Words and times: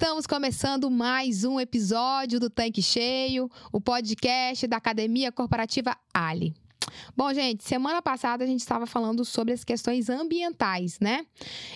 Estamos 0.00 0.26
começando 0.26 0.90
mais 0.90 1.44
um 1.44 1.60
episódio 1.60 2.40
do 2.40 2.48
Tanque 2.48 2.80
Cheio, 2.80 3.50
o 3.70 3.78
podcast 3.78 4.66
da 4.66 4.78
Academia 4.78 5.30
Corporativa 5.30 5.94
Ali. 6.12 6.54
Bom, 7.14 7.30
gente, 7.34 7.62
semana 7.64 8.00
passada 8.00 8.42
a 8.42 8.46
gente 8.46 8.60
estava 8.60 8.86
falando 8.86 9.26
sobre 9.26 9.52
as 9.52 9.62
questões 9.62 10.08
ambientais, 10.08 10.98
né? 11.00 11.26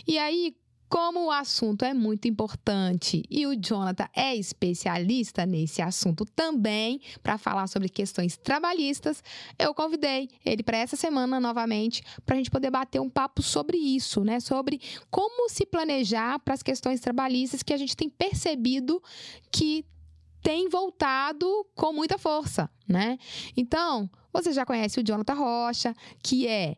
E 0.08 0.16
aí, 0.16 0.56
como 0.94 1.24
o 1.24 1.30
assunto 1.32 1.84
é 1.84 1.92
muito 1.92 2.28
importante 2.28 3.24
e 3.28 3.48
o 3.48 3.56
Jonathan 3.56 4.08
é 4.14 4.36
especialista 4.36 5.44
nesse 5.44 5.82
assunto 5.82 6.24
também 6.24 7.00
para 7.20 7.36
falar 7.36 7.66
sobre 7.66 7.88
questões 7.88 8.36
trabalhistas, 8.36 9.20
eu 9.58 9.74
convidei 9.74 10.30
ele 10.46 10.62
para 10.62 10.78
essa 10.78 10.94
semana 10.94 11.40
novamente 11.40 12.00
para 12.24 12.36
a 12.36 12.38
gente 12.38 12.48
poder 12.48 12.70
bater 12.70 13.00
um 13.00 13.10
papo 13.10 13.42
sobre 13.42 13.76
isso, 13.76 14.22
né? 14.22 14.38
Sobre 14.38 14.80
como 15.10 15.48
se 15.48 15.66
planejar 15.66 16.38
para 16.38 16.54
as 16.54 16.62
questões 16.62 17.00
trabalhistas 17.00 17.64
que 17.64 17.74
a 17.74 17.76
gente 17.76 17.96
tem 17.96 18.08
percebido 18.08 19.02
que 19.50 19.84
tem 20.44 20.68
voltado 20.68 21.66
com 21.74 21.92
muita 21.92 22.18
força, 22.18 22.70
né? 22.86 23.18
Então, 23.56 24.08
você 24.32 24.52
já 24.52 24.64
conhece 24.64 25.00
o 25.00 25.02
Jonathan 25.02 25.34
Rocha, 25.34 25.92
que 26.22 26.46
é 26.46 26.76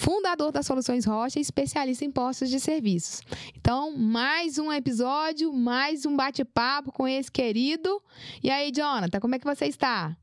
fundador 0.00 0.50
das 0.50 0.64
Soluções 0.64 1.04
Rocha 1.04 1.38
e 1.38 1.42
especialista 1.42 2.06
em 2.06 2.10
postos 2.10 2.48
de 2.48 2.58
serviços. 2.58 3.20
Então, 3.54 3.94
mais 3.94 4.58
um 4.58 4.72
episódio, 4.72 5.52
mais 5.52 6.06
um 6.06 6.16
bate-papo 6.16 6.90
com 6.90 7.06
esse 7.06 7.30
querido. 7.30 8.02
E 8.42 8.50
aí, 8.50 8.72
Jonathan, 8.74 9.20
como 9.20 9.34
é 9.34 9.38
que 9.38 9.44
você 9.44 9.66
está? 9.66 10.16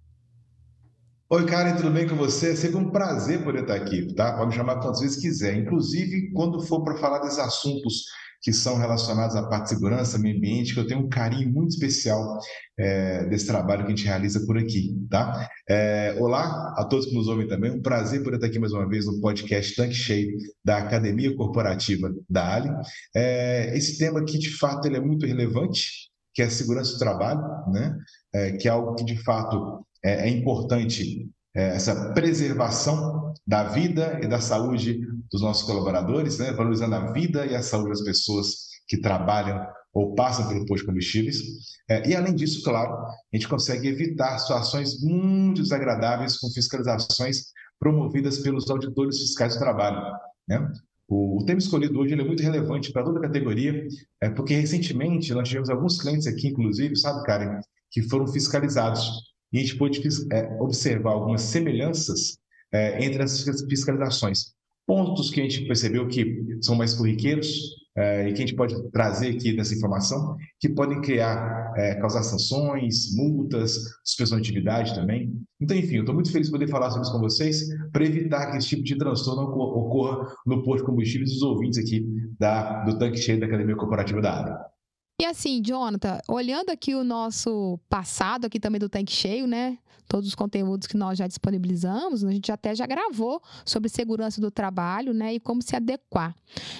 Oi, 1.29 1.45
Karen, 1.45 1.75
tudo 1.75 1.91
bem 1.91 2.07
com 2.07 2.15
você? 2.15 2.51
É 2.53 2.55
sempre 2.55 2.77
um 2.77 2.89
prazer 2.89 3.43
poder 3.43 3.63
estar 3.63 3.75
aqui, 3.75 4.13
tá? 4.15 4.31
Pode 4.37 4.49
me 4.49 4.55
chamar 4.55 4.79
quantas 4.79 5.01
vezes 5.01 5.17
quiser. 5.21 5.57
Inclusive, 5.57 6.31
quando 6.31 6.61
for 6.65 6.85
para 6.85 6.95
falar 6.95 7.19
desses 7.19 7.37
assuntos 7.37 8.05
que 8.41 8.53
são 8.53 8.77
relacionados 8.77 9.35
à 9.35 9.45
parte 9.45 9.63
de 9.63 9.69
segurança, 9.71 10.17
meio 10.17 10.37
ambiente, 10.37 10.73
que 10.73 10.79
eu 10.79 10.87
tenho 10.87 11.01
um 11.01 11.09
carinho 11.09 11.51
muito 11.51 11.71
especial 11.71 12.39
é, 12.79 13.25
desse 13.25 13.45
trabalho 13.45 13.81
que 13.81 13.91
a 13.91 13.95
gente 13.95 14.05
realiza 14.05 14.45
por 14.45 14.57
aqui, 14.57 14.95
tá? 15.09 15.49
É, 15.67 16.15
olá 16.17 16.73
a 16.77 16.85
todos 16.85 17.07
que 17.07 17.13
nos 17.13 17.27
ouvem 17.27 17.45
também, 17.45 17.71
um 17.71 17.81
prazer 17.81 18.23
poder 18.23 18.37
estar 18.37 18.47
aqui 18.47 18.57
mais 18.57 18.71
uma 18.71 18.87
vez 18.87 19.05
no 19.05 19.19
podcast 19.19 19.75
Tanque 19.75 19.95
Cheio 19.95 20.37
da 20.63 20.77
Academia 20.77 21.35
Corporativa 21.35 22.09
da 22.29 22.55
Ali. 22.55 22.69
É, 23.13 23.75
esse 23.75 23.97
tema 23.97 24.21
aqui, 24.21 24.39
de 24.39 24.51
fato, 24.57 24.87
ele 24.87 24.95
é 24.95 25.01
muito 25.01 25.25
relevante, 25.25 26.09
que 26.33 26.41
é 26.41 26.45
a 26.45 26.49
segurança 26.49 26.93
do 26.93 26.99
trabalho, 26.99 27.41
né? 27.73 27.97
É, 28.33 28.51
que 28.53 28.69
é 28.69 28.71
algo 28.71 28.95
que, 28.95 29.03
de 29.03 29.21
fato, 29.23 29.85
é, 30.07 30.27
é 30.27 30.29
importante 30.29 31.29
é, 31.53 31.75
essa 31.75 32.13
preservação 32.13 33.33
da 33.45 33.63
vida 33.63 34.19
e 34.23 34.27
da 34.27 34.39
saúde 34.39 35.01
dos 35.29 35.41
nossos 35.41 35.63
colaboradores, 35.63 36.37
né? 36.39 36.53
valorizando 36.53 36.95
a 36.95 37.11
vida 37.11 37.45
e 37.45 37.53
a 37.53 37.61
saúde 37.61 37.89
das 37.89 38.01
pessoas 38.01 38.67
que 38.87 39.01
trabalham 39.01 39.65
ou 39.93 40.15
passam 40.15 40.47
pelo 40.47 40.65
posto 40.65 40.83
de 40.83 40.87
combustíveis. 40.87 41.41
É, 41.89 42.07
e, 42.07 42.15
além 42.15 42.35
disso, 42.35 42.63
claro, 42.63 42.93
a 42.93 43.15
gente 43.33 43.47
consegue 43.47 43.87
evitar 43.87 44.37
situações 44.37 45.01
muito 45.01 45.61
desagradáveis 45.61 46.37
com 46.37 46.49
fiscalizações 46.51 47.47
promovidas 47.79 48.37
pelos 48.39 48.69
auditores 48.69 49.17
fiscais 49.17 49.55
do 49.55 49.59
trabalho. 49.59 50.01
Né? 50.47 50.71
O, 51.07 51.41
o 51.41 51.45
tema 51.45 51.59
escolhido 51.59 51.99
hoje 51.99 52.13
é 52.13 52.23
muito 52.23 52.43
relevante 52.43 52.93
para 52.93 53.03
toda 53.03 53.19
a 53.19 53.23
categoria, 53.23 53.87
é, 54.21 54.29
porque 54.29 54.53
recentemente 54.53 55.33
nós 55.33 55.47
tivemos 55.49 55.69
alguns 55.69 55.99
clientes 55.99 56.27
aqui, 56.27 56.47
inclusive, 56.49 56.95
sabe, 56.95 57.25
Karen, 57.25 57.59
que 57.91 58.03
foram 58.03 58.27
fiscalizados 58.27 59.27
e 59.51 59.57
a 59.57 59.61
gente 59.61 59.77
pôde 59.77 60.01
é, 60.31 60.57
observar 60.59 61.11
algumas 61.11 61.41
semelhanças 61.41 62.37
é, 62.71 63.03
entre 63.03 63.23
essas 63.23 63.61
fiscalizações. 63.65 64.55
Pontos 64.85 65.29
que 65.29 65.41
a 65.41 65.43
gente 65.43 65.65
percebeu 65.67 66.07
que 66.07 66.45
são 66.61 66.75
mais 66.75 66.93
corriqueiros 66.93 67.75
é, 67.97 68.29
e 68.29 68.33
que 68.33 68.43
a 68.43 68.45
gente 68.45 68.55
pode 68.55 68.75
trazer 68.91 69.29
aqui 69.29 69.53
nessa 69.53 69.73
informação, 69.73 70.37
que 70.59 70.69
podem 70.69 71.01
criar, 71.01 71.73
é, 71.75 71.95
causar 71.95 72.23
sanções, 72.23 73.13
multas, 73.15 73.75
suspensão 74.05 74.39
de 74.39 74.49
atividade 74.49 74.93
também. 74.93 75.33
Então, 75.59 75.75
enfim, 75.75 75.95
eu 75.95 76.01
estou 76.01 76.13
muito 76.13 76.31
feliz 76.31 76.47
de 76.47 76.53
poder 76.53 76.69
falar 76.69 76.91
sobre 76.91 77.03
isso 77.03 77.11
com 77.11 77.19
vocês, 77.19 77.67
para 77.91 78.05
evitar 78.05 78.51
que 78.51 78.57
esse 78.57 78.67
tipo 78.67 78.83
de 78.83 78.97
transtorno 78.97 79.41
ocorra 79.41 80.27
no 80.45 80.63
posto 80.63 80.83
de 80.83 80.91
combustíveis 80.91 81.31
dos 81.31 81.41
ouvintes 81.41 81.79
aqui 81.79 82.05
da, 82.39 82.83
do 82.83 82.97
tanque 82.99 83.17
cheio 83.17 83.39
da 83.39 83.47
Academia 83.47 83.75
Corporativa 83.75 84.21
da 84.21 84.31
área. 84.31 84.76
E 85.19 85.25
assim, 85.25 85.63
Jonathan, 85.63 86.19
olhando 86.27 86.69
aqui 86.69 86.93
o 86.93 87.03
nosso 87.03 87.79
passado 87.89 88.45
aqui 88.45 88.59
também 88.59 88.79
do 88.79 88.87
Tanque 88.87 89.11
Cheio, 89.11 89.47
né? 89.47 89.79
Todos 90.07 90.27
os 90.29 90.35
conteúdos 90.35 90.85
que 90.85 90.95
nós 90.95 91.17
já 91.17 91.25
disponibilizamos, 91.25 92.23
a 92.23 92.31
gente 92.31 92.51
até 92.51 92.75
já 92.75 92.85
gravou 92.85 93.41
sobre 93.65 93.89
segurança 93.89 94.39
do 94.39 94.51
trabalho, 94.51 95.15
né? 95.15 95.33
E 95.33 95.39
como 95.39 95.59
se 95.59 95.75
adequar. 95.75 96.35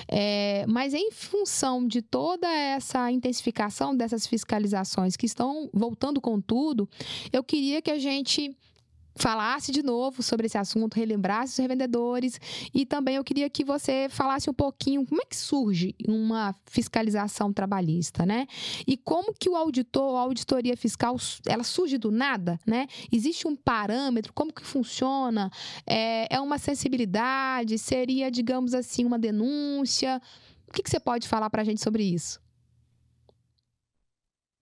É, 0.08 0.64
mas 0.68 0.94
em 0.94 1.10
função 1.12 1.88
de 1.88 2.00
toda 2.04 2.48
essa 2.48 3.12
intensificação 3.12 3.98
dessas 3.98 4.28
fiscalizações 4.28 5.18
que 5.18 5.26
estão 5.26 5.68
voltando 5.74 6.22
com 6.22 6.40
tudo, 6.40 6.88
eu 7.34 7.44
queria 7.44 7.82
que 7.82 7.90
a 7.90 7.98
gente 7.98 8.56
falasse 9.18 9.72
de 9.72 9.84
novo 9.84 10.22
sobre 10.22 10.46
esse 10.46 10.58
assunto, 10.58 10.96
relembrasse 10.96 11.54
os 11.54 11.58
revendedores 11.58 12.40
e 12.74 12.86
também 12.86 13.16
eu 13.16 13.24
queria 13.24 13.50
que 13.50 13.64
você 13.64 14.08
falasse 14.10 14.50
um 14.50 14.54
pouquinho 14.54 15.06
como 15.06 15.22
é 15.22 15.26
que 15.26 15.36
surge 15.36 15.96
uma 16.08 16.56
fiscalização 16.66 17.52
trabalhista, 17.52 18.26
né? 18.26 18.48
E 18.86 18.96
como 18.96 19.34
que 19.34 19.50
o 19.50 19.56
auditor, 19.56 20.18
a 20.18 20.22
auditoria 20.22 20.78
fiscal, 20.78 21.18
ela 21.46 21.64
surge 21.64 21.98
do 21.98 22.12
nada, 22.12 22.60
né? 22.66 22.88
Existe 23.12 23.48
um 23.48 23.56
parâmetro, 23.56 24.32
como 24.34 24.54
que 24.54 24.64
funciona? 24.64 25.52
É, 25.86 26.36
é 26.36 26.40
uma 26.40 26.58
sensibilidade? 26.58 27.78
Seria, 27.78 28.30
digamos 28.30 28.74
assim, 28.74 29.06
uma 29.06 29.20
denúncia? 29.20 30.22
O 30.68 30.74
que, 30.74 30.84
que 30.84 30.90
você 30.90 31.00
pode 31.00 31.28
falar 31.28 31.50
para 31.50 31.62
a 31.62 31.66
gente 31.66 31.82
sobre 31.82 32.04
isso? 32.04 32.40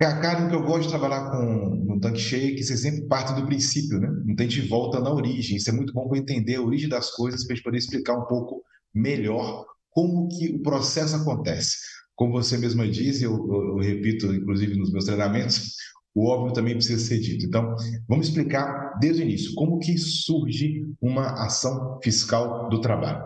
É 0.02 0.06
a 0.06 0.20
carne 0.20 0.50
que 0.50 0.56
eu 0.56 0.64
gosto 0.64 0.84
de 0.84 0.90
trabalhar 0.90 1.32
com 1.32 1.70
no 1.86 2.00
tanque 2.02 2.20
cheio, 2.20 2.54
é 2.54 2.56
que 2.56 2.64
você 2.64 2.76
sempre 2.76 3.08
parte 3.08 3.34
do 3.34 3.46
princípio, 3.46 3.98
né? 4.00 4.10
Então 4.28 4.46
a 4.46 4.50
gente 4.50 4.68
volta 4.68 5.00
na 5.00 5.14
origem. 5.14 5.56
Isso 5.56 5.70
é 5.70 5.74
muito 5.74 5.94
bom 5.94 6.08
para 6.10 6.18
entender 6.18 6.56
a 6.56 6.62
origem 6.62 6.90
das 6.90 7.12
coisas, 7.12 7.46
para 7.46 7.54
a 7.54 7.56
gente 7.56 7.64
poder 7.64 7.78
explicar 7.78 8.18
um 8.18 8.26
pouco 8.26 8.62
melhor 8.94 9.66
como 9.92 10.28
que 10.28 10.54
o 10.54 10.62
processo 10.62 11.16
acontece. 11.16 11.78
Como 12.14 12.34
você 12.34 12.58
mesma 12.58 12.88
diz, 12.88 13.22
eu, 13.22 13.32
eu, 13.32 13.68
eu 13.70 13.78
repito, 13.78 14.34
inclusive 14.34 14.76
nos 14.76 14.92
meus 14.92 15.06
treinamentos, 15.06 15.76
o 16.14 16.28
óbvio 16.28 16.54
também 16.54 16.76
precisa 16.76 17.04
ser 17.04 17.20
dito. 17.20 17.46
Então, 17.46 17.76
vamos 18.08 18.28
explicar 18.28 18.98
desde 19.00 19.22
o 19.22 19.26
início 19.26 19.54
como 19.56 19.80
que 19.80 19.98
surge 19.98 20.86
uma 21.02 21.46
ação 21.46 22.00
fiscal 22.04 22.68
do 22.70 22.82
trabalho. 22.82 23.24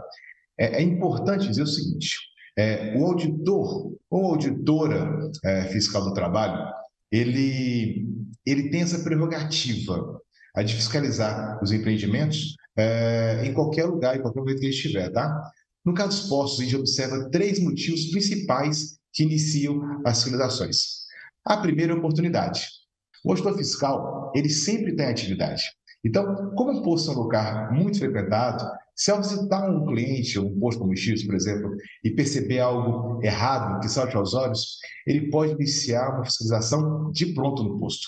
É, 0.60 0.78
é 0.78 0.82
importante 0.82 1.48
dizer 1.48 1.64
o 1.64 1.68
seguinte: 1.68 2.16
é, 2.60 2.94
o 2.98 3.06
auditor 3.06 3.96
ou 4.10 4.26
auditora 4.26 5.32
é, 5.46 5.64
fiscal 5.66 6.04
do 6.04 6.14
trabalho, 6.14 6.62
ele, 7.10 8.06
ele 8.46 8.70
tem 8.70 8.82
essa 8.82 9.00
prerrogativa 9.00 10.20
a 10.54 10.62
de 10.62 10.76
fiscalizar 10.76 11.58
os 11.64 11.72
empreendimentos 11.72 12.56
é, 12.76 13.46
em 13.46 13.54
qualquer 13.54 13.86
lugar, 13.86 14.18
em 14.18 14.22
qualquer 14.22 14.42
momento 14.42 14.60
que 14.60 14.66
ele 14.66 14.74
estiver, 14.74 15.10
tá? 15.10 15.42
No 15.86 15.94
caso 15.94 16.20
dos 16.20 16.30
postos, 16.30 16.60
a 16.60 16.64
gente 16.64 16.76
observa 16.76 17.30
três 17.30 17.60
motivos 17.60 18.08
principais 18.12 19.00
que 19.14 19.24
iniciam 19.24 20.02
as 20.06 20.22
fiscalizações. 20.22 21.06
A 21.46 21.56
primeira 21.58 21.94
é 21.94 21.96
a 21.96 22.00
oportunidade. 22.00 22.68
O 23.24 23.32
auditor 23.32 23.58
fiscal, 23.58 24.34
ele 24.36 24.50
sempre 24.50 24.96
tem 24.96 25.06
atividade. 25.06 25.64
Então, 26.04 26.52
como 26.56 26.72
um 26.72 26.82
posto 26.82 27.12
é 27.12 27.14
um 27.14 27.20
lugar 27.20 27.72
muito 27.74 28.00
frequentado, 28.00 28.66
se 28.96 29.12
ao 29.12 29.22
visitar 29.22 29.70
um 29.70 29.86
cliente, 29.86 30.40
um 30.40 30.60
posto 30.60 30.78
de 30.78 30.84
combustíveis, 30.84 31.26
por 31.26 31.36
exemplo, 31.36 31.72
e 32.04 32.12
perceber 32.12 32.60
algo 32.60 33.22
errado 33.24 33.80
que 33.80 33.90
salte 33.90 34.16
aos 34.16 34.34
olhos, 34.34 34.78
ele 35.08 35.30
pode 35.30 35.54
iniciar 35.54 36.16
uma 36.16 36.26
fiscalização 36.26 37.12
de 37.12 37.34
pronto 37.34 37.64
no 37.64 37.80
posto. 37.80 38.08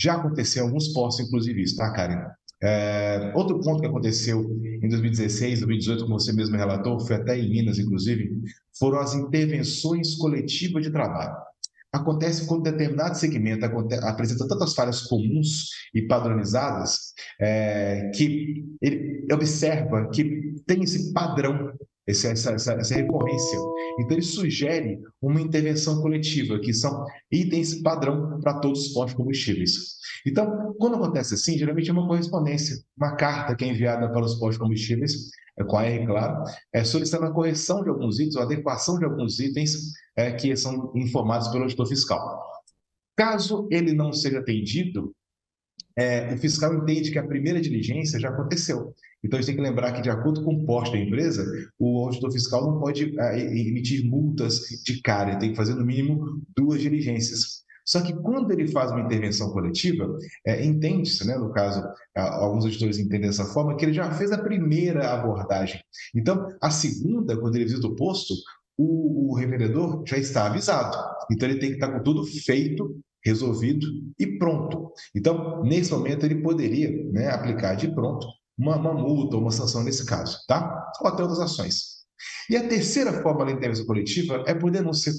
Já 0.00 0.14
aconteceu 0.14 0.62
em 0.62 0.66
alguns 0.68 0.88
postos, 0.88 1.26
inclusive 1.26 1.62
isso, 1.62 1.76
tá, 1.76 1.92
Karen? 1.92 2.24
É, 2.60 3.32
outro 3.36 3.60
ponto 3.60 3.80
que 3.80 3.86
aconteceu 3.86 4.40
em 4.82 4.88
2016, 4.88 5.60
2018, 5.60 6.04
como 6.04 6.18
você 6.18 6.32
mesmo 6.32 6.56
relatou, 6.56 6.98
foi 7.00 7.16
até 7.16 7.38
em 7.38 7.48
Minas, 7.48 7.78
inclusive, 7.78 8.30
foram 8.78 8.98
as 8.98 9.14
intervenções 9.14 10.16
coletivas 10.16 10.84
de 10.84 10.90
trabalho 10.90 11.47
acontece 11.92 12.46
quando 12.46 12.64
determinado 12.64 13.16
segmento 13.16 13.64
apresenta 14.02 14.46
tantas 14.46 14.74
falhas 14.74 15.02
comuns 15.02 15.68
e 15.94 16.02
padronizadas 16.02 17.14
é, 17.40 18.10
que 18.14 18.64
ele 18.80 19.26
observa 19.32 20.08
que 20.10 20.54
tem 20.66 20.82
esse 20.82 21.12
padrão, 21.12 21.72
essa, 22.08 22.28
essa, 22.28 22.72
essa, 22.72 22.94
recorrência. 22.94 23.58
Então, 23.98 24.12
ele 24.12 24.22
sugere 24.22 24.98
uma 25.20 25.40
intervenção 25.40 26.00
coletiva, 26.00 26.58
que 26.58 26.72
são 26.72 27.04
itens 27.30 27.82
padrão 27.82 28.40
para 28.40 28.60
todos 28.60 28.86
os 28.86 28.92
postos 28.94 29.14
combustíveis. 29.14 29.98
Então, 30.26 30.74
quando 30.78 30.96
acontece 30.96 31.34
assim, 31.34 31.58
geralmente 31.58 31.90
é 31.90 31.92
uma 31.92 32.06
correspondência, 32.06 32.76
uma 32.96 33.14
carta 33.14 33.54
que 33.54 33.64
é 33.64 33.68
enviada 33.68 34.10
para 34.10 34.24
os 34.24 34.36
postos 34.36 34.58
combustíveis 34.58 35.12
é 35.58 35.64
com 35.64 35.76
a 35.76 35.84
R, 35.84 36.06
claro, 36.06 36.44
é, 36.72 36.84
solicitando 36.84 37.26
a 37.26 37.32
correção 37.32 37.82
de 37.82 37.88
alguns 37.88 38.20
itens, 38.20 38.36
ou 38.36 38.42
adequação 38.42 38.96
de 38.98 39.04
alguns 39.04 39.40
itens 39.40 39.92
é, 40.16 40.30
que 40.32 40.56
são 40.56 40.92
informados 40.94 41.48
pelo 41.48 41.64
auditor 41.64 41.86
fiscal. 41.86 42.42
Caso 43.16 43.66
ele 43.70 43.92
não 43.92 44.12
seja 44.12 44.38
atendido, 44.38 45.12
é, 45.96 46.32
o 46.32 46.38
fiscal 46.38 46.72
entende 46.72 47.10
que 47.10 47.18
a 47.18 47.26
primeira 47.26 47.60
diligência 47.60 48.20
já 48.20 48.28
aconteceu 48.28 48.94
Então, 49.24 49.38
a 49.38 49.42
gente 49.42 49.54
tem 49.54 49.56
que 49.56 49.68
lembrar 49.68 49.92
que, 49.92 50.02
de 50.02 50.10
acordo 50.10 50.44
com 50.44 50.54
o 50.54 50.64
posto 50.64 50.92
da 50.92 50.98
empresa, 50.98 51.44
o 51.78 52.04
auditor 52.04 52.32
fiscal 52.32 52.62
não 52.62 52.78
pode 52.78 53.18
é, 53.18 53.40
emitir 53.40 54.08
multas 54.08 54.60
de 54.84 55.00
cara, 55.02 55.30
ele 55.30 55.40
tem 55.40 55.50
que 55.50 55.56
fazer, 55.56 55.74
no 55.74 55.84
mínimo, 55.84 56.40
duas 56.56 56.80
diligências. 56.80 57.64
Só 57.84 58.02
que 58.02 58.12
quando 58.12 58.52
ele 58.52 58.68
faz 58.68 58.90
uma 58.90 59.00
intervenção 59.00 59.50
coletiva, 59.50 60.06
é, 60.46 60.64
entende-se, 60.64 61.26
né, 61.26 61.36
no 61.36 61.50
caso, 61.50 61.82
alguns 62.14 62.64
auditores 62.64 62.98
entendem 62.98 63.28
dessa 63.28 63.46
forma, 63.46 63.76
que 63.76 63.84
ele 63.84 63.94
já 63.94 64.10
fez 64.12 64.30
a 64.30 64.38
primeira 64.38 65.10
abordagem. 65.10 65.80
Então, 66.14 66.46
a 66.60 66.70
segunda, 66.70 67.36
quando 67.36 67.56
ele 67.56 67.64
visita 67.64 67.86
o 67.86 67.96
posto, 67.96 68.34
o, 68.76 69.30
o 69.30 69.34
revendedor 69.34 70.04
já 70.06 70.18
está 70.18 70.46
avisado. 70.46 70.96
Então, 71.32 71.48
ele 71.48 71.58
tem 71.58 71.70
que 71.70 71.76
estar 71.76 71.90
com 71.90 72.02
tudo 72.02 72.24
feito, 72.24 73.00
resolvido 73.24 73.86
e 74.18 74.38
pronto. 74.38 74.92
Então, 75.16 75.64
nesse 75.64 75.90
momento, 75.90 76.24
ele 76.26 76.42
poderia 76.42 76.90
né, 77.10 77.30
aplicar 77.30 77.74
de 77.74 77.88
pronto 77.88 78.26
uma, 78.58 78.76
uma 78.76 78.94
multa 78.94 79.36
ou 79.36 79.42
uma 79.42 79.50
sanção 79.50 79.84
nesse 79.84 80.04
caso, 80.04 80.38
tá? 80.46 80.90
Ou 81.00 81.08
até 81.08 81.22
outras 81.22 81.40
ações. 81.40 81.98
E 82.50 82.56
a 82.56 82.66
terceira 82.66 83.22
forma 83.22 83.44
da 83.44 83.52
intervenção 83.52 83.86
coletiva 83.86 84.42
é 84.46 84.54
por 84.54 84.70
denúncia. 84.70 85.12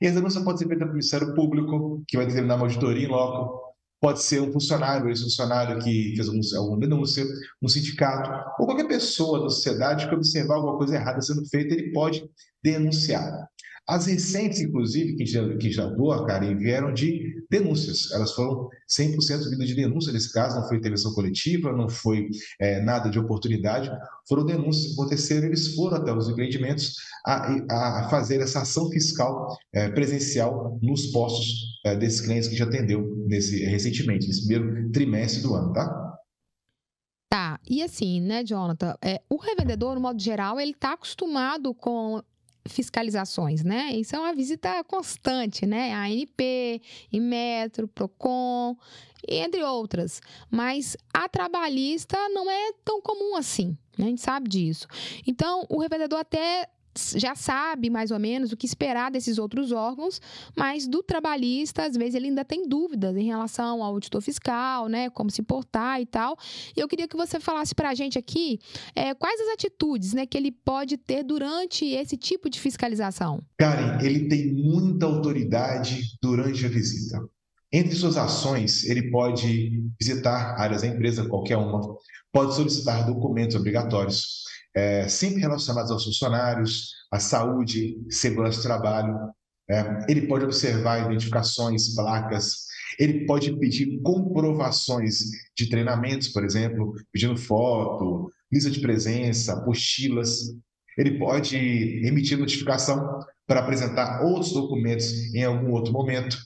E 0.00 0.08
a 0.08 0.10
denúncia 0.10 0.42
pode 0.42 0.58
ser 0.58 0.66
feita 0.66 0.80
pelo 0.80 0.92
Ministério 0.92 1.34
Público, 1.34 2.02
que 2.08 2.16
vai 2.16 2.26
determinar 2.26 2.56
uma 2.56 2.64
auditoria 2.64 3.06
em 3.06 3.10
loco, 3.10 3.62
pode 4.00 4.20
ser 4.20 4.42
um 4.42 4.52
funcionário, 4.52 5.08
ex-funcionário 5.08 5.78
que 5.78 6.14
fez 6.16 6.54
alguma 6.54 6.80
denúncia, 6.80 7.24
um 7.62 7.68
sindicato, 7.68 8.30
ou 8.58 8.66
qualquer 8.66 8.88
pessoa 8.88 9.40
da 9.40 9.48
sociedade 9.48 10.08
que 10.08 10.14
observar 10.14 10.56
alguma 10.56 10.76
coisa 10.76 10.96
errada 10.96 11.20
sendo 11.20 11.46
feita, 11.48 11.74
ele 11.74 11.92
pode 11.92 12.28
denunciar. 12.60 13.48
As 13.88 14.06
recentes, 14.06 14.60
inclusive, 14.60 15.16
que 15.16 15.26
já, 15.26 15.56
que 15.56 15.70
já 15.70 15.86
atuam, 15.86 16.24
Karen, 16.24 16.56
vieram 16.56 16.92
de 16.92 17.34
denúncias. 17.50 18.10
Elas 18.12 18.32
foram 18.32 18.68
100% 18.88 19.50
vindas 19.50 19.68
de 19.68 19.74
denúncia 19.74 20.12
nesse 20.12 20.32
caso, 20.32 20.58
não 20.58 20.68
foi 20.68 20.76
intervenção 20.76 21.12
coletiva, 21.12 21.72
não 21.72 21.88
foi 21.88 22.28
é, 22.60 22.80
nada 22.80 23.10
de 23.10 23.18
oportunidade, 23.18 23.90
foram 24.28 24.46
denúncias 24.46 24.86
que 24.86 24.92
aconteceram, 24.92 25.48
eles 25.48 25.74
foram 25.74 25.96
até 25.96 26.12
os 26.12 26.28
empreendimentos 26.28 26.94
a, 27.26 28.04
a 28.04 28.08
fazer 28.08 28.40
essa 28.40 28.62
ação 28.62 28.88
fiscal 28.88 29.56
é, 29.72 29.90
presencial 29.90 30.78
nos 30.80 31.08
postos 31.08 31.80
é, 31.84 31.96
desses 31.96 32.20
clientes 32.20 32.48
que 32.48 32.56
já 32.56 32.64
atendeu 32.64 33.02
nesse, 33.26 33.64
recentemente, 33.64 34.26
nesse 34.26 34.46
primeiro 34.46 34.90
trimestre 34.92 35.42
do 35.42 35.54
ano, 35.54 35.72
tá? 35.72 36.02
Tá, 37.28 37.58
e 37.68 37.82
assim, 37.82 38.20
né, 38.20 38.44
Jonathan, 38.44 38.94
é, 39.02 39.20
o 39.28 39.36
revendedor, 39.36 39.94
no 39.94 40.00
modo 40.02 40.20
geral, 40.20 40.60
ele 40.60 40.72
está 40.72 40.92
acostumado 40.92 41.74
com 41.74 42.22
fiscalizações, 42.66 43.62
né? 43.62 43.90
Isso 43.92 44.14
é 44.14 44.18
uma 44.18 44.34
visita 44.34 44.82
constante, 44.84 45.66
né? 45.66 45.92
ANP, 45.94 46.80
Inmetro, 47.12 47.88
Procon, 47.88 48.76
entre 49.26 49.62
outras. 49.62 50.20
Mas 50.50 50.96
a 51.12 51.28
trabalhista 51.28 52.16
não 52.30 52.50
é 52.50 52.72
tão 52.84 53.00
comum 53.00 53.36
assim, 53.36 53.76
né? 53.96 54.06
a 54.06 54.08
gente 54.08 54.20
sabe 54.20 54.48
disso. 54.48 54.86
Então, 55.26 55.66
o 55.68 55.80
revendedor 55.80 56.18
até 56.18 56.68
já 57.16 57.34
sabe 57.34 57.88
mais 57.90 58.10
ou 58.10 58.18
menos 58.18 58.52
o 58.52 58.56
que 58.56 58.66
esperar 58.66 59.10
desses 59.10 59.38
outros 59.38 59.72
órgãos, 59.72 60.20
mas 60.56 60.86
do 60.86 61.02
trabalhista, 61.02 61.84
às 61.84 61.96
vezes, 61.96 62.14
ele 62.14 62.28
ainda 62.28 62.44
tem 62.44 62.68
dúvidas 62.68 63.16
em 63.16 63.24
relação 63.24 63.82
ao 63.82 63.92
auditor 63.92 64.20
fiscal, 64.20 64.88
né? 64.88 65.10
Como 65.10 65.30
se 65.30 65.42
portar 65.42 66.00
e 66.00 66.06
tal. 66.06 66.36
E 66.76 66.80
eu 66.80 66.88
queria 66.88 67.08
que 67.08 67.16
você 67.16 67.40
falasse 67.40 67.74
para 67.74 67.90
a 67.90 67.94
gente 67.94 68.18
aqui 68.18 68.58
é, 68.94 69.14
quais 69.14 69.40
as 69.40 69.48
atitudes 69.48 70.12
né, 70.12 70.26
que 70.26 70.36
ele 70.36 70.52
pode 70.52 70.96
ter 70.96 71.22
durante 71.22 71.84
esse 71.86 72.16
tipo 72.16 72.48
de 72.48 72.60
fiscalização. 72.60 73.42
Karen, 73.58 73.98
ele 74.04 74.28
tem 74.28 74.52
muita 74.52 75.06
autoridade 75.06 76.16
durante 76.20 76.64
a 76.66 76.68
visita. 76.68 77.18
Entre 77.72 77.96
suas 77.96 78.16
ações, 78.16 78.84
ele 78.84 79.10
pode 79.10 79.82
visitar 79.98 80.60
áreas 80.60 80.82
da 80.82 80.88
empresa, 80.88 81.28
qualquer 81.28 81.56
uma, 81.56 81.80
pode 82.30 82.54
solicitar 82.54 83.06
documentos 83.06 83.56
obrigatórios 83.56 84.42
é, 84.74 85.06
sempre 85.08 85.40
relacionados 85.40 85.90
aos 85.90 86.04
funcionários, 86.04 86.90
à 87.10 87.18
saúde, 87.18 87.96
segurança 88.10 88.58
do 88.58 88.62
trabalho. 88.62 89.16
É, 89.70 90.06
ele 90.08 90.26
pode 90.26 90.44
observar 90.44 91.06
identificações, 91.06 91.94
placas, 91.94 92.66
ele 92.98 93.24
pode 93.26 93.52
pedir 93.58 94.00
comprovações 94.02 95.18
de 95.56 95.68
treinamentos, 95.68 96.28
por 96.28 96.44
exemplo, 96.44 96.94
pedindo 97.12 97.36
foto, 97.36 98.30
lista 98.50 98.70
de 98.70 98.80
presença, 98.80 99.54
apostilas. 99.54 100.40
Ele 100.98 101.18
pode 101.18 101.56
emitir 101.56 102.38
notificação 102.38 103.20
para 103.46 103.60
apresentar 103.60 104.22
outros 104.22 104.52
documentos 104.52 105.34
em 105.34 105.44
algum 105.44 105.70
outro 105.72 105.92
momento. 105.92 106.36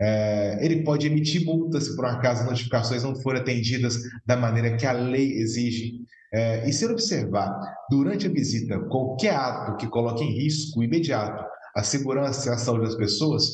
É, 0.00 0.58
ele 0.64 0.82
pode 0.82 1.06
emitir 1.06 1.44
multas 1.44 1.84
se 1.84 1.96
por 1.96 2.04
acaso 2.04 2.42
as 2.42 2.48
notificações 2.48 3.02
não 3.02 3.14
forem 3.16 3.40
atendidas 3.40 3.98
da 4.26 4.36
maneira 4.36 4.76
que 4.76 4.86
a 4.86 4.92
lei 4.92 5.32
exige. 5.38 6.00
É, 6.32 6.68
e 6.68 6.72
se 6.72 6.84
observar 6.86 7.48
durante 7.88 8.26
a 8.26 8.30
visita 8.30 8.80
qualquer 8.88 9.36
ato 9.36 9.76
que 9.76 9.86
coloque 9.86 10.24
em 10.24 10.32
risco 10.32 10.82
imediato 10.82 11.44
a 11.76 11.82
segurança 11.82 12.48
e 12.48 12.52
a 12.52 12.58
saúde 12.58 12.86
das 12.86 12.96
pessoas, 12.96 13.44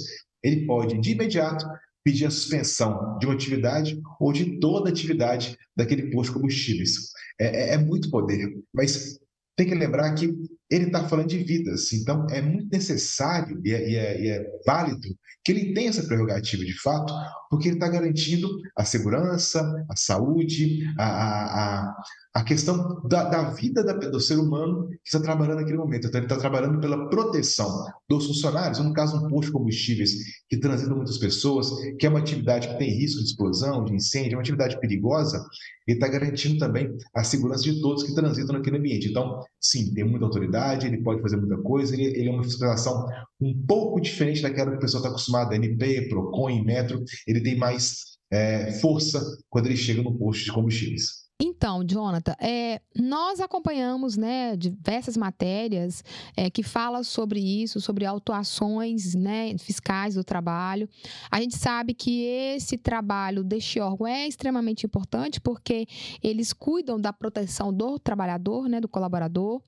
ele 0.42 0.66
pode 0.66 0.98
de 0.98 1.12
imediato 1.12 1.66
pedir 2.02 2.26
a 2.26 2.31
suspensão 2.31 3.19
de 3.19 3.26
uma 3.26 3.34
atividade 3.34 4.00
ou 4.19 4.32
de 4.32 4.58
toda 4.58 4.88
atividade 4.88 5.56
daquele 5.76 6.10
posto 6.10 6.32
de 6.32 6.38
combustíveis. 6.38 6.92
É, 7.38 7.72
é, 7.72 7.75
é 7.75 7.78
muito 7.78 8.10
poder, 8.10 8.48
mas 8.72 9.19
tem 9.56 9.66
que 9.66 9.75
lembrar 9.75 10.14
que 10.14 10.34
ele 10.70 10.87
está 10.87 11.06
falando 11.06 11.28
de 11.28 11.38
vidas, 11.38 11.92
então 11.92 12.26
é 12.31 12.40
muito 12.40 12.69
necessário 12.70 13.60
e 13.64 13.72
é, 13.72 13.90
e, 13.90 13.96
é, 13.96 14.22
e 14.22 14.28
é, 14.28 14.46
válido 14.64 15.08
que 15.52 15.61
ele 15.61 15.75
tenha 15.75 15.91
essa 15.91 16.02
prerrogativa 16.05 16.64
de 16.64 16.81
fato, 16.81 17.12
porque 17.49 17.69
ele 17.69 17.76
está 17.76 17.88
garantindo 17.88 18.49
a 18.76 18.85
segurança, 18.85 19.61
a 19.88 19.97
saúde, 19.97 20.85
a, 20.99 21.05
a, 21.05 22.02
a 22.32 22.44
questão 22.44 23.02
da, 23.08 23.24
da 23.24 23.50
vida 23.50 23.82
da, 23.82 23.92
do 23.92 24.20
ser 24.20 24.36
humano 24.36 24.88
que 24.88 24.98
está 25.04 25.20
trabalhando 25.20 25.58
naquele 25.58 25.78
momento. 25.78 26.06
Então, 26.06 26.20
ele 26.20 26.26
está 26.26 26.38
trabalhando 26.38 26.80
pela 26.80 27.08
proteção 27.08 27.86
dos 28.08 28.26
funcionários, 28.26 28.78
no 28.78 28.92
caso, 28.92 29.16
um 29.16 29.28
posto 29.28 29.46
de 29.46 29.52
combustíveis 29.52 30.12
que 30.48 30.56
transita 30.58 30.94
muitas 30.94 31.18
pessoas, 31.18 31.68
que 31.98 32.06
é 32.06 32.08
uma 32.08 32.20
atividade 32.20 32.68
que 32.68 32.78
tem 32.78 32.90
risco 32.90 33.18
de 33.20 33.26
explosão, 33.26 33.84
de 33.84 33.94
incêndio, 33.94 34.32
é 34.32 34.36
uma 34.36 34.42
atividade 34.42 34.78
perigosa, 34.80 35.44
ele 35.88 35.96
está 35.96 36.06
garantindo 36.06 36.58
também 36.58 36.88
a 37.14 37.24
segurança 37.24 37.64
de 37.64 37.80
todos 37.80 38.04
que 38.04 38.14
transitam 38.14 38.56
naquele 38.56 38.78
ambiente. 38.78 39.08
Então, 39.08 39.42
sim, 39.60 39.92
tem 39.92 40.04
muita 40.04 40.26
autoridade, 40.26 40.86
ele 40.86 41.02
pode 41.02 41.20
fazer 41.20 41.36
muita 41.36 41.56
coisa, 41.58 41.94
ele, 41.94 42.04
ele 42.04 42.28
é 42.28 42.32
uma 42.32 42.44
fiscalização 42.44 43.06
um 43.40 43.60
pouco 43.66 44.00
diferente 44.00 44.40
daquela 44.40 44.70
que 44.70 44.76
o 44.76 44.80
pessoal 44.80 45.02
está 45.02 45.10
acostumado, 45.10 45.52
NP, 45.52 46.08
PROCON, 46.08 46.62
Metro, 46.62 47.02
ele 47.26 47.40
tem 47.40 47.56
mais 47.56 48.10
é, 48.30 48.72
força 48.74 49.20
quando 49.48 49.66
ele 49.66 49.76
chega 49.76 50.02
no 50.02 50.16
posto 50.16 50.44
de 50.44 50.52
combustíveis. 50.52 51.19
Então, 51.42 51.82
Jonathan, 51.82 52.37
é, 52.38 52.82
nós 52.94 53.40
acompanhamos 53.40 54.14
né, 54.14 54.54
diversas 54.56 55.16
matérias 55.16 56.04
é, 56.37 56.50
que 56.50 56.62
falam 56.62 57.02
sobre 57.02 57.40
isso, 57.40 57.80
sobre 57.80 58.04
autuações 58.04 59.14
né, 59.14 59.56
fiscais 59.56 60.14
do 60.16 60.23
trabalho. 60.23 60.87
A 61.30 61.40
gente 61.40 61.56
sabe 61.56 61.94
que 61.94 62.25
esse 62.25 62.76
trabalho 62.76 63.42
deste 63.42 63.80
órgão 63.80 64.06
é 64.06 64.28
extremamente 64.28 64.85
importante 64.85 65.40
porque 65.40 65.87
eles 66.23 66.52
cuidam 66.52 67.00
da 67.00 67.11
proteção 67.11 67.73
do 67.73 67.99
trabalhador, 67.99 68.68
né, 68.68 68.78
do 68.78 68.88
colaborador, 68.88 69.62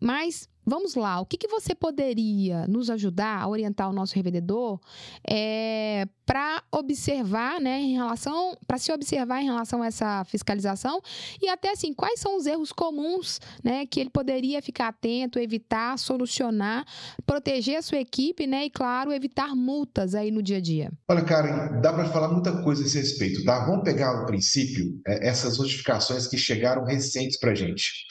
mas 0.00 0.48
Vamos 0.68 0.96
lá, 0.96 1.20
o 1.20 1.26
que, 1.26 1.36
que 1.36 1.46
você 1.46 1.76
poderia 1.76 2.66
nos 2.66 2.90
ajudar 2.90 3.40
a 3.40 3.46
orientar 3.46 3.88
o 3.88 3.92
nosso 3.92 4.16
revendedor 4.16 4.80
é, 5.24 6.08
para 6.26 6.60
observar, 6.72 7.60
né, 7.60 7.80
em 7.80 7.94
relação, 7.94 8.58
para 8.66 8.76
se 8.76 8.90
observar 8.90 9.40
em 9.40 9.44
relação 9.44 9.80
a 9.80 9.86
essa 9.86 10.24
fiscalização 10.24 11.00
e 11.40 11.48
até 11.48 11.70
assim, 11.70 11.94
quais 11.94 12.18
são 12.18 12.36
os 12.36 12.46
erros 12.46 12.72
comuns, 12.72 13.40
né, 13.62 13.86
que 13.86 14.00
ele 14.00 14.10
poderia 14.10 14.60
ficar 14.60 14.88
atento, 14.88 15.38
evitar, 15.38 15.96
solucionar, 15.98 16.84
proteger 17.24 17.76
a 17.76 17.82
sua 17.82 17.98
equipe, 17.98 18.44
né, 18.44 18.64
e 18.64 18.70
claro, 18.70 19.12
evitar 19.12 19.54
multas 19.54 20.16
aí 20.16 20.32
no 20.32 20.42
dia 20.42 20.56
a 20.56 20.60
dia. 20.60 20.90
Olha, 21.08 21.24
Karen, 21.24 21.80
dá 21.80 21.92
para 21.92 22.06
falar 22.06 22.32
muita 22.32 22.60
coisa 22.64 22.82
a 22.82 22.86
esse 22.86 22.98
respeito, 22.98 23.44
tá? 23.44 23.64
Vamos 23.64 23.84
pegar 23.84 24.20
o 24.20 24.26
princípio, 24.26 25.00
é, 25.06 25.28
essas 25.28 25.58
notificações 25.58 26.26
que 26.26 26.36
chegaram 26.36 26.84
recentes 26.84 27.38
para 27.38 27.54
gente. 27.54 28.04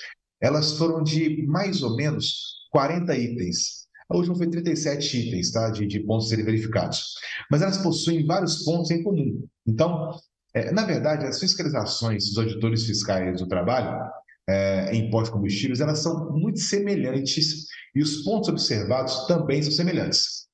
Elas 0.46 0.74
foram 0.78 1.02
de 1.02 1.44
mais 1.48 1.82
ou 1.82 1.96
menos 1.96 2.68
40 2.70 3.18
itens. 3.18 3.88
A 4.08 4.16
última 4.16 4.36
foi 4.36 4.48
37 4.48 5.30
itens 5.30 5.52
tá, 5.52 5.72
de, 5.72 5.88
de 5.88 6.02
pontos 6.02 6.30
serem 6.30 6.46
verificados. 6.46 7.16
Mas 7.50 7.64
elas 7.64 7.80
possuem 7.80 8.24
vários 8.24 8.64
pontos 8.64 8.92
em 8.92 9.02
comum. 9.02 9.44
Então, 9.66 10.12
é, 10.54 10.72
na 10.72 10.86
verdade, 10.86 11.26
as 11.26 11.40
fiscalizações 11.40 12.26
dos 12.26 12.38
auditores 12.38 12.86
fiscais 12.86 13.40
do 13.40 13.48
trabalho 13.48 14.00
é, 14.48 14.94
em 14.94 15.08
impostos 15.08 15.32
combustíveis, 15.32 15.80
elas 15.80 16.04
são 16.04 16.32
muito 16.32 16.60
semelhantes 16.60 17.66
e 17.96 18.04
os 18.04 18.18
pontos 18.18 18.48
observados 18.48 19.26
também 19.26 19.64
são 19.64 19.72
semelhantes. 19.72 20.46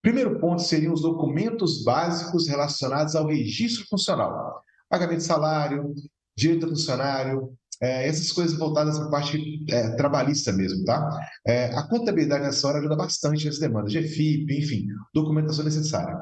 Primeiro 0.00 0.38
ponto 0.38 0.62
seriam 0.62 0.94
os 0.94 1.02
documentos 1.02 1.82
básicos 1.82 2.46
relacionados 2.46 3.16
ao 3.16 3.26
registro 3.26 3.84
funcional. 3.88 4.62
Pagamento 4.88 5.18
de 5.18 5.24
salário, 5.24 5.92
direito 6.36 6.66
do 6.66 6.76
funcionário, 6.76 7.52
é, 7.82 8.08
essas 8.08 8.30
coisas 8.32 8.56
voltadas 8.58 8.98
para 8.98 9.08
a 9.08 9.10
parte 9.10 9.64
é, 9.68 9.90
trabalhista 9.96 10.52
mesmo, 10.52 10.84
tá? 10.84 11.08
É, 11.46 11.66
a 11.74 11.82
contabilidade 11.82 12.44
nessa 12.44 12.66
hora 12.66 12.78
ajuda 12.78 12.96
bastante 12.96 13.46
nas 13.46 13.58
demandas 13.58 13.92
de 13.92 13.98
EFIP, 13.98 14.58
enfim, 14.58 14.86
documentação 15.12 15.64
necessária. 15.64 16.16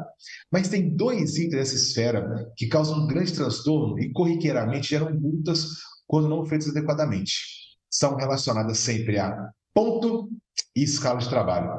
Mas 0.51 0.69
tem 0.69 0.95
dois 0.95 1.37
itens 1.37 1.55
nessa 1.55 1.75
esfera 1.75 2.51
que 2.57 2.67
causam 2.67 3.05
um 3.05 3.07
grande 3.07 3.33
transtorno 3.33 3.99
e 3.99 4.13
corriqueiramente 4.13 4.89
geram 4.89 5.13
multas 5.15 5.67
quando 6.07 6.29
não 6.29 6.45
feitas 6.45 6.69
adequadamente. 6.69 7.35
São 7.91 8.17
relacionadas 8.17 8.79
sempre 8.79 9.19
a 9.19 9.51
ponto 9.75 10.29
e 10.75 10.83
escala 10.83 11.19
de 11.19 11.29
trabalho. 11.29 11.71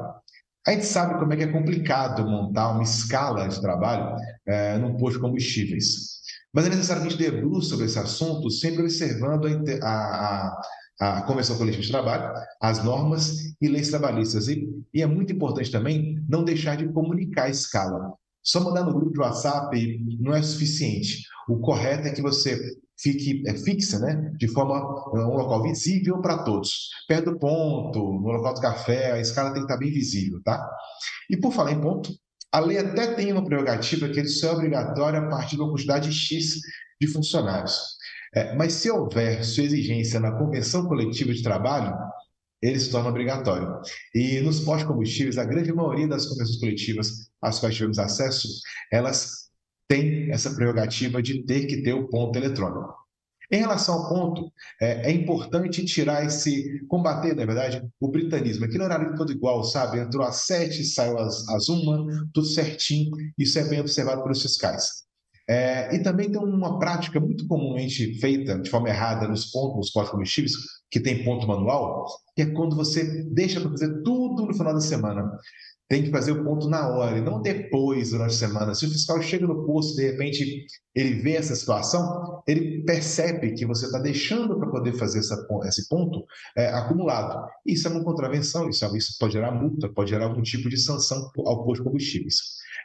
A 0.66 0.72
gente 0.72 0.86
sabe 0.86 1.18
como 1.18 1.32
é 1.32 1.36
que 1.36 1.42
é 1.42 1.52
complicado 1.52 2.26
montar 2.26 2.70
uma 2.70 2.82
escala 2.82 3.46
de 3.46 3.60
trabalho 3.60 4.16
é, 4.46 4.78
num 4.78 4.96
posto 4.96 5.16
de 5.16 5.22
combustíveis. 5.22 6.23
Mas 6.54 6.66
é 6.66 6.68
necessário 6.68 7.02
que 7.02 7.08
a 7.08 7.10
gente 7.10 7.30
debruce 7.30 7.68
sobre 7.68 7.86
esse 7.86 7.98
assunto, 7.98 8.48
sempre 8.48 8.82
observando 8.82 9.46
a, 9.82 9.88
a, 9.88 10.62
a 11.00 11.22
Convenção 11.22 11.58
Coletiva 11.58 11.82
de 11.82 11.90
Trabalho, 11.90 12.32
as 12.62 12.84
normas 12.84 13.56
e 13.60 13.66
leis 13.66 13.90
trabalhistas. 13.90 14.46
E, 14.46 14.64
e, 14.94 15.02
é 15.02 15.06
muito 15.06 15.32
importante 15.32 15.70
também 15.70 16.22
não 16.28 16.44
deixar 16.44 16.76
de 16.76 16.88
comunicar 16.92 17.44
a 17.44 17.50
escala. 17.50 18.14
Só 18.40 18.60
mandar 18.60 18.84
no 18.84 18.94
grupo 18.94 19.12
de 19.12 19.18
WhatsApp 19.18 20.00
não 20.20 20.32
é 20.32 20.42
suficiente. 20.42 21.24
O 21.48 21.58
correto 21.58 22.06
é 22.06 22.12
que 22.12 22.22
você 22.22 22.56
fique 23.00 23.42
é, 23.48 23.54
fixa, 23.54 23.98
né, 23.98 24.32
de 24.38 24.46
forma 24.46 24.80
um 25.12 25.36
local 25.36 25.62
visível 25.62 26.20
para 26.20 26.44
todos. 26.44 26.88
Perto 27.08 27.32
do 27.32 27.38
ponto, 27.38 27.98
no 27.98 28.30
local 28.30 28.54
do 28.54 28.60
café, 28.60 29.12
a 29.12 29.20
escala 29.20 29.50
tem 29.50 29.58
que 29.58 29.72
estar 29.72 29.76
bem 29.76 29.90
visível, 29.90 30.40
tá? 30.44 30.64
E 31.28 31.36
por 31.36 31.52
falar 31.52 31.72
em 31.72 31.80
ponto, 31.80 32.10
a 32.54 32.60
lei 32.60 32.78
até 32.78 33.14
tem 33.14 33.32
uma 33.32 33.44
prerrogativa 33.44 34.08
que 34.08 34.20
ele 34.20 34.28
só 34.28 34.50
é 34.50 34.52
obrigatório 34.52 35.18
a 35.18 35.28
partir 35.28 35.56
de 35.56 35.62
uma 35.62 35.72
quantidade 35.72 36.12
X 36.12 36.60
de 37.00 37.08
funcionários. 37.08 37.76
É, 38.32 38.54
mas 38.54 38.74
se 38.74 38.88
houver 38.88 39.44
sua 39.44 39.64
exigência 39.64 40.20
na 40.20 40.30
convenção 40.38 40.86
coletiva 40.86 41.34
de 41.34 41.42
trabalho, 41.42 41.92
ele 42.62 42.78
se 42.78 42.92
torna 42.92 43.08
obrigatório. 43.08 43.80
E 44.14 44.40
nos 44.40 44.60
pós-combustíveis, 44.60 45.36
a 45.36 45.44
grande 45.44 45.72
maioria 45.72 46.06
das 46.06 46.26
convenções 46.26 46.60
coletivas 46.60 47.28
às 47.42 47.58
quais 47.58 47.74
tivemos 47.74 47.98
acesso, 47.98 48.48
elas 48.92 49.50
tem 49.88 50.30
essa 50.30 50.54
prerrogativa 50.54 51.20
de 51.20 51.44
ter 51.44 51.66
que 51.66 51.82
ter 51.82 51.92
o 51.92 52.08
ponto 52.08 52.38
eletrônico. 52.38 52.94
Em 53.50 53.58
relação 53.58 53.94
ao 53.94 54.08
ponto, 54.08 54.52
é, 54.80 55.10
é, 55.10 55.12
importante 55.12 55.84
tirar 55.84 56.24
esse, 56.24 56.84
combater, 56.88 57.34
na 57.34 57.44
verdade, 57.44 57.82
o 58.00 58.08
britanismo. 58.08 58.64
Aqui 58.64 58.78
no 58.78 58.84
horário 58.84 59.14
todo 59.16 59.32
igual, 59.32 59.62
sabe? 59.64 59.98
Entrou 59.98 60.24
às 60.24 60.46
sete, 60.46 60.84
saiu 60.84 61.18
às, 61.18 61.48
às 61.48 61.68
uma, 61.68 62.06
tudo 62.32 62.46
certinho. 62.46 63.10
Isso 63.38 63.58
é 63.58 63.64
bem 63.64 63.80
observado 63.80 64.22
pelos 64.22 64.42
fiscais. 64.42 65.04
É, 65.46 65.94
e 65.94 66.02
também 66.02 66.30
tem 66.30 66.40
uma 66.40 66.78
prática 66.78 67.20
muito 67.20 67.46
comumente 67.46 68.18
feita 68.18 68.58
de 68.58 68.70
forma 68.70 68.88
errada 68.88 69.28
nos 69.28 69.50
pontos, 69.50 69.76
nos 69.76 69.90
postos 69.90 70.12
combustíveis, 70.12 70.52
que 70.90 70.98
tem 70.98 71.22
ponto 71.22 71.46
manual, 71.46 72.06
que 72.34 72.42
é 72.42 72.46
quando 72.46 72.74
você 72.74 73.24
deixa 73.24 73.60
para 73.60 73.70
fazer 73.70 74.02
tudo 74.02 74.46
no 74.46 74.54
final 74.54 74.72
da 74.72 74.80
semana 74.80 75.30
tem 75.88 76.02
que 76.02 76.10
fazer 76.10 76.32
o 76.32 76.42
ponto 76.42 76.68
na 76.68 76.88
hora 76.88 77.18
e 77.18 77.20
não 77.20 77.42
depois, 77.42 78.10
durante 78.10 78.34
a 78.34 78.38
semana. 78.48 78.74
Se 78.74 78.86
o 78.86 78.90
fiscal 78.90 79.20
chega 79.20 79.46
no 79.46 79.66
posto, 79.66 79.96
de 79.96 80.10
repente, 80.10 80.66
ele 80.94 81.20
vê 81.20 81.32
essa 81.32 81.54
situação, 81.54 82.42
ele 82.46 82.82
percebe 82.84 83.52
que 83.52 83.66
você 83.66 83.86
está 83.86 83.98
deixando 83.98 84.58
para 84.58 84.70
poder 84.70 84.94
fazer 84.94 85.18
essa, 85.18 85.36
esse 85.66 85.88
ponto 85.88 86.24
é, 86.56 86.68
acumulado. 86.68 87.46
Isso 87.66 87.86
é 87.86 87.90
uma 87.90 88.02
contravenção, 88.02 88.68
isso, 88.68 88.84
é, 88.84 88.96
isso 88.96 89.16
pode 89.18 89.34
gerar 89.34 89.52
multa, 89.52 89.88
pode 89.88 90.10
gerar 90.10 90.26
algum 90.26 90.42
tipo 90.42 90.68
de 90.68 90.78
sanção 90.78 91.30
ao 91.38 91.64
posto 91.64 91.82
de 91.82 91.88
combustíveis. 91.88 92.36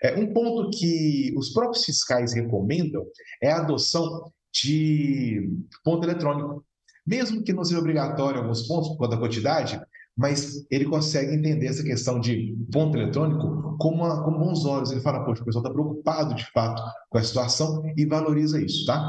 É, 0.03 0.15
um 0.15 0.33
ponto 0.33 0.69
que 0.77 1.33
os 1.37 1.49
próprios 1.51 1.85
fiscais 1.85 2.33
recomendam 2.33 3.05
é 3.41 3.51
a 3.51 3.59
adoção 3.59 4.31
de 4.53 5.49
ponto 5.83 6.05
eletrônico. 6.05 6.65
Mesmo 7.05 7.43
que 7.43 7.53
não 7.53 7.63
seja 7.63 7.79
obrigatório 7.79 8.41
alguns 8.41 8.67
pontos, 8.67 8.89
por 8.89 8.97
conta 8.97 9.15
da 9.15 9.21
quantidade, 9.21 9.81
mas 10.19 10.67
ele 10.69 10.83
consegue 10.83 11.33
entender 11.33 11.67
essa 11.67 11.81
questão 11.81 12.19
de 12.19 12.53
ponto 12.73 12.97
eletrônico 12.97 13.77
com, 13.79 13.89
uma, 13.89 14.21
com 14.21 14.37
bons 14.37 14.65
olhos. 14.65 14.91
Ele 14.91 14.99
fala, 14.99 15.23
poxa, 15.23 15.41
o 15.41 15.45
pessoal 15.45 15.63
está 15.63 15.73
preocupado 15.73 16.35
de 16.35 16.45
fato 16.51 16.83
com 17.09 17.17
a 17.17 17.23
situação 17.23 17.81
e 17.95 18.05
valoriza 18.05 18.61
isso, 18.61 18.85
tá? 18.85 19.01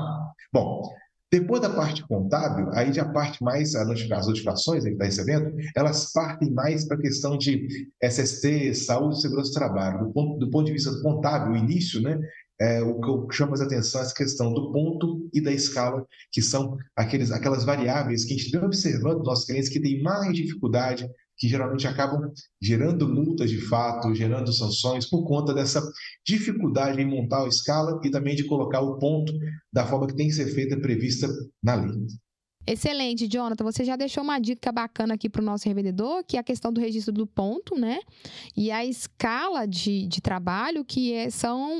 Bom, 0.52 0.88
depois 1.32 1.60
da 1.60 1.70
parte 1.70 2.06
contábil, 2.06 2.70
aí 2.72 2.92
já 2.92 3.04
parte 3.04 3.42
mais 3.42 3.74
as 3.74 3.88
notificações 3.88 4.84
que 4.84 4.90
está 4.90 5.04
recebendo, 5.04 5.52
elas 5.76 6.12
partem 6.12 6.52
mais 6.52 6.86
para 6.86 6.96
a 6.96 7.00
questão 7.00 7.36
de 7.36 7.88
SST, 8.00 8.74
saúde 8.74 9.20
segurança 9.20 9.50
do 9.50 9.54
trabalho. 9.54 10.06
Do 10.06 10.12
ponto, 10.12 10.38
do 10.38 10.48
ponto 10.48 10.66
de 10.66 10.72
vista 10.72 10.92
contábil, 11.02 11.54
o 11.54 11.56
início, 11.56 12.00
né, 12.00 12.20
é, 12.60 12.82
o 12.82 13.00
que 13.00 13.08
eu 13.08 13.26
chamo 13.32 13.54
a 13.54 13.64
atenção 13.64 14.00
é 14.00 14.04
essa 14.04 14.14
questão 14.14 14.52
do 14.52 14.70
ponto 14.70 15.28
e 15.32 15.40
da 15.40 15.50
escala, 15.50 16.04
que 16.30 16.42
são 16.42 16.76
aqueles, 16.94 17.32
aquelas 17.32 17.64
variáveis 17.64 18.24
que 18.24 18.34
a 18.34 18.36
gente 18.36 18.50
vem 18.50 18.62
observando 18.62 19.18
nos 19.18 19.26
nossos 19.26 19.44
clientes 19.46 19.70
que 19.70 19.80
têm 19.80 20.02
mais 20.02 20.34
dificuldade, 20.34 21.08
que 21.38 21.48
geralmente 21.48 21.86
acabam 21.86 22.30
gerando 22.60 23.08
multas 23.08 23.48
de 23.48 23.58
fato, 23.62 24.14
gerando 24.14 24.52
sanções 24.52 25.08
por 25.08 25.26
conta 25.26 25.54
dessa 25.54 25.82
dificuldade 26.26 27.00
em 27.00 27.06
montar 27.06 27.44
a 27.44 27.48
escala 27.48 27.98
e 28.04 28.10
também 28.10 28.36
de 28.36 28.44
colocar 28.44 28.82
o 28.82 28.98
ponto 28.98 29.32
da 29.72 29.86
forma 29.86 30.06
que 30.06 30.14
tem 30.14 30.28
que 30.28 30.34
ser 30.34 30.52
feita 30.52 30.78
prevista 30.78 31.26
na 31.62 31.76
lei. 31.76 31.96
Excelente, 32.66 33.26
Jonathan. 33.26 33.64
Você 33.64 33.84
já 33.84 33.96
deixou 33.96 34.22
uma 34.22 34.38
dica 34.38 34.70
bacana 34.70 35.14
aqui 35.14 35.28
para 35.28 35.40
o 35.42 35.44
nosso 35.44 35.66
revendedor, 35.66 36.22
que 36.24 36.36
é 36.36 36.40
a 36.40 36.42
questão 36.42 36.72
do 36.72 36.80
registro 36.80 37.12
do 37.12 37.26
ponto, 37.26 37.74
né? 37.74 38.00
E 38.56 38.70
a 38.70 38.84
escala 38.84 39.66
de, 39.66 40.06
de 40.06 40.20
trabalho, 40.20 40.84
que 40.84 41.12
é, 41.12 41.30
são 41.30 41.72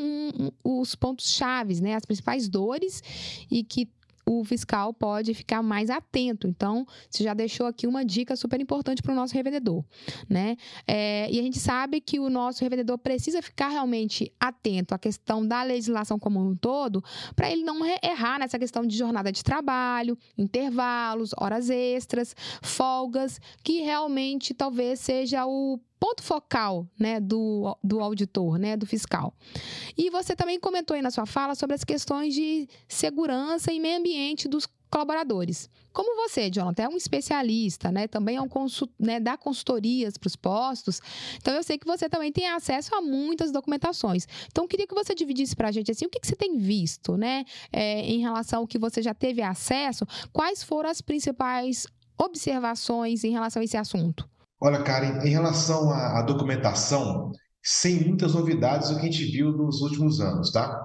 os 0.65 0.95
pontos 0.95 1.31
chaves, 1.35 1.81
né? 1.81 1.95
As 1.95 2.05
principais 2.05 2.49
dores 2.49 3.03
e 3.51 3.63
que 3.63 3.89
o 4.27 4.45
fiscal 4.45 4.93
pode 4.93 5.35
ficar 5.35 5.63
mais 5.63 5.91
atento. 5.91 6.47
Então, 6.47 6.87
você 7.09 7.25
já 7.25 7.35
deixou 7.35 7.67
aqui 7.67 7.87
uma 7.87 8.05
dica 8.05 8.37
super 8.37 8.61
importante 8.61 9.03
para 9.03 9.13
o 9.13 9.15
nosso 9.15 9.35
revendedor, 9.35 9.85
né? 10.29 10.57
É, 10.87 11.31
e 11.31 11.39
a 11.39 11.43
gente 11.43 11.59
sabe 11.59 12.01
que 12.01 12.19
o 12.19 12.31
nosso 12.31 12.63
revendedor 12.63 12.99
precisa 12.99 13.43
ficar 13.43 13.69
realmente 13.69 14.33
atento 14.39 14.95
à 14.95 14.99
questão 14.99 15.47
da 15.47 15.63
legislação 15.63 16.19
como 16.19 16.41
um 16.41 16.55
todo, 16.55 17.03
para 17.35 17.51
ele 17.51 17.63
não 17.63 17.81
errar 18.03 18.39
nessa 18.39 18.59
questão 18.59 18.87
de 18.87 18.97
jornada 18.97 19.33
de 19.33 19.43
trabalho, 19.43 20.17
intervalos, 20.37 21.33
horas 21.37 21.71
extras, 21.71 22.35
folgas, 22.63 23.41
que 23.63 23.81
realmente 23.81 24.55
talvez 24.55 25.01
seja 25.01 25.47
o 25.47 25.81
ponto 26.01 26.23
focal 26.23 26.89
né, 26.99 27.21
do, 27.21 27.77
do 27.85 28.01
auditor, 28.01 28.59
né, 28.59 28.77
do 28.77 28.87
fiscal. 28.87 29.35
E 29.97 30.09
você 30.09 30.35
também 30.35 30.59
comentou 30.59 30.95
aí 30.95 31.03
na 31.03 31.11
sua 31.11 31.27
fala 31.27 31.55
sobre 31.55 31.77
as 31.77 31.85
questões 31.85 32.35
de 32.35 32.67
segurança 32.89 33.71
e 33.71 33.79
meio 33.79 33.99
ambiente 33.99 34.49
dos 34.49 34.67
colaboradores. 34.91 35.71
Como 35.93 36.17
você, 36.17 36.51
Jonathan, 36.51 36.85
é 36.85 36.89
um 36.89 36.97
especialista, 36.97 37.93
né? 37.93 38.09
Também 38.09 38.37
é 38.37 38.41
um 38.41 38.49
consult, 38.49 38.91
né, 38.99 39.21
dá 39.21 39.37
consultorias 39.37 40.17
para 40.17 40.27
os 40.27 40.37
postos. 40.37 41.01
Então 41.37 41.55
eu 41.55 41.63
sei 41.63 41.79
que 41.79 41.87
você 41.87 42.09
também 42.09 42.33
tem 42.33 42.49
acesso 42.49 42.95
a 42.95 43.01
muitas 43.01 43.53
documentações. 43.53 44.27
Então 44.47 44.67
queria 44.67 44.87
que 44.87 44.95
você 44.95 45.15
dividisse 45.15 45.55
para 45.55 45.69
a 45.69 45.73
gente 45.73 45.91
assim 45.91 46.07
o 46.07 46.09
que, 46.09 46.21
que 46.21 46.27
você 46.27 46.37
tem 46.37 46.59
visto, 46.59 47.17
né? 47.17 47.45
É, 47.73 48.01
em 48.01 48.21
relação 48.21 48.61
ao 48.61 48.67
que 48.67 48.79
você 48.79 49.03
já 49.03 49.13
teve 49.13 49.43
acesso, 49.43 50.07
quais 50.33 50.63
foram 50.63 50.89
as 50.89 51.01
principais 51.01 51.87
observações 52.19 53.25
em 53.25 53.31
relação 53.31 53.63
a 53.63 53.65
esse 53.65 53.77
assunto? 53.77 54.30
Olha, 54.61 54.83
Karen, 54.83 55.25
em 55.25 55.31
relação 55.31 55.91
à, 55.91 56.19
à 56.19 56.23
documentação, 56.23 57.33
sem 57.63 58.05
muitas 58.07 58.35
novidades 58.35 58.91
o 58.91 58.97
que 58.97 59.01
a 59.01 59.11
gente 59.11 59.25
viu 59.25 59.53
nos 59.53 59.81
últimos 59.81 60.21
anos, 60.21 60.53
tá? 60.53 60.81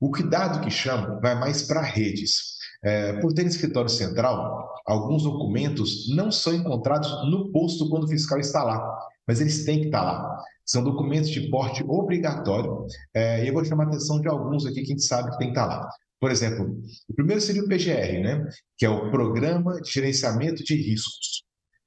O 0.00 0.10
cuidado 0.10 0.60
que 0.60 0.70
chama 0.70 1.20
vai 1.20 1.38
mais 1.38 1.62
para 1.62 1.80
redes. 1.80 2.58
É, 2.82 3.12
por 3.20 3.32
ter 3.34 3.46
escritório 3.46 3.90
central, 3.90 4.66
alguns 4.86 5.24
documentos 5.24 6.08
não 6.14 6.32
são 6.32 6.54
encontrados 6.54 7.08
no 7.30 7.52
posto 7.52 7.88
quando 7.90 8.04
o 8.04 8.08
fiscal 8.08 8.38
está 8.38 8.64
lá, 8.64 8.82
mas 9.28 9.40
eles 9.40 9.64
têm 9.64 9.80
que 9.80 9.86
estar 9.86 10.02
lá. 10.02 10.38
São 10.64 10.82
documentos 10.82 11.28
de 11.30 11.50
porte 11.50 11.84
obrigatório, 11.86 12.86
é, 13.12 13.44
e 13.44 13.48
eu 13.48 13.54
vou 13.54 13.64
chamar 13.64 13.84
a 13.84 13.88
atenção 13.88 14.20
de 14.20 14.28
alguns 14.28 14.64
aqui 14.64 14.76
que 14.76 14.92
a 14.92 14.94
gente 14.94 15.04
sabe 15.04 15.30
que 15.30 15.38
tem 15.38 15.52
que 15.52 15.58
estar 15.58 15.66
lá. 15.66 15.88
Por 16.18 16.30
exemplo, 16.30 16.80
o 17.08 17.14
primeiro 17.14 17.40
seria 17.40 17.62
o 17.62 17.68
PGR, 17.68 18.22
né? 18.22 18.48
que 18.76 18.86
é 18.86 18.90
o 18.90 19.10
Programa 19.10 19.80
de 19.80 19.90
Gerenciamento 19.90 20.62
de 20.64 20.74
Riscos. 20.74 21.39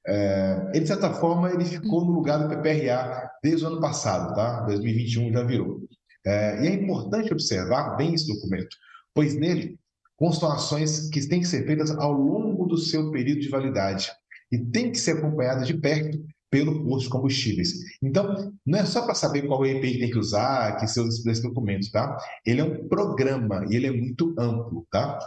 É, 0.05 0.71
ele, 0.73 0.81
de 0.81 0.87
certa 0.87 1.13
forma, 1.13 1.51
ele 1.51 1.65
ficou 1.65 2.05
no 2.05 2.11
lugar 2.11 2.37
do 2.39 2.49
PPRA 2.49 3.29
desde 3.41 3.65
o 3.65 3.67
ano 3.67 3.81
passado, 3.81 4.35
tá? 4.35 4.61
2021 4.61 5.31
já 5.31 5.43
virou. 5.43 5.81
É, 6.25 6.63
e 6.63 6.67
é 6.67 6.73
importante 6.73 7.31
observar 7.31 7.95
bem 7.95 8.13
esse 8.13 8.27
documento, 8.27 8.75
pois 9.13 9.35
nele 9.35 9.77
constam 10.15 10.51
ações 10.51 11.09
que 11.09 11.27
têm 11.27 11.41
que 11.41 11.47
ser 11.47 11.65
feitas 11.65 11.91
ao 11.91 12.13
longo 12.13 12.65
do 12.65 12.77
seu 12.77 13.11
período 13.11 13.41
de 13.41 13.49
validade 13.49 14.11
e 14.51 14.57
tem 14.57 14.91
que 14.91 14.97
ser 14.97 15.17
acompanhadas 15.17 15.67
de 15.67 15.73
perto 15.73 16.23
pelo 16.49 16.83
posto 16.85 17.05
de 17.05 17.09
combustíveis. 17.09 17.73
Então, 18.01 18.53
não 18.63 18.77
é 18.77 18.85
só 18.85 19.01
para 19.03 19.15
saber 19.15 19.47
qual 19.47 19.65
EPI 19.65 19.99
tem 19.99 20.11
que 20.11 20.19
usar, 20.19 20.77
que 20.77 20.85
seus 20.85 21.25
esse 21.25 21.41
documento, 21.41 21.91
tá? 21.91 22.15
Ele 22.45 22.61
é 22.61 22.63
um 22.63 22.87
programa 22.87 23.65
e 23.69 23.75
ele 23.75 23.87
é 23.87 23.91
muito 23.91 24.35
amplo, 24.37 24.85
tá? 24.91 25.17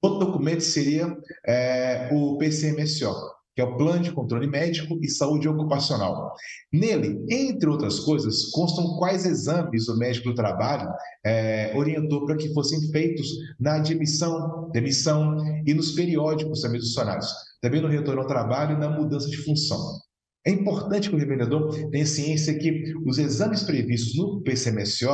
Outro 0.00 0.26
documento 0.26 0.60
seria 0.60 1.18
é, 1.44 2.08
o 2.12 2.38
PCMSO, 2.38 3.12
que 3.58 3.62
é 3.62 3.64
o 3.64 3.76
Plano 3.76 4.04
de 4.04 4.12
Controle 4.12 4.46
Médico 4.46 4.96
e 5.02 5.08
Saúde 5.08 5.48
Ocupacional. 5.48 6.32
Nele, 6.72 7.18
entre 7.28 7.68
outras 7.68 7.98
coisas, 7.98 8.52
constam 8.52 8.96
quais 8.98 9.26
exames 9.26 9.88
o 9.88 9.98
médico 9.98 10.28
do 10.28 10.34
trabalho 10.36 10.88
é, 11.26 11.72
orientou 11.74 12.24
para 12.24 12.36
que 12.36 12.54
fossem 12.54 12.80
feitos 12.92 13.26
na 13.58 13.74
admissão, 13.74 14.70
demissão 14.72 15.36
e 15.66 15.74
nos 15.74 15.90
periódicos 15.90 16.60
também 16.60 16.78
dos 16.78 16.90
funcionários, 16.90 17.26
também 17.60 17.80
no 17.80 17.88
retorno 17.88 18.20
ao 18.20 18.28
trabalho 18.28 18.76
e 18.76 18.78
na 18.78 18.88
mudança 18.88 19.28
de 19.28 19.38
função. 19.38 19.98
É 20.46 20.52
importante 20.52 21.10
que 21.10 21.16
o 21.16 21.18
revendedor 21.18 21.90
tenha 21.90 22.06
ciência 22.06 22.56
que 22.56 22.94
os 23.04 23.18
exames 23.18 23.64
previstos 23.64 24.16
no 24.16 24.40
PCMSO 24.42 25.08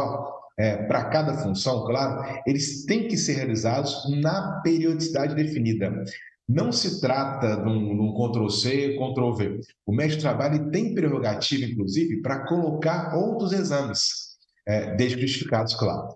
é, 0.58 0.84
para 0.86 1.06
cada 1.06 1.32
função, 1.38 1.82
claro, 1.86 2.42
eles 2.46 2.84
têm 2.84 3.08
que 3.08 3.16
ser 3.16 3.36
realizados 3.36 3.94
na 4.20 4.60
periodicidade 4.62 5.34
definida. 5.34 6.04
Não 6.48 6.70
se 6.70 7.00
trata 7.00 7.56
de 7.56 7.68
um, 7.68 8.02
um 8.02 8.14
Ctrl-C, 8.14 8.96
Ctrl-V. 8.98 9.60
O 9.86 9.94
médico 9.94 10.18
de 10.18 10.24
trabalho 10.24 10.70
tem 10.70 10.94
prerrogativa, 10.94 11.64
inclusive, 11.64 12.20
para 12.20 12.46
colocar 12.46 13.16
outros 13.16 13.52
exames, 13.52 14.36
é, 14.66 14.94
desde 14.94 15.20
justificados, 15.20 15.74
claro. 15.74 16.14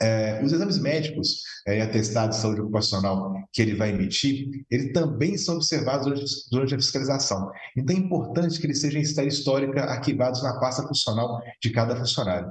É, 0.00 0.42
os 0.44 0.52
exames 0.52 0.78
médicos 0.78 1.42
é, 1.66 1.78
e 1.78 1.80
atestados 1.80 2.36
de 2.36 2.42
saúde 2.42 2.60
ocupacional 2.60 3.34
que 3.52 3.62
ele 3.62 3.74
vai 3.74 3.90
emitir, 3.90 4.48
eles 4.70 4.92
também 4.92 5.38
são 5.38 5.56
observados 5.56 6.04
durante, 6.06 6.24
durante, 6.50 6.74
a 6.74 6.78
fiscalização. 6.78 7.50
Então 7.76 7.96
é 7.96 7.98
importante 7.98 8.60
que 8.60 8.66
eles 8.66 8.80
sejam 8.80 9.00
em 9.00 9.04
série 9.04 9.28
histórica 9.28 9.84
arquivados 9.84 10.42
na 10.42 10.60
pasta 10.60 10.86
funcional 10.86 11.40
de 11.62 11.70
cada 11.70 11.96
funcionário. 11.96 12.50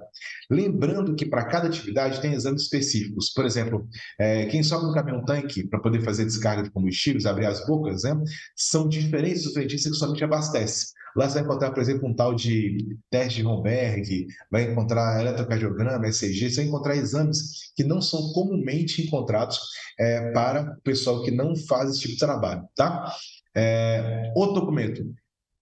Lembrando 0.50 1.16
que 1.16 1.26
para 1.26 1.46
cada 1.46 1.68
atividade 1.68 2.20
tem 2.20 2.34
exames 2.34 2.64
específicos. 2.64 3.32
Por 3.32 3.46
exemplo, 3.46 3.88
é, 4.20 4.46
quem 4.48 4.64
sobe 4.64 4.88
no 4.88 4.94
caminhão-tanque 4.94 5.68
para 5.68 5.80
poder 5.80 6.02
fazer 6.02 6.26
descarga 6.26 6.64
de 6.64 6.72
combustíveis, 6.72 7.28
abrir 7.28 7.46
as 7.46 7.66
bocas, 7.68 8.04
né, 8.04 8.16
são 8.56 8.88
diferentes 8.88 9.44
dos 9.44 9.54
dentistas 9.54 9.92
que 9.92 9.98
somente 10.00 10.24
abastece. 10.24 10.96
Lá 11.16 11.30
você 11.30 11.36
vai 11.36 11.44
encontrar, 11.44 11.72
por 11.72 11.82
exemplo, 11.82 12.10
um 12.10 12.14
tal 12.14 12.36
de 12.36 12.98
teste 13.10 13.38
de 13.38 13.44
Romberg, 13.44 14.28
vai 14.52 14.70
encontrar 14.70 15.22
eletrocardiograma, 15.22 16.08
ECG, 16.08 16.50
você 16.50 16.56
vai 16.58 16.66
encontrar 16.66 16.98
exames 16.98 17.35
que 17.76 17.84
não 17.84 18.02
são 18.02 18.32
comumente 18.34 19.02
encontrados 19.02 19.60
é, 20.00 20.32
para 20.32 20.62
o 20.78 20.82
pessoal 20.82 21.24
que 21.24 21.32
não 21.32 21.56
faz 21.56 21.90
esse 21.90 22.02
tipo 22.02 22.14
de 22.14 22.20
trabalho, 22.20 22.68
tá? 22.76 23.14
É, 23.56 24.32
outro 24.36 24.62
documento, 24.62 25.06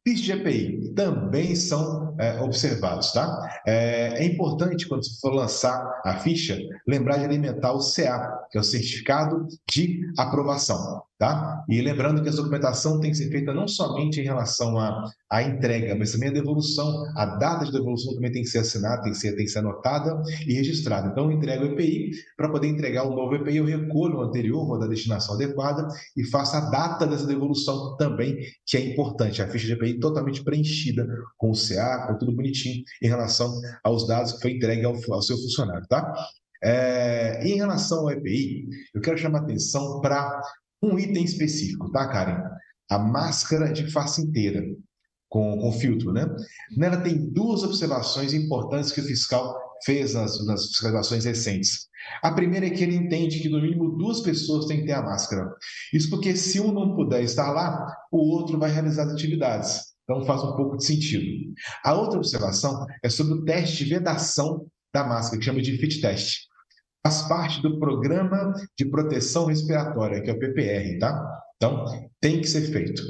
PIS 0.03 0.19
de 0.19 0.31
EPI 0.33 0.93
também 0.93 1.55
são 1.55 2.13
é, 2.19 2.41
observados, 2.41 3.13
tá? 3.13 3.61
É, 3.65 4.21
é, 4.21 4.25
importante, 4.25 4.87
quando 4.87 5.05
você 5.05 5.17
for 5.21 5.33
lançar 5.33 6.01
a 6.03 6.17
ficha, 6.17 6.59
lembrar 6.85 7.17
de 7.17 7.25
alimentar 7.25 7.71
o 7.71 7.79
CA, 7.79 8.42
que 8.53 8.59
é 8.59 8.61
o 8.61 8.63
Certificado 8.63 9.47
de 9.67 9.99
Aprovação. 10.15 11.01
Tá? 11.17 11.63
E 11.67 11.81
lembrando 11.81 12.21
que 12.21 12.29
a 12.29 12.31
documentação 12.31 12.99
tem 12.99 13.09
que 13.09 13.17
ser 13.17 13.29
feita 13.31 13.51
não 13.53 13.67
somente 13.67 14.19
em 14.19 14.23
relação 14.23 14.77
à, 14.77 15.09
à 15.27 15.41
entrega, 15.41 15.95
mas 15.95 16.11
também 16.11 16.29
a 16.29 16.33
devolução. 16.33 17.03
A 17.15 17.25
data 17.25 17.65
de 17.65 17.71
devolução 17.71 18.13
também 18.13 18.31
tem 18.31 18.43
que 18.43 18.49
ser 18.49 18.59
assinada, 18.59 19.01
tem 19.01 19.11
que 19.11 19.17
ser, 19.17 19.35
tem 19.35 19.45
que 19.45 19.51
ser 19.51 19.59
anotada 19.59 20.21
e 20.45 20.53
registrada. 20.53 21.07
Então, 21.07 21.31
eu 21.31 21.31
entrego 21.31 21.63
o 21.63 21.67
EPI, 21.69 22.11
para 22.37 22.49
poder 22.49 22.67
entregar 22.67 23.07
o 23.07 23.15
novo 23.15 23.33
EPI, 23.35 23.57
eu 23.57 23.65
recolho 23.65 24.17
o 24.17 24.21
anterior, 24.21 24.67
vou 24.67 24.77
da 24.77 24.85
destinação 24.85 25.33
adequada 25.33 25.87
e 26.15 26.23
faço 26.25 26.55
a 26.55 26.69
data 26.69 27.07
dessa 27.07 27.25
devolução 27.25 27.95
também, 27.97 28.37
que 28.67 28.77
é 28.77 28.85
importante. 28.91 29.41
A 29.41 29.47
ficha 29.47 29.65
de 29.65 29.73
EPI 29.73 29.99
totalmente 29.99 30.43
preenchida 30.43 31.07
com 31.37 31.49
o 31.49 31.53
CA, 31.53 32.05
com 32.07 32.19
tudo 32.19 32.35
bonitinho, 32.35 32.83
em 33.01 33.07
relação 33.07 33.51
aos 33.83 34.05
dados 34.05 34.33
que 34.33 34.41
foi 34.41 34.51
entregue 34.51 34.85
ao, 34.85 34.93
ao 35.09 35.21
seu 35.23 35.37
funcionário. 35.37 35.87
Tá? 35.87 36.13
É, 36.63 37.45
em 37.45 37.57
relação 37.57 37.99
ao 37.99 38.11
EPI, 38.11 38.69
eu 38.95 39.01
quero 39.01 39.17
chamar 39.17 39.39
atenção 39.39 39.99
para 39.99 40.41
um 40.81 40.97
item 40.97 41.25
específico, 41.25 41.91
tá, 41.91 42.07
Karen? 42.07 42.41
A 42.89 42.97
máscara 42.97 43.71
de 43.71 43.91
face 43.91 44.21
inteira, 44.21 44.63
com, 45.27 45.57
com 45.57 45.71
filtro, 45.73 46.13
né? 46.13 46.25
Nela 46.77 46.97
tem 46.97 47.31
duas 47.31 47.63
observações 47.63 48.33
importantes 48.33 48.91
que 48.91 49.01
o 49.01 49.03
fiscal 49.03 49.57
fez 49.83 50.13
nas, 50.13 50.45
nas 50.45 50.67
fiscalizações 50.67 51.25
recentes. 51.25 51.87
A 52.21 52.31
primeira 52.31 52.67
é 52.67 52.69
que 52.69 52.83
ele 52.83 52.95
entende 52.95 53.39
que 53.39 53.49
no 53.49 53.61
mínimo 53.61 53.97
duas 53.97 54.21
pessoas 54.21 54.65
têm 54.65 54.81
que 54.81 54.85
ter 54.85 54.93
a 54.93 55.01
máscara. 55.01 55.49
Isso 55.93 56.09
porque 56.09 56.33
se 56.35 56.61
um 56.61 56.71
não 56.71 56.95
puder 56.95 57.23
estar 57.23 57.51
lá, 57.51 57.85
o 58.09 58.19
outro 58.19 58.57
vai 58.57 58.71
realizar 58.71 59.03
as 59.03 59.13
atividades. 59.13 59.81
Então 60.03 60.25
faz 60.25 60.41
um 60.43 60.55
pouco 60.55 60.77
de 60.77 60.85
sentido. 60.85 61.25
A 61.83 61.93
outra 61.93 62.17
observação 62.17 62.85
é 63.01 63.09
sobre 63.09 63.33
o 63.33 63.43
teste 63.43 63.83
de 63.83 63.93
vedação 63.93 64.65
da 64.93 65.03
máscara, 65.03 65.39
que 65.39 65.45
chama 65.45 65.61
de 65.61 65.77
fit 65.77 65.99
test 65.99 66.52
faz 67.05 67.21
parte 67.23 67.61
do 67.61 67.79
Programa 67.79 68.53
de 68.77 68.85
Proteção 68.85 69.45
Respiratória, 69.45 70.21
que 70.21 70.29
é 70.29 70.33
o 70.33 70.39
PPR, 70.39 70.97
tá? 70.99 71.41
Então, 71.57 71.85
tem 72.21 72.39
que 72.39 72.47
ser 72.47 72.61
feito. 72.71 73.03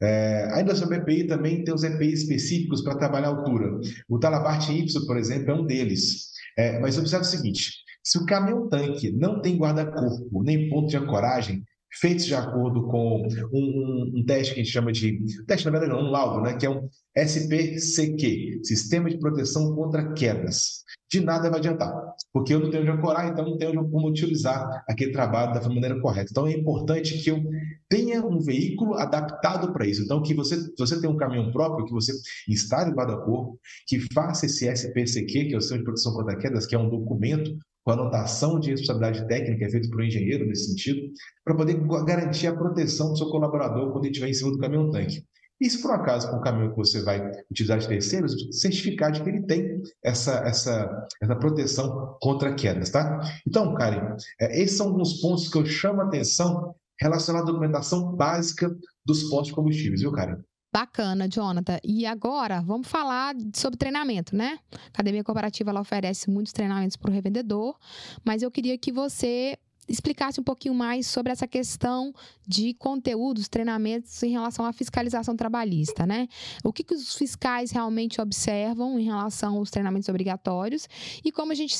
É, 0.00 0.48
ainda 0.52 0.74
sobre 0.74 0.98
EPI, 0.98 1.28
também 1.28 1.62
tem 1.62 1.74
os 1.74 1.84
EPI 1.84 2.12
específicos 2.12 2.82
para 2.82 2.96
trabalhar 2.96 3.28
a 3.28 3.30
altura. 3.30 3.78
O 4.08 4.18
Talabarte 4.18 4.72
Y, 4.72 5.06
por 5.06 5.16
exemplo, 5.16 5.50
é 5.50 5.54
um 5.54 5.64
deles. 5.66 6.30
É, 6.56 6.80
mas 6.80 6.98
observe 6.98 7.24
o 7.24 7.28
seguinte: 7.28 7.70
se 8.02 8.18
o 8.18 8.26
caminhão-tanque 8.26 9.12
não 9.12 9.40
tem 9.40 9.56
guarda-corpo 9.56 10.42
nem 10.42 10.68
ponto 10.68 10.88
de 10.88 10.96
ancoragem, 10.96 11.62
feitos 12.00 12.24
de 12.24 12.34
acordo 12.34 12.86
com 12.86 13.22
um, 13.22 13.28
um, 13.52 14.12
um, 14.16 14.24
teste 14.24 14.54
que 14.54 14.60
a 14.60 14.64
gente 14.64 14.72
chama 14.72 14.92
de. 14.92 15.18
Teste, 15.46 15.66
na 15.66 15.72
verdade, 15.72 15.92
não, 15.92 16.08
um 16.08 16.10
laudo, 16.10 16.40
né? 16.40 16.56
Que 16.56 16.66
é 16.66 16.70
um 16.70 16.88
SPCQ 17.16 18.60
Sistema 18.64 19.10
de 19.10 19.18
Proteção 19.18 19.74
contra 19.74 20.12
Quedas. 20.12 20.82
De 21.10 21.20
nada 21.20 21.50
vai 21.50 21.58
adiantar, 21.58 21.92
porque 22.32 22.54
eu 22.54 22.60
não 22.60 22.70
tenho 22.70 22.84
onde 22.84 22.92
ancorar, 22.92 23.28
então 23.28 23.44
não 23.44 23.58
tenho 23.58 23.86
como 23.90 24.08
utilizar 24.08 24.82
aquele 24.88 25.12
trabalho 25.12 25.52
da 25.52 25.68
maneira 25.68 26.00
correta. 26.00 26.28
Então 26.30 26.46
é 26.46 26.52
importante 26.52 27.18
que 27.18 27.30
eu 27.30 27.42
tenha 27.86 28.24
um 28.24 28.38
veículo 28.40 28.94
adaptado 28.94 29.70
para 29.74 29.86
isso. 29.86 30.02
Então, 30.02 30.22
que 30.22 30.32
você, 30.32 30.56
você 30.78 30.98
tenha 30.98 31.12
um 31.12 31.16
caminhão 31.18 31.52
próprio, 31.52 31.84
que 31.84 31.92
você 31.92 32.12
instale 32.48 32.90
o 32.90 32.94
guarda-corpo, 32.94 33.60
que 33.86 34.00
faça 34.14 34.46
esse 34.46 34.66
SPCQ, 34.66 35.44
que 35.44 35.54
é 35.54 35.58
o 35.58 35.60
Sistema 35.60 35.80
de 35.80 35.84
Proteção 35.84 36.14
contra 36.14 36.38
Quedas, 36.38 36.64
que 36.64 36.74
é 36.74 36.78
um 36.78 36.88
documento 36.88 37.54
com 37.84 37.92
anotação 37.92 38.60
de 38.60 38.70
responsabilidade 38.70 39.26
técnica, 39.26 39.64
é 39.64 39.70
feito 39.70 39.90
por 39.90 40.00
um 40.00 40.04
engenheiro 40.04 40.46
nesse 40.46 40.66
sentido, 40.66 41.00
para 41.44 41.54
poder 41.54 41.80
garantir 42.04 42.46
a 42.46 42.56
proteção 42.56 43.10
do 43.10 43.18
seu 43.18 43.28
colaborador 43.28 43.92
quando 43.92 44.04
ele 44.04 44.12
estiver 44.12 44.30
em 44.30 44.34
cima 44.34 44.52
do 44.52 44.58
caminhão-tanque. 44.58 45.24
E 45.60 45.70
se 45.70 45.80
por 45.80 45.92
acaso, 45.92 46.28
com 46.28 46.38
o 46.38 46.40
caminhão 46.40 46.70
que 46.70 46.76
você 46.76 47.00
vai 47.02 47.22
utilizar 47.48 47.78
de 47.78 47.86
terceiros, 47.86 48.34
certificar 48.50 49.12
de 49.12 49.22
que 49.22 49.28
ele 49.28 49.42
tem 49.42 49.80
essa, 50.02 50.38
essa, 50.44 51.06
essa 51.22 51.36
proteção 51.36 52.16
contra 52.20 52.52
quedas, 52.52 52.90
tá? 52.90 53.20
Então, 53.46 53.72
Karen, 53.74 54.16
é, 54.40 54.60
esses 54.60 54.76
são 54.76 54.88
alguns 54.88 55.20
pontos 55.20 55.48
que 55.48 55.56
eu 55.56 55.64
chamo 55.64 56.00
a 56.00 56.06
atenção 56.06 56.74
relacionados 57.00 57.48
à 57.48 57.52
documentação 57.52 58.12
básica 58.16 58.74
dos 59.06 59.22
postos 59.24 59.48
de 59.48 59.54
combustíveis, 59.54 60.00
viu, 60.00 60.10
Karen? 60.10 60.42
Bacana, 60.72 61.28
Jonathan. 61.28 61.78
E 61.84 62.06
agora, 62.06 62.62
vamos 62.62 62.88
falar 62.88 63.34
sobre 63.54 63.76
treinamento, 63.76 64.34
né? 64.34 64.58
A 64.72 64.88
Academia 64.88 65.22
Cooperativa 65.22 65.70
ela 65.70 65.82
oferece 65.82 66.30
muitos 66.30 66.52
treinamentos 66.52 66.96
para 66.96 67.10
o 67.10 67.12
revendedor, 67.12 67.76
mas 68.24 68.42
eu 68.42 68.50
queria 68.50 68.78
que 68.78 68.90
você 68.90 69.58
explicasse 69.88 70.40
um 70.40 70.44
pouquinho 70.44 70.74
mais 70.74 71.06
sobre 71.06 71.32
essa 71.32 71.46
questão 71.46 72.14
de 72.46 72.72
conteúdos, 72.74 73.48
treinamentos 73.48 74.22
em 74.22 74.30
relação 74.30 74.64
à 74.64 74.72
fiscalização 74.72 75.36
trabalhista, 75.36 76.06
né? 76.06 76.28
O 76.64 76.72
que, 76.72 76.84
que 76.84 76.94
os 76.94 77.14
fiscais 77.14 77.70
realmente 77.70 78.20
observam 78.20 78.98
em 78.98 79.04
relação 79.04 79.58
aos 79.58 79.70
treinamentos 79.70 80.08
obrigatórios 80.08 80.88
e 81.22 81.30
como 81.30 81.52
a 81.52 81.54
gente, 81.54 81.76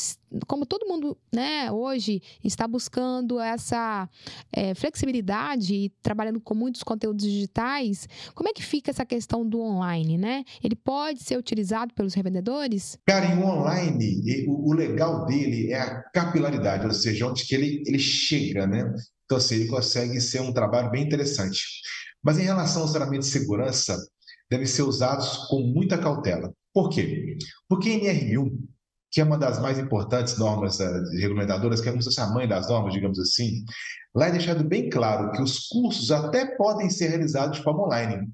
como 0.47 0.67
todo 0.67 0.87
mundo, 0.87 1.17
né, 1.33 1.71
hoje 1.71 2.23
está 2.43 2.67
buscando 2.67 3.39
essa 3.41 4.09
é, 4.53 4.75
flexibilidade 4.75 5.75
e 5.75 5.89
trabalhando 6.03 6.41
com 6.41 6.55
muitos 6.55 6.83
conteúdos 6.83 7.25
digitais, 7.25 8.09
como 8.35 8.49
é 8.49 8.53
que 8.53 8.63
fica 8.63 8.91
essa 8.91 9.05
questão 9.05 9.47
do 9.47 9.61
online, 9.61 10.19
né? 10.19 10.45
Ele 10.63 10.77
pode 10.77 11.23
ser 11.23 11.37
utilizado 11.37 11.95
pelos 11.95 12.15
revendedores? 12.15 12.99
Cara, 13.07 13.27
online, 13.45 14.47
o, 14.49 14.71
o 14.71 14.73
legal 14.73 15.27
dele 15.27 15.73
é 15.73 15.81
a 15.81 16.03
capilaridade, 16.11 16.87
ou 16.87 16.93
seja, 16.93 17.27
onde 17.27 17.45
que 17.45 17.55
ele, 17.55 17.83
ele 17.87 17.99
chega, 17.99 18.67
né? 18.67 18.93
Então, 19.25 19.39
assim, 19.39 19.57
ele 19.57 19.69
consegue 19.69 20.21
ser 20.21 20.41
um 20.41 20.53
trabalho 20.53 20.91
bem 20.91 21.05
interessante. 21.05 21.63
Mas 22.23 22.39
em 22.39 22.43
relação 22.43 22.83
aos 22.83 22.93
treinamentos 22.93 23.29
de 23.29 23.33
segurança, 23.33 23.97
devem 24.51 24.67
ser 24.67 24.83
usados 24.83 25.49
com 25.49 25.61
muita 25.61 25.99
cautela. 25.99 26.53
Por 26.73 26.89
quê? 26.91 27.37
Porque 27.69 27.91
em 27.91 28.01
NR1, 28.01 28.51
que 29.13 29.21
é 29.21 29.25
uma 29.25 29.37
das 29.37 29.61
mais 29.61 29.79
importantes 29.79 30.39
normas 30.39 30.81
uh, 30.81 31.03
regulamentadoras, 31.13 31.83
que 31.83 31.89
é 31.89 31.93
como 31.93 32.03
se 32.03 32.09
fosse 32.09 32.21
a 32.21 32.33
mãe 32.33 32.49
das 32.49 32.69
normas, 32.69 32.95
digamos 32.95 33.19
assim, 33.19 33.63
lá 34.15 34.29
é 34.29 34.33
deixado 34.33 34.65
bem 34.65 34.89
claro 34.89 35.31
que 35.33 35.43
os 35.43 35.69
cursos 35.69 36.11
até 36.11 36.57
podem 36.57 36.89
ser 36.89 37.09
realizados 37.09 37.59
de 37.59 37.63
forma 37.63 37.85
online. 37.85 38.27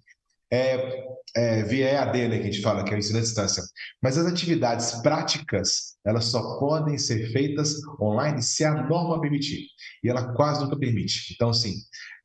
É, 0.51 1.05
é, 1.37 1.63
via 1.65 1.91
EAD, 1.91 2.29
né, 2.29 2.37
que 2.39 2.43
a 2.45 2.51
gente 2.51 2.63
fala, 2.63 2.83
que 2.85 2.93
é 2.93 2.97
o 2.97 2.99
ensino 2.99 3.19
à 3.19 3.23
distância. 3.23 3.63
Mas 4.01 4.17
as 4.17 4.27
atividades 4.27 4.93
práticas, 5.03 5.97
elas 6.07 6.25
só 6.27 6.59
podem 6.59 6.97
ser 6.97 7.31
feitas 7.33 7.75
online 8.01 8.41
se 8.41 8.65
a 8.65 8.73
norma 8.85 9.21
permitir. 9.21 9.67
E 10.03 10.09
ela 10.09 10.33
quase 10.35 10.63
nunca 10.63 10.79
permite. 10.79 11.35
Então, 11.35 11.51
assim, 11.51 11.75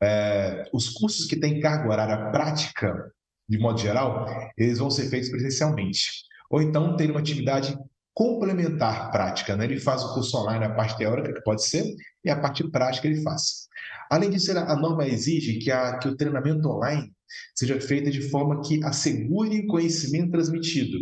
é, 0.01 0.63
os 0.71 0.89
cursos 0.89 1.25
que 1.25 1.35
têm 1.35 1.59
carga 1.59 1.89
horária 1.89 2.31
prática, 2.31 3.11
de 3.49 3.57
modo 3.57 3.79
geral, 3.79 4.25
eles 4.57 4.77
vão 4.77 4.89
ser 4.89 5.09
feitos 5.09 5.29
presencialmente. 5.29 6.23
Ou 6.49 6.61
então 6.61 6.95
ter 6.95 7.09
uma 7.11 7.19
atividade 7.19 7.77
complementar 8.13 9.11
prática. 9.11 9.55
Né? 9.55 9.65
Ele 9.65 9.79
faz 9.79 10.03
o 10.03 10.13
curso 10.13 10.37
online, 10.37 10.65
a 10.65 10.73
parte 10.73 10.97
teórica, 10.97 11.33
que 11.33 11.41
pode 11.41 11.63
ser, 11.63 11.83
e 12.23 12.29
a 12.29 12.39
parte 12.39 12.69
prática 12.69 13.07
ele 13.07 13.21
faz. 13.21 13.67
Além 14.09 14.29
disso, 14.29 14.51
a 14.51 14.75
norma 14.75 15.07
exige 15.07 15.57
que, 15.57 15.71
a, 15.71 15.97
que 15.97 16.07
o 16.07 16.15
treinamento 16.15 16.69
online 16.69 17.11
seja 17.55 17.79
feita 17.81 18.11
de 18.11 18.29
forma 18.29 18.61
que 18.61 18.83
assegure 18.83 19.61
o 19.61 19.67
conhecimento 19.67 20.31
transmitido. 20.31 20.97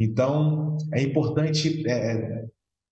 Então, 0.00 0.76
é 0.92 1.02
importante 1.02 1.88
é, 1.88 1.92
é 1.92 2.44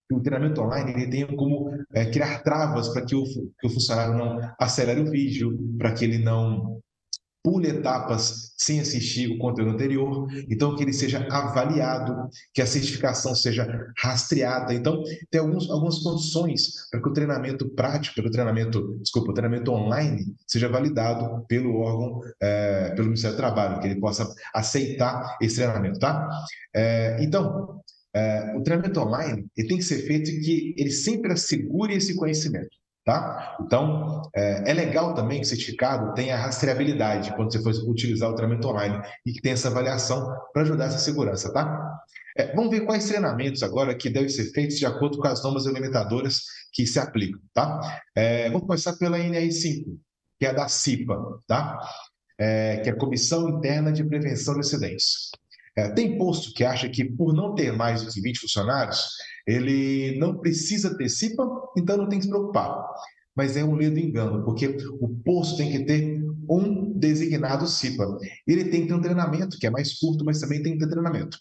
que 0.09 0.15
o 0.15 0.21
treinamento 0.21 0.61
online 0.61 0.93
ele 0.93 1.11
tenha 1.11 1.27
como 1.27 1.69
é, 1.93 2.09
criar 2.11 2.43
travas 2.43 2.89
para 2.91 3.05
que 3.05 3.17
o, 3.17 3.25
que 3.25 3.67
o 3.67 3.71
funcionário 3.71 4.15
não 4.17 4.39
acelere 4.61 5.01
o 5.01 5.11
vídeo, 5.11 5.59
para 5.77 5.93
que 5.93 6.05
ele 6.05 6.19
não 6.19 6.81
pule 7.47 7.69
etapas 7.69 8.53
sem 8.59 8.81
assistir 8.81 9.31
o 9.31 9.39
conteúdo 9.39 9.71
anterior, 9.71 10.27
então 10.51 10.75
que 10.75 10.83
ele 10.83 10.93
seja 10.93 11.25
avaliado, 11.31 12.29
que 12.53 12.61
a 12.61 12.67
certificação 12.67 13.37
seja 13.37 13.65
rastreada. 13.97 14.75
Então, 14.75 15.01
tem 15.31 15.41
alguns, 15.41 15.71
algumas 15.71 15.99
condições 15.99 16.89
para 16.91 17.01
que 17.01 17.09
o 17.09 17.13
treinamento 17.13 17.69
prático, 17.69 18.21
o 18.21 18.31
treinamento, 18.33 18.99
desculpa, 19.01 19.31
o 19.31 19.35
treinamento 19.35 19.71
online 19.71 20.35
seja 20.45 20.69
validado 20.69 21.47
pelo 21.47 21.77
órgão, 21.77 22.21
é, 22.43 22.91
pelo 22.97 23.07
Ministério 23.07 23.37
do 23.37 23.41
Trabalho, 23.41 23.79
que 23.79 23.87
ele 23.87 24.01
possa 24.01 24.29
aceitar 24.53 25.39
esse 25.41 25.55
treinamento, 25.55 26.01
tá? 26.01 26.29
É, 26.75 27.23
então, 27.23 27.81
é, 28.13 28.57
o 28.57 28.63
treinamento 28.65 28.99
online 28.99 29.47
ele 29.57 29.69
tem 29.69 29.77
que 29.77 29.85
ser 29.85 29.99
feito 29.99 30.33
que 30.45 30.75
ele 30.77 30.91
sempre 30.91 31.33
assegure 31.33 31.95
esse 31.95 32.17
conhecimento. 32.17 32.71
Tá? 33.07 33.57
Então, 33.61 34.21
é, 34.35 34.69
é, 34.69 34.75
legal 34.75 35.15
também 35.15 35.39
que 35.39 35.47
o 35.47 35.49
certificado 35.49 36.13
tenha 36.15 36.37
rastreabilidade 36.37 37.33
quando 37.37 37.53
você 37.53 37.63
for 37.63 37.73
utilizar 37.89 38.29
o 38.29 38.35
treinamento 38.35 38.67
online 38.67 39.01
e 39.25 39.33
que 39.33 39.41
tenha 39.41 39.53
essa 39.53 39.69
avaliação 39.69 40.37
para 40.53 40.63
ajudar 40.63 40.87
essa 40.87 40.99
segurança, 40.99 41.53
tá? 41.53 42.01
É, 42.37 42.53
vamos 42.53 42.69
ver 42.69 42.81
quais 42.81 43.07
treinamentos 43.07 43.63
agora 43.63 43.95
que 43.95 44.11
devem 44.11 44.29
ser 44.29 44.51
feitos 44.51 44.77
de 44.77 44.85
acordo 44.85 45.19
com 45.19 45.29
as 45.29 45.41
normas 45.41 45.69
alimentadoras 45.69 46.41
que 46.73 46.85
se 46.85 46.99
aplicam, 46.99 47.41
tá? 47.55 48.01
É, 48.13 48.51
vamos 48.51 48.67
começar 48.67 48.95
pela 48.95 49.21
NR5, 49.21 49.85
que 50.41 50.45
é 50.45 50.53
da 50.53 50.67
CIPA, 50.67 51.17
tá? 51.47 51.79
É, 52.37 52.79
que 52.79 52.89
é 52.89 52.93
a 52.93 52.99
Comissão 52.99 53.49
Interna 53.49 53.93
de 53.93 54.03
Prevenção 54.03 54.55
de 54.55 54.61
Acidentes. 54.61 55.31
É, 55.77 55.91
tem 55.91 56.19
posto 56.19 56.53
que 56.53 56.65
acha 56.65 56.89
que 56.89 57.05
por 57.05 57.33
não 57.33 57.55
ter 57.55 57.73
mais 57.73 58.03
do 58.03 58.11
que 58.11 58.21
20 58.21 58.41
funcionários, 58.41 59.11
ele 59.47 60.19
não 60.19 60.39
precisa 60.39 60.97
ter 60.97 61.09
CIPA, 61.09 61.47
então 61.77 61.97
não 61.97 62.09
tem 62.09 62.19
que 62.19 62.25
se 62.25 62.31
preocupar. 62.31 62.85
Mas 63.35 63.57
é 63.57 63.63
um 63.63 63.77
lindo 63.77 63.99
engano, 63.99 64.45
porque 64.45 64.67
o 65.01 65.09
posto 65.25 65.59
tem 65.59 65.71
que 65.71 65.85
ter 65.85 66.23
um 66.49 66.99
designado 66.99 67.67
CIPA. 67.67 68.19
Ele 68.47 68.65
tem 68.65 68.83
que 68.83 68.89
ter 68.89 68.95
um 68.95 69.01
treinamento, 69.01 69.59
que 69.59 69.67
é 69.67 69.71
mais 69.71 69.99
curto, 69.99 70.25
mas 70.25 70.41
também 70.41 70.63
tem 70.63 70.73
que 70.73 70.79
ter 70.79 70.89
treinamento. 70.89 71.39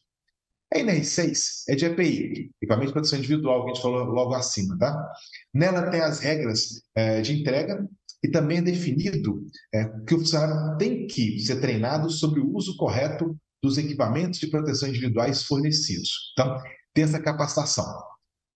A 0.74 0.80
NR6 0.80 1.64
é 1.70 1.76
de 1.76 1.86
EPI, 1.86 2.52
Equipamento 2.62 2.88
de 2.88 2.94
Proteção 2.94 3.20
Individual, 3.20 3.64
que 3.64 3.72
a 3.72 3.74
gente 3.74 3.82
falou 3.82 4.04
logo 4.06 4.34
acima, 4.34 4.78
tá? 4.78 5.12
Nela 5.54 5.90
tem 5.90 6.02
as 6.02 6.20
regras 6.20 6.82
é, 6.96 7.22
de 7.22 7.40
entrega 7.40 7.88
e 8.24 8.30
também 8.30 8.58
é 8.58 8.62
definido 8.62 9.46
é, 9.74 9.86
que 10.06 10.16
o 10.16 10.20
funcionário 10.20 10.78
tem 10.78 11.08
que 11.08 11.40
ser 11.40 11.62
treinado 11.62 12.10
sobre 12.10 12.40
o 12.40 12.52
uso 12.54 12.76
correto 12.76 13.38
dos 13.64 13.78
equipamentos 13.78 14.40
de 14.40 14.48
proteção 14.48 14.90
individuais 14.90 15.44
fornecidos. 15.44 16.34
Então, 16.34 16.60
tem 16.96 17.04
essa 17.04 17.20
capacitação. 17.20 17.86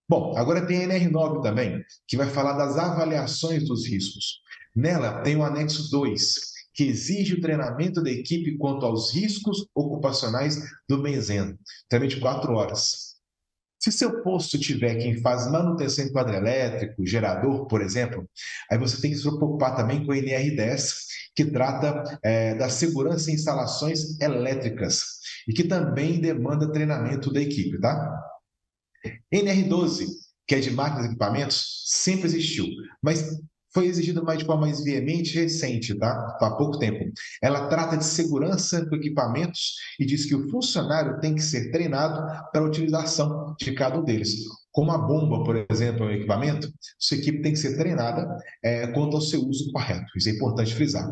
Bom, 0.09 0.35
agora 0.35 0.65
tem 0.65 0.83
a 0.83 0.87
NR9 0.87 1.43
também, 1.43 1.83
que 2.07 2.17
vai 2.17 2.27
falar 2.27 2.53
das 2.53 2.77
avaliações 2.77 3.67
dos 3.67 3.85
riscos. 3.85 4.39
Nela 4.75 5.21
tem 5.21 5.35
o 5.35 5.43
anexo 5.43 5.91
2, 5.91 6.35
que 6.73 6.85
exige 6.85 7.35
o 7.35 7.41
treinamento 7.41 8.01
da 8.01 8.09
equipe 8.09 8.57
quanto 8.57 8.85
aos 8.85 9.13
riscos 9.13 9.67
ocupacionais 9.75 10.57
do 10.87 11.01
benzeno, 11.01 11.59
também 11.87 12.09
de 12.09 12.19
quatro 12.19 12.53
horas. 12.53 13.09
Se 13.77 13.91
seu 13.91 14.23
posto 14.23 14.57
tiver 14.57 14.95
quem 14.95 15.21
faz 15.21 15.49
manutenção 15.49 16.05
em 16.05 16.11
quadro 16.11 16.35
elétrico, 16.35 17.05
gerador, 17.05 17.67
por 17.67 17.81
exemplo, 17.81 18.27
aí 18.69 18.77
você 18.77 18.99
tem 18.99 19.11
que 19.11 19.17
se 19.17 19.23
preocupar 19.23 19.75
também 19.75 20.05
com 20.05 20.11
o 20.11 20.15
NR10, 20.15 20.93
que 21.35 21.45
trata 21.45 22.19
é, 22.23 22.55
da 22.55 22.67
segurança 22.67 23.31
em 23.31 23.35
instalações 23.35 24.19
elétricas 24.19 25.18
e 25.49 25.53
que 25.53 25.63
também 25.63 26.21
demanda 26.21 26.71
treinamento 26.71 27.33
da 27.33 27.41
equipe, 27.41 27.79
tá? 27.79 28.23
NR12, 29.33 30.05
que 30.47 30.53
é 30.53 30.59
de 30.59 30.69
máquinas 30.69 31.05
e 31.05 31.09
equipamentos, 31.09 31.85
sempre 31.87 32.27
existiu, 32.27 32.67
mas 33.01 33.39
foi 33.73 33.87
exigida 33.87 34.21
mais 34.21 34.39
de 34.39 34.45
forma 34.45 34.67
mais 34.67 34.83
veemente 34.83 35.33
recente, 35.35 35.97
tá? 35.97 36.37
Há 36.39 36.51
pouco 36.51 36.77
tempo. 36.77 37.03
Ela 37.41 37.67
trata 37.67 37.97
de 37.97 38.05
segurança 38.05 38.85
com 38.87 38.95
equipamentos 38.95 39.75
e 39.99 40.05
diz 40.05 40.25
que 40.25 40.35
o 40.35 40.49
funcionário 40.49 41.19
tem 41.19 41.33
que 41.33 41.41
ser 41.41 41.71
treinado 41.71 42.21
para 42.51 42.61
a 42.61 42.65
utilização 42.65 43.55
de 43.59 43.73
cada 43.73 43.99
um 43.99 44.03
deles. 44.03 44.31
Como 44.71 44.91
a 44.91 44.97
bomba, 44.99 45.43
por 45.43 45.65
exemplo, 45.71 46.03
é 46.03 46.07
um 46.07 46.11
equipamento, 46.11 46.71
sua 46.99 47.17
equipe 47.17 47.41
tem 47.41 47.53
que 47.53 47.59
ser 47.59 47.75
treinada 47.75 48.37
é, 48.63 48.87
quanto 48.87 49.15
ao 49.15 49.21
seu 49.21 49.41
uso 49.41 49.71
correto. 49.71 50.05
Isso 50.15 50.29
é 50.29 50.31
importante 50.33 50.75
frisar. 50.75 51.07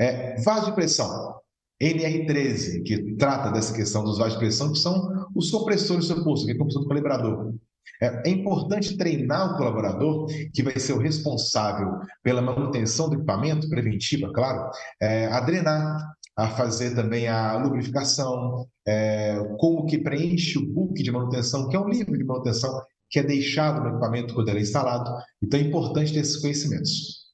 É, 0.00 0.40
vaso 0.40 0.66
de 0.66 0.74
pressão. 0.74 1.38
NR13, 1.80 2.82
que 2.82 3.14
trata 3.14 3.50
dessa 3.50 3.74
questão 3.74 4.02
dos 4.02 4.18
vasos 4.18 4.34
de 4.34 4.40
pressão, 4.40 4.72
que 4.72 4.78
são 4.78 5.28
os 5.34 5.50
compressores 5.50 6.08
do 6.08 6.24
posto, 6.24 6.46
que 6.46 6.52
é 6.52 6.54
o 6.54 6.58
compressor 6.58 6.82
do 6.82 6.88
calibrador. 6.88 7.54
É, 8.00 8.28
é 8.28 8.30
importante 8.30 8.96
treinar 8.96 9.54
o 9.54 9.56
colaborador, 9.56 10.26
que 10.52 10.62
vai 10.62 10.78
ser 10.78 10.92
o 10.92 10.98
responsável 10.98 11.98
pela 12.22 12.42
manutenção 12.42 13.08
do 13.08 13.16
equipamento, 13.16 13.68
preventiva, 13.68 14.32
claro, 14.32 14.70
é, 15.00 15.26
a 15.26 15.40
drenar, 15.40 16.12
a 16.36 16.48
fazer 16.50 16.94
também 16.94 17.26
a 17.26 17.56
lubrificação, 17.56 18.66
é, 18.86 19.36
como 19.58 19.86
que 19.86 19.98
preenche 19.98 20.58
o 20.58 20.66
book 20.66 21.02
de 21.02 21.10
manutenção, 21.10 21.68
que 21.68 21.76
é 21.76 21.80
um 21.80 21.88
livro 21.88 22.16
de 22.16 22.24
manutenção 22.24 22.80
que 23.10 23.18
é 23.18 23.22
deixado 23.22 23.82
no 23.82 23.88
equipamento 23.90 24.34
quando 24.34 24.48
ele 24.48 24.58
é 24.58 24.62
instalado. 24.62 25.10
Então 25.42 25.58
é 25.58 25.62
importante 25.62 26.12
ter 26.12 26.20
esses 26.20 26.36
conhecimentos. 26.36 27.27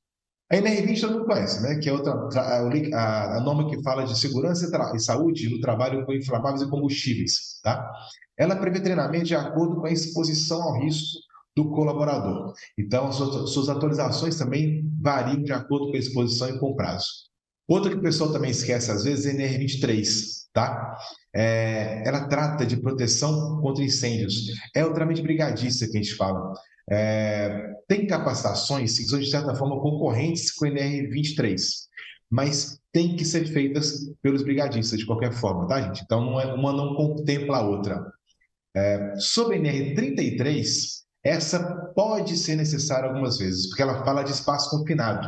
A 0.54 0.56
NR20 0.56 1.00
todo 1.00 1.12
mundo 1.14 1.24
conhece, 1.24 1.60
né? 1.62 1.74
que 1.80 1.88
é 1.88 1.92
outra, 1.92 2.12
a, 2.12 3.38
a 3.38 3.40
norma 3.40 3.68
que 3.68 3.82
fala 3.82 4.04
de 4.04 4.16
segurança 4.16 4.64
e, 4.64 4.96
e, 4.96 5.00
saúde 5.00 5.50
no 5.50 5.60
trabalho 5.60 6.06
com 6.06 6.12
inflamáveis 6.12 6.62
e 6.62 6.70
combustíveis. 6.70 7.60
Tá? 7.60 7.92
Ela 8.38 8.54
prevê 8.54 8.78
treinamento 8.78 9.24
de 9.24 9.34
acordo 9.34 9.80
com 9.80 9.86
a 9.86 9.90
exposição 9.90 10.62
ao 10.62 10.80
risco 10.80 11.18
do 11.56 11.70
colaborador. 11.70 12.52
Então, 12.78 13.10
suas, 13.10 13.50
suas 13.50 13.68
atualizações 13.68 14.38
também 14.38 14.88
variam 15.00 15.42
de 15.42 15.52
acordo 15.52 15.90
com 15.90 15.96
a 15.96 15.98
exposição 15.98 16.48
e 16.48 16.58
com 16.60 16.66
o 16.66 16.76
prazo. 16.76 17.08
Outra 17.66 17.90
que 17.90 17.96
o 17.96 18.02
pessoal 18.02 18.32
também 18.32 18.52
esquece 18.52 18.92
às 18.92 19.02
vezes 19.02 19.26
é 19.26 19.30
a 19.30 19.34
NR23, 19.34 20.06
tá? 20.52 20.96
É, 21.34 22.02
ela 22.06 22.28
trata 22.28 22.64
de 22.64 22.76
proteção 22.76 23.60
contra 23.60 23.82
incêndios. 23.82 24.46
É 24.74 24.84
o 24.84 24.92
treinamento 24.92 25.22
brigadista 25.22 25.86
que 25.86 25.98
a 25.98 26.02
gente 26.02 26.14
fala. 26.14 26.52
É, 26.90 27.72
tem 27.88 28.06
capacitações 28.06 28.96
que 28.96 29.04
são, 29.04 29.18
de 29.18 29.30
certa 29.30 29.54
forma, 29.54 29.80
concorrentes 29.80 30.52
com 30.52 30.66
o 30.66 30.68
NR23, 30.68 31.60
mas 32.30 32.78
tem 32.92 33.16
que 33.16 33.24
ser 33.24 33.46
feitas 33.46 34.10
pelos 34.22 34.42
brigadistas, 34.42 34.98
de 34.98 35.06
qualquer 35.06 35.32
forma, 35.32 35.66
tá, 35.66 35.80
gente? 35.80 36.02
Então, 36.04 36.24
não 36.24 36.40
é, 36.40 36.52
uma 36.52 36.72
não 36.72 36.94
contempla 36.94 37.58
a 37.58 37.66
outra. 37.66 38.04
É, 38.76 39.14
sobre 39.18 39.56
a 39.56 39.60
NR33, 39.60 41.04
essa 41.24 41.92
pode 41.94 42.36
ser 42.36 42.56
necessária 42.56 43.08
algumas 43.08 43.38
vezes, 43.38 43.68
porque 43.68 43.82
ela 43.82 44.04
fala 44.04 44.22
de 44.22 44.32
espaço 44.32 44.70
confinado. 44.70 45.26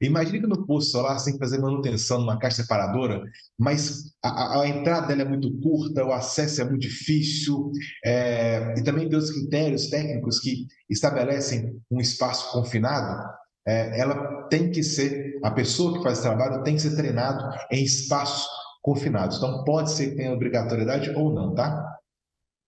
Imagine 0.00 0.40
que 0.40 0.46
no 0.46 0.66
posto 0.66 0.90
solar 0.90 1.18
você 1.18 1.26
tem 1.26 1.34
que 1.34 1.44
fazer 1.44 1.58
manutenção 1.58 2.20
numa 2.20 2.38
caixa 2.38 2.62
separadora, 2.62 3.22
mas 3.58 4.12
a, 4.22 4.60
a 4.60 4.68
entrada 4.68 5.06
dela 5.06 5.22
é 5.22 5.28
muito 5.28 5.52
curta, 5.60 6.04
o 6.04 6.12
acesso 6.12 6.60
é 6.60 6.64
muito 6.64 6.82
difícil, 6.82 7.70
é, 8.04 8.74
e 8.76 8.82
também 8.82 9.08
tem 9.08 9.18
os 9.18 9.30
critérios 9.30 9.88
técnicos 9.88 10.40
que 10.40 10.66
estabelecem 10.90 11.80
um 11.90 12.00
espaço 12.00 12.52
confinado. 12.52 13.22
É, 13.66 13.98
ela 13.98 14.46
tem 14.48 14.70
que 14.70 14.82
ser, 14.82 15.38
a 15.42 15.50
pessoa 15.50 15.96
que 15.96 16.02
faz 16.02 16.18
esse 16.18 16.26
trabalho 16.26 16.62
tem 16.62 16.74
que 16.74 16.82
ser 16.82 16.96
treinado 16.96 17.42
em 17.70 17.82
espaços 17.82 18.46
confinados. 18.82 19.38
Então, 19.38 19.64
pode 19.64 19.90
ser 19.90 20.10
que 20.10 20.16
tenha 20.16 20.34
obrigatoriedade 20.34 21.10
ou 21.10 21.32
não, 21.32 21.54
tá? 21.54 21.94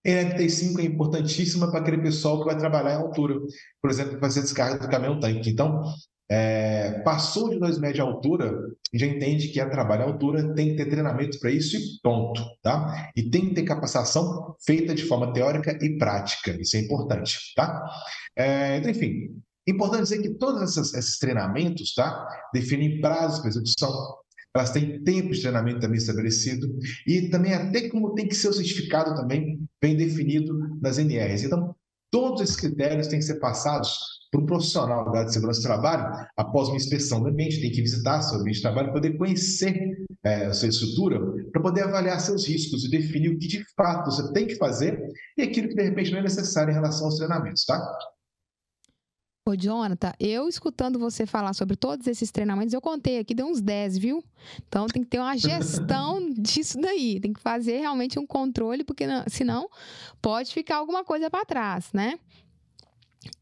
A 0.06 0.08
NFT5 0.08 0.78
é 0.80 0.84
importantíssima 0.84 1.70
para 1.70 1.80
aquele 1.80 1.98
pessoal 1.98 2.38
que 2.38 2.46
vai 2.46 2.56
trabalhar 2.56 2.92
em 2.92 3.02
altura, 3.02 3.34
por 3.82 3.90
exemplo, 3.90 4.18
fazer 4.20 4.40
descarga 4.40 4.78
do 4.78 4.88
caminhão-tanque. 4.88 5.50
Então, 5.50 5.82
é, 6.28 7.00
passou 7.04 7.50
de 7.50 7.58
2 7.58 7.78
metros 7.78 7.96
de 7.96 8.00
altura, 8.00 8.52
já 8.92 9.06
entende 9.06 9.48
que 9.48 9.60
a 9.60 9.68
trabalho 9.68 10.02
à 10.02 10.06
altura 10.06 10.54
tem 10.54 10.70
que 10.70 10.76
ter 10.76 10.90
treinamento 10.90 11.38
para 11.38 11.50
isso 11.50 11.76
e 11.76 12.00
ponto, 12.02 12.42
tá? 12.62 13.10
E 13.16 13.30
tem 13.30 13.48
que 13.48 13.54
ter 13.54 13.62
capacitação 13.62 14.56
feita 14.64 14.94
de 14.94 15.04
forma 15.04 15.32
teórica 15.32 15.78
e 15.80 15.96
prática, 15.98 16.56
isso 16.60 16.76
é 16.76 16.80
importante, 16.80 17.38
tá? 17.54 17.84
É, 18.36 18.78
então, 18.78 18.90
enfim, 18.90 19.40
importante 19.66 20.04
dizer 20.04 20.22
que 20.22 20.30
todos 20.30 20.76
esses 20.76 21.18
treinamentos, 21.18 21.94
tá? 21.94 22.26
Definem 22.52 23.00
prazos 23.00 23.40
para 23.40 23.48
execução, 23.48 23.92
elas 24.54 24.70
têm 24.70 25.02
tempo 25.04 25.32
de 25.32 25.40
treinamento 25.40 25.80
também 25.80 25.98
estabelecido 25.98 26.78
e 27.06 27.28
também 27.28 27.52
até 27.52 27.88
como 27.88 28.14
tem 28.14 28.26
que 28.26 28.34
ser 28.34 28.48
o 28.48 28.52
certificado 28.52 29.14
também 29.14 29.60
bem 29.80 29.96
definido 29.96 30.58
nas 30.80 30.98
NRs. 30.98 31.44
Então, 31.44 31.76
todos 32.16 32.40
esses 32.40 32.56
critérios 32.56 33.08
têm 33.08 33.18
que 33.18 33.26
ser 33.26 33.38
passados 33.38 33.98
para 34.30 34.40
um 34.40 34.46
profissional 34.46 35.04
da 35.04 35.18
área 35.18 35.26
de 35.26 35.34
segurança 35.34 35.60
do 35.60 35.64
trabalho, 35.64 36.26
após 36.34 36.68
uma 36.68 36.78
inspeção 36.78 37.20
do 37.20 37.28
ambiente, 37.28 37.60
tem 37.60 37.70
que 37.70 37.82
visitar 37.82 38.22
seu 38.22 38.38
ambiente 38.38 38.56
de 38.56 38.62
trabalho, 38.62 38.90
poder 38.90 39.18
conhecer 39.18 39.94
é, 40.24 40.46
a 40.46 40.52
sua 40.54 40.68
estrutura, 40.68 41.20
para 41.52 41.60
poder 41.60 41.82
avaliar 41.82 42.18
seus 42.18 42.48
riscos 42.48 42.84
e 42.84 42.90
definir 42.90 43.28
o 43.28 43.38
que 43.38 43.46
de 43.46 43.62
fato 43.76 44.10
você 44.10 44.32
tem 44.32 44.46
que 44.46 44.54
fazer 44.54 44.98
e 45.36 45.42
aquilo 45.42 45.68
que 45.68 45.74
de 45.74 45.82
repente 45.82 46.10
não 46.10 46.20
é 46.20 46.22
necessário 46.22 46.70
em 46.70 46.74
relação 46.74 47.04
aos 47.04 47.16
treinamentos, 47.16 47.66
tá? 47.66 47.78
Ô, 49.48 49.54
Jonathan, 49.54 50.12
eu 50.18 50.48
escutando 50.48 50.98
você 50.98 51.24
falar 51.24 51.54
sobre 51.54 51.76
todos 51.76 52.08
esses 52.08 52.32
treinamentos, 52.32 52.74
eu 52.74 52.80
contei 52.80 53.20
aqui, 53.20 53.32
deu 53.32 53.46
uns 53.46 53.60
10, 53.60 53.96
viu? 53.96 54.24
Então 54.66 54.88
tem 54.88 55.04
que 55.04 55.08
ter 55.08 55.20
uma 55.20 55.36
gestão 55.38 56.32
disso 56.32 56.80
daí, 56.80 57.20
tem 57.20 57.32
que 57.32 57.40
fazer 57.40 57.78
realmente 57.78 58.18
um 58.18 58.26
controle, 58.26 58.82
porque 58.82 59.06
não, 59.06 59.22
senão 59.28 59.70
pode 60.20 60.52
ficar 60.52 60.78
alguma 60.78 61.04
coisa 61.04 61.30
para 61.30 61.44
trás, 61.44 61.92
né? 61.92 62.18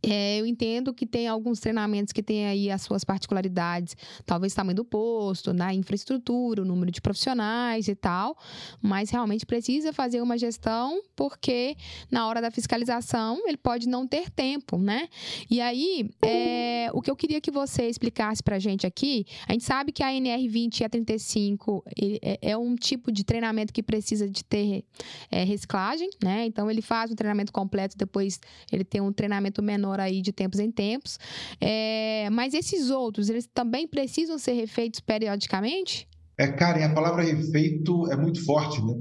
É, 0.03 0.38
eu 0.40 0.47
entendo 0.47 0.92
que 0.92 1.07
tem 1.07 1.29
alguns 1.29 1.61
treinamentos 1.61 2.12
que 2.12 2.23
têm 2.23 2.47
aí 2.47 2.70
as 2.70 2.83
suas 2.83 3.05
particularidades, 3.05 3.97
talvez 4.27 4.55
tamanho 4.55 4.77
do 4.77 4.85
posto, 4.85 5.53
na 5.53 5.73
infraestrutura, 5.75 6.62
o 6.62 6.64
número 6.64 6.90
de 6.90 7.01
profissionais 7.01 7.88
e 7.88 7.94
tal, 7.94 8.37
mas 8.83 9.11
realmente 9.11 9.47
precisa 9.47 9.92
fazer 9.92 10.20
uma 10.20 10.37
gestão 10.37 11.01
porque 11.16 11.77
na 12.11 12.27
hora 12.27 12.40
da 12.40 12.51
fiscalização 12.51 13.42
ele 13.47 13.57
pode 13.57 13.88
não 13.88 14.07
ter 14.07 14.31
tempo, 14.31 14.79
né? 14.79 15.09
E 15.51 15.61
aí, 15.61 16.11
é, 16.23 16.90
o 16.92 17.01
que 17.01 17.11
eu 17.11 17.16
queria 17.16 17.40
que 17.40 17.51
você 17.51 17.88
explicasse 17.88 18.42
para 18.42 18.57
a 18.57 18.59
gente 18.59 18.87
aqui, 18.87 19.27
a 19.47 19.53
gente 19.53 19.64
sabe 19.64 19.92
que 19.92 20.03
a 20.03 20.09
NR20 20.09 20.81
e 20.81 20.85
a 20.85 20.88
35 20.88 21.85
é, 22.23 22.38
é, 22.51 22.57
um 22.57 22.75
tipo 22.75 23.11
de 23.11 23.25
treinamento 23.25 23.73
que 23.73 23.83
precisa 23.83 24.29
de 24.29 24.44
ter 24.44 24.85
é, 25.31 25.44
reciclagem, 25.44 26.11
né? 26.23 26.44
Então 26.47 26.70
ele 26.70 26.83
faz 26.83 27.11
um 27.11 27.14
treinamento 27.14 27.53
completo, 27.53 27.97
depois 27.97 28.40
ele 28.73 28.85
tem 28.85 29.01
um 29.01 29.12
treinamento 29.12 29.62
menor 29.62 29.73
aí 30.00 30.20
de 30.20 30.32
tempos 30.32 30.58
em 30.58 30.70
tempos. 30.70 31.18
É, 31.60 32.28
mas 32.30 32.54
esses 32.54 32.90
outros, 32.90 33.28
eles 33.28 33.48
também 33.52 33.87
precisam 33.87 34.38
ser 34.38 34.52
refeitos 34.52 35.00
periodicamente? 35.00 36.08
É, 36.38 36.48
Karen, 36.48 36.84
a 36.84 36.94
palavra 36.94 37.22
refeito 37.22 38.10
é 38.10 38.16
muito 38.16 38.44
forte, 38.44 38.80
né? 38.82 38.94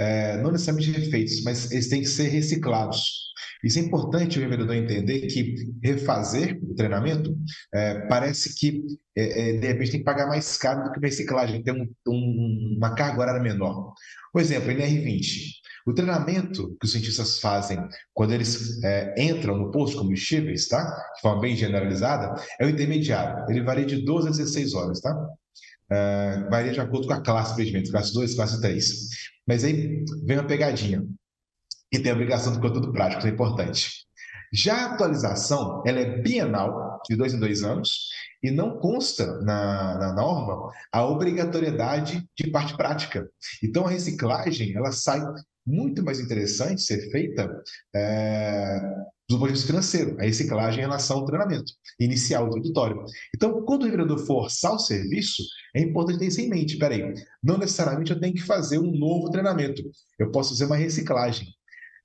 É, 0.00 0.40
não 0.42 0.52
necessariamente 0.52 0.92
refeitos, 0.92 1.42
mas 1.42 1.72
eles 1.72 1.88
têm 1.88 2.00
que 2.00 2.08
ser 2.08 2.28
reciclados. 2.28 3.28
Isso 3.64 3.78
é 3.78 3.82
importante 3.82 4.38
o 4.38 4.42
revendedor 4.42 4.74
entender 4.74 5.26
que 5.26 5.56
refazer 5.82 6.58
o 6.62 6.74
treinamento 6.74 7.36
é, 7.74 8.06
parece 8.06 8.54
que 8.54 8.84
é, 9.16 9.50
é 9.50 9.52
de 9.58 9.66
repente 9.66 9.90
tem 9.90 10.00
que 10.00 10.04
pagar 10.04 10.28
mais 10.28 10.56
caro 10.56 10.84
do 10.84 10.92
que 10.92 11.00
reciclagem, 11.00 11.62
tem 11.62 11.74
um, 11.74 11.88
um, 12.06 12.76
uma 12.76 12.94
carga 12.94 13.20
horária 13.20 13.42
menor. 13.42 13.92
Por 14.32 14.40
exemplo, 14.40 14.70
NR20. 14.70 15.57
O 15.88 15.94
treinamento 15.94 16.76
que 16.78 16.84
os 16.84 16.92
cientistas 16.92 17.40
fazem 17.40 17.78
quando 18.12 18.34
eles 18.34 18.84
é, 18.84 19.14
entram 19.16 19.56
no 19.56 19.70
posto 19.70 19.94
de 19.94 20.02
combustíveis, 20.02 20.68
tá? 20.68 20.84
De 21.14 21.22
forma 21.22 21.40
bem 21.40 21.56
generalizada, 21.56 22.34
é 22.60 22.66
o 22.66 22.68
intermediário. 22.68 23.46
Ele 23.48 23.62
varia 23.62 23.86
de 23.86 24.04
12 24.04 24.28
a 24.28 24.30
16 24.30 24.74
horas, 24.74 25.00
tá? 25.00 25.14
Uh, 25.90 26.50
varia 26.50 26.72
de 26.72 26.80
acordo 26.80 27.06
com 27.06 27.14
a 27.14 27.22
classe 27.22 27.54
investimento, 27.54 27.90
classe 27.90 28.12
2, 28.12 28.34
classe 28.34 28.60
3. 28.60 29.08
Mas 29.46 29.64
aí 29.64 30.04
vem 30.26 30.36
uma 30.36 30.46
pegadinha. 30.46 31.02
E 31.90 31.98
tem 31.98 32.12
a 32.12 32.14
obrigação 32.14 32.52
do 32.52 32.60
conteúdo 32.60 32.92
prático, 32.92 33.20
isso 33.20 33.28
é 33.28 33.30
importante. 33.30 33.90
Já 34.52 34.74
a 34.74 34.92
atualização, 34.92 35.82
ela 35.86 36.00
é 36.00 36.20
bienal, 36.20 37.00
de 37.08 37.16
dois 37.16 37.32
em 37.32 37.40
dois 37.40 37.62
anos, 37.62 38.10
e 38.42 38.50
não 38.50 38.78
consta 38.78 39.40
na, 39.40 39.96
na 39.98 40.12
norma 40.12 40.70
a 40.92 41.06
obrigatoriedade 41.06 42.28
de 42.38 42.50
parte 42.50 42.76
prática. 42.76 43.26
Então, 43.62 43.86
a 43.86 43.90
reciclagem, 43.90 44.76
ela 44.76 44.92
sai 44.92 45.22
muito 45.68 46.02
mais 46.02 46.18
interessante 46.18 46.80
ser 46.80 47.10
feita 47.10 47.62
é, 47.94 48.80
do 49.28 49.38
ponto 49.38 49.48
de 49.48 49.52
vista 49.52 49.66
financeiro, 49.66 50.16
a 50.18 50.22
reciclagem 50.22 50.78
em 50.78 50.86
relação 50.86 51.18
ao 51.18 51.26
treinamento 51.26 51.70
inicial, 52.00 52.46
introdutório. 52.46 53.04
Então, 53.34 53.62
quando 53.66 53.82
o 53.82 53.84
revendedor 53.84 54.18
forçar 54.24 54.72
o 54.72 54.78
serviço, 54.78 55.42
é 55.76 55.82
importante 55.82 56.20
ter 56.20 56.26
isso 56.28 56.40
em 56.40 56.48
mente. 56.48 56.78
Peraí, 56.78 57.12
não 57.42 57.58
necessariamente 57.58 58.10
eu 58.10 58.18
tenho 58.18 58.34
que 58.34 58.42
fazer 58.42 58.78
um 58.78 58.90
novo 58.90 59.30
treinamento, 59.30 59.82
eu 60.18 60.30
posso 60.30 60.50
fazer 60.50 60.64
uma 60.64 60.76
reciclagem. 60.76 61.46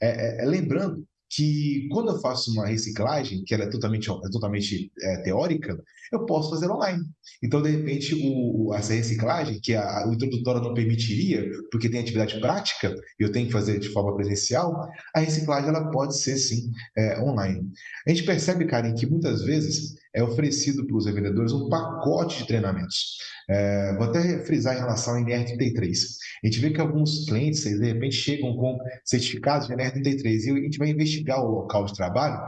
É, 0.01 0.41
é, 0.41 0.43
é 0.43 0.45
lembrando 0.45 1.07
que 1.35 1.87
quando 1.91 2.11
eu 2.11 2.19
faço 2.19 2.51
uma 2.51 2.67
reciclagem, 2.67 3.43
que 3.43 3.53
ela 3.53 3.63
é 3.63 3.69
totalmente, 3.69 4.09
é 4.09 4.29
totalmente 4.31 4.91
é, 5.01 5.17
teórica, 5.23 5.77
eu 6.11 6.25
posso 6.25 6.51
fazer 6.51 6.69
online. 6.69 7.03
Então, 7.41 7.61
de 7.61 7.71
repente, 7.71 8.13
o, 8.15 8.73
essa 8.73 8.93
reciclagem, 8.93 9.59
que 9.61 9.73
a, 9.75 10.05
o 10.07 10.15
não 10.61 10.73
permitiria, 10.73 11.49
porque 11.71 11.89
tem 11.89 12.01
atividade 12.01 12.39
prática, 12.39 12.95
e 13.19 13.23
eu 13.23 13.31
tenho 13.31 13.47
que 13.47 13.53
fazer 13.53 13.79
de 13.79 13.89
forma 13.89 14.15
presencial, 14.15 14.87
a 15.15 15.19
reciclagem 15.19 15.69
ela 15.69 15.89
pode 15.89 16.19
ser, 16.19 16.37
sim, 16.37 16.69
é, 16.95 17.19
online. 17.19 17.61
A 18.05 18.09
gente 18.11 18.23
percebe, 18.23 18.65
Karen, 18.65 18.93
que 18.93 19.07
muitas 19.07 19.41
vezes 19.43 19.95
é 20.13 20.23
oferecido 20.23 20.85
para 20.85 20.95
os 20.95 21.05
revendedores 21.05 21.51
um 21.51 21.69
pacote 21.69 22.39
de 22.39 22.47
treinamentos. 22.47 23.17
É, 23.49 23.95
vou 23.97 24.07
até 24.07 24.45
frisar 24.45 24.75
em 24.75 24.79
relação 24.79 25.15
ao 25.15 25.21
NR33. 25.21 25.97
A 26.43 26.47
gente 26.47 26.59
vê 26.59 26.69
que 26.69 26.79
alguns 26.79 27.25
clientes, 27.25 27.63
de 27.63 27.85
repente, 27.85 28.15
chegam 28.15 28.55
com 28.55 28.77
certificados 29.03 29.67
de 29.67 29.73
NR33 29.73 30.45
e 30.45 30.51
a 30.51 30.55
gente 30.55 30.77
vai 30.77 30.89
investigar 30.89 31.43
o 31.43 31.51
local 31.51 31.85
de 31.85 31.93
trabalho, 31.93 32.39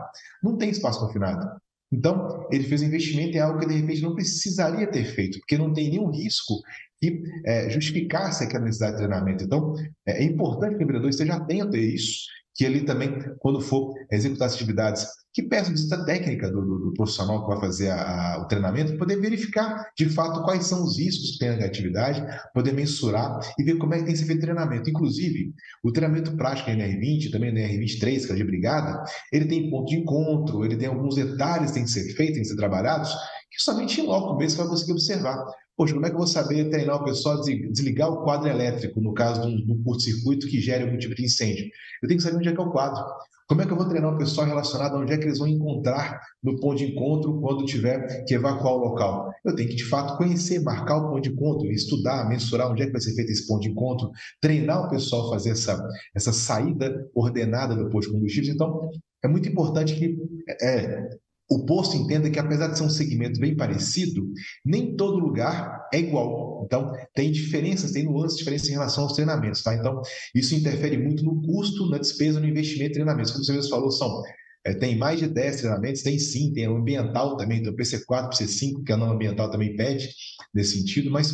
não 0.43 0.58
tem 0.58 0.69
espaço 0.69 0.99
confinado. 0.99 1.45
Então, 1.91 2.47
ele 2.51 2.63
fez 2.63 2.82
um 2.82 2.86
investimento 2.86 3.38
em 3.38 3.39
algo 3.39 3.60
que, 3.60 3.67
de 3.67 3.75
repente, 3.75 4.01
não 4.01 4.15
precisaria 4.15 4.88
ter 4.88 5.06
feito, 5.06 5.39
porque 5.39 5.58
não 5.58 5.71
tem 5.71 5.89
nenhum 5.89 6.10
risco 6.12 6.56
que 7.01 7.21
é, 7.45 7.69
justificasse 7.69 8.43
aquela 8.43 8.65
necessidade 8.65 8.97
de 8.97 9.04
treinamento. 9.04 9.43
Então, 9.43 9.73
é, 10.06 10.23
é 10.23 10.23
importante 10.23 10.75
que 10.75 10.80
o 10.80 10.84
empreendedor 10.84 11.10
esteja 11.10 11.36
atento 11.36 11.75
a 11.75 11.80
isso, 11.80 12.25
que 12.55 12.63
ele 12.63 12.81
também, 12.81 13.19
quando 13.39 13.59
for 13.59 13.93
executar 14.09 14.47
as 14.47 14.55
atividades 14.55 15.05
que 15.33 15.43
peça 15.43 15.69
visita 15.69 16.05
técnica 16.05 16.49
do, 16.49 16.61
do, 16.61 16.79
do, 16.79 16.93
profissional 16.93 17.41
que 17.41 17.49
vai 17.49 17.59
fazer 17.59 17.89
a, 17.89 18.35
a, 18.35 18.41
o 18.41 18.47
treinamento, 18.47 18.97
poder 18.97 19.19
verificar 19.19 19.91
de 19.97 20.07
fato 20.07 20.41
quais 20.43 20.65
são 20.65 20.81
os 20.81 20.97
riscos 20.97 21.31
que 21.31 21.39
tem 21.39 21.57
na 21.57 21.65
atividade, 21.65 22.25
poder 22.53 22.71
mensurar 22.71 23.37
e 23.59 23.63
ver 23.63 23.77
como 23.77 23.93
é 23.93 23.97
que 23.97 24.05
tem 24.05 24.13
que 24.13 24.19
ser 24.19 24.25
feito 24.25 24.39
o 24.39 24.43
treinamento. 24.43 24.89
Inclusive, 24.89 25.53
o 25.83 25.91
treinamento 25.91 26.37
prático 26.37 26.69
NR20, 26.69 27.31
também 27.31 27.53
NR23, 27.53 28.25
que 28.25 28.31
é 28.31 28.35
de 28.35 28.43
brigada, 28.45 29.03
ele 29.33 29.45
tem 29.45 29.69
ponto 29.69 29.89
de 29.89 29.97
encontro, 29.97 30.63
ele 30.63 30.77
tem 30.77 30.87
alguns 30.87 31.15
detalhes 31.15 31.71
que 31.71 31.75
têm 31.75 31.83
que 31.83 31.91
ser 31.91 32.15
feitos, 32.15 32.35
têm 32.35 32.43
que 32.43 32.49
ser 32.49 32.55
trabalhados, 32.55 33.13
que 33.51 33.61
somente 33.61 33.99
em 33.99 34.05
loco 34.05 34.37
mesmo 34.37 34.51
você 34.51 34.57
vai 34.61 34.67
conseguir 34.67 34.93
observar. 34.93 35.45
Poxa, 35.77 35.93
como 35.93 36.05
é 36.05 36.09
que 36.09 36.15
eu 36.15 36.19
vou 36.19 36.27
saber 36.27 36.69
treinar 36.69 36.95
o 36.95 37.03
pessoal 37.03 37.38
a 37.38 37.41
desligar 37.41 38.09
o 38.09 38.23
quadro 38.23 38.47
elétrico, 38.47 39.01
no 39.01 39.13
caso 39.13 39.41
de 39.41 39.71
um, 39.71 39.83
curto-circuito 39.83 40.47
que 40.47 40.61
gere 40.61 40.85
algum 40.85 40.97
tipo 40.97 41.13
de 41.13 41.25
incêndio? 41.25 41.65
Eu 42.01 42.07
tenho 42.07 42.17
que 42.17 42.23
saber 42.23 42.38
onde 42.38 42.47
é 42.47 42.53
que 42.53 42.59
é 42.59 42.63
o 42.63 42.71
quadro. 42.71 43.03
Como 43.47 43.61
é 43.61 43.65
que 43.65 43.71
eu 43.71 43.77
vou 43.77 43.88
treinar 43.88 44.13
o 44.13 44.17
pessoal 44.17 44.47
relacionado 44.47 44.95
a 44.95 44.99
onde 44.99 45.13
é 45.13 45.17
que 45.17 45.25
eles 45.25 45.38
vão 45.38 45.47
encontrar 45.47 46.19
no 46.41 46.59
ponto 46.59 46.77
de 46.77 46.85
encontro 46.85 47.39
quando 47.41 47.65
tiver 47.65 48.23
que 48.25 48.33
evacuar 48.33 48.73
o 48.73 48.77
local? 48.77 49.31
Eu 49.43 49.55
tenho 49.55 49.69
que, 49.69 49.75
de 49.75 49.85
fato, 49.85 50.17
conhecer, 50.17 50.59
marcar 50.61 50.97
o 50.97 51.09
ponto 51.09 51.21
de 51.21 51.29
encontro, 51.29 51.69
estudar, 51.69 52.27
mensurar 52.27 52.71
onde 52.71 52.81
é 52.81 52.85
que 52.88 52.93
vai 52.93 53.01
ser 53.01 53.13
feito 53.13 53.31
esse 53.31 53.45
ponto 53.45 53.61
de 53.61 53.69
encontro, 53.69 54.09
treinar 54.41 54.88
o 54.88 54.89
pessoal 54.89 55.27
a 55.27 55.33
fazer 55.33 55.51
essa, 55.51 55.85
essa 56.15 56.31
saída 56.31 57.07
ordenada 57.13 57.75
do 57.75 57.89
posto 57.89 58.09
de 58.09 58.15
combustíveis. 58.15 58.55
Então, 58.55 58.89
é 59.23 59.27
muito 59.27 59.47
importante 59.47 59.93
que 59.93 60.17
é, 60.61 61.09
o 61.49 61.65
posto 61.65 61.95
entenda 61.95 62.29
que, 62.29 62.39
apesar 62.39 62.67
de 62.67 62.77
ser 62.77 62.84
um 62.84 62.89
segmento 62.89 63.39
bem 63.39 63.55
parecido, 63.55 64.27
nem 64.63 64.95
todo 64.95 65.19
lugar 65.19 65.88
é 65.93 65.99
igual. 65.99 66.63
Então, 66.65 66.91
tem 67.13 67.31
diferenças, 67.31 67.91
tem 67.91 68.03
nuances, 68.03 68.38
diferenças 68.38 68.67
em 68.67 68.73
relação 68.73 69.03
aos 69.03 69.13
treinamentos. 69.13 69.62
Tá? 69.62 69.75
Então, 69.75 70.01
isso 70.34 70.55
interfere 70.55 70.97
muito 70.97 71.23
no 71.23 71.41
custo, 71.41 71.89
na 71.89 71.99
despesa, 71.99 72.39
no 72.39 72.47
investimento 72.47 72.91
em 72.91 72.93
treinamentos. 72.93 73.31
Como 73.31 73.43
você 73.43 73.53
mesmo 73.53 73.69
falou, 73.69 73.91
são 73.91 74.23
é, 74.65 74.73
tem 74.73 74.97
mais 74.97 75.19
de 75.19 75.28
10 75.28 75.58
treinamentos, 75.58 76.01
tem 76.01 76.17
sim, 76.17 76.51
tem 76.51 76.67
o 76.67 76.78
ambiental 76.78 77.38
também, 77.38 77.60
então 77.60 77.75
PC4, 77.75 78.30
PC5, 78.30 78.84
que 78.84 78.91
a 78.91 78.97
norma 78.97 79.13
ambiental 79.13 79.51
também 79.51 79.75
pede 79.75 80.10
nesse 80.54 80.80
sentido, 80.80 81.12
mas 81.12 81.34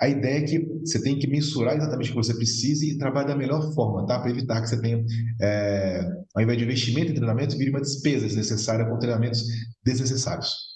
a 0.00 0.08
ideia 0.08 0.38
é 0.38 0.42
que 0.42 0.58
você 0.80 1.00
tem 1.00 1.16
que 1.18 1.28
mensurar 1.28 1.76
exatamente 1.76 2.10
o 2.10 2.14
que 2.14 2.16
você 2.16 2.34
precisa 2.34 2.84
e 2.84 2.98
trabalhar 2.98 3.28
da 3.28 3.36
melhor 3.36 3.72
forma, 3.74 4.04
tá? 4.06 4.18
Para 4.18 4.30
evitar 4.30 4.60
que 4.60 4.68
você 4.68 4.80
tenha, 4.80 5.04
é, 5.40 6.08
ao 6.34 6.42
invés 6.42 6.58
de 6.58 6.64
investimento 6.64 7.12
em 7.12 7.14
treinamento, 7.14 7.56
vire 7.56 7.70
uma 7.70 7.80
despesa 7.80 8.26
desnecessária 8.26 8.84
com 8.84 8.98
treinamentos 8.98 9.44
desnecessários. 9.84 10.72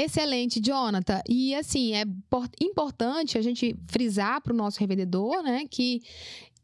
Excelente, 0.00 0.60
Jonathan. 0.60 1.20
E 1.28 1.56
assim, 1.56 1.92
é 1.92 2.04
importante 2.62 3.36
a 3.36 3.42
gente 3.42 3.74
frisar 3.88 4.40
para 4.40 4.52
o 4.52 4.56
nosso 4.56 4.78
revendedor, 4.78 5.42
né, 5.42 5.64
que 5.68 6.00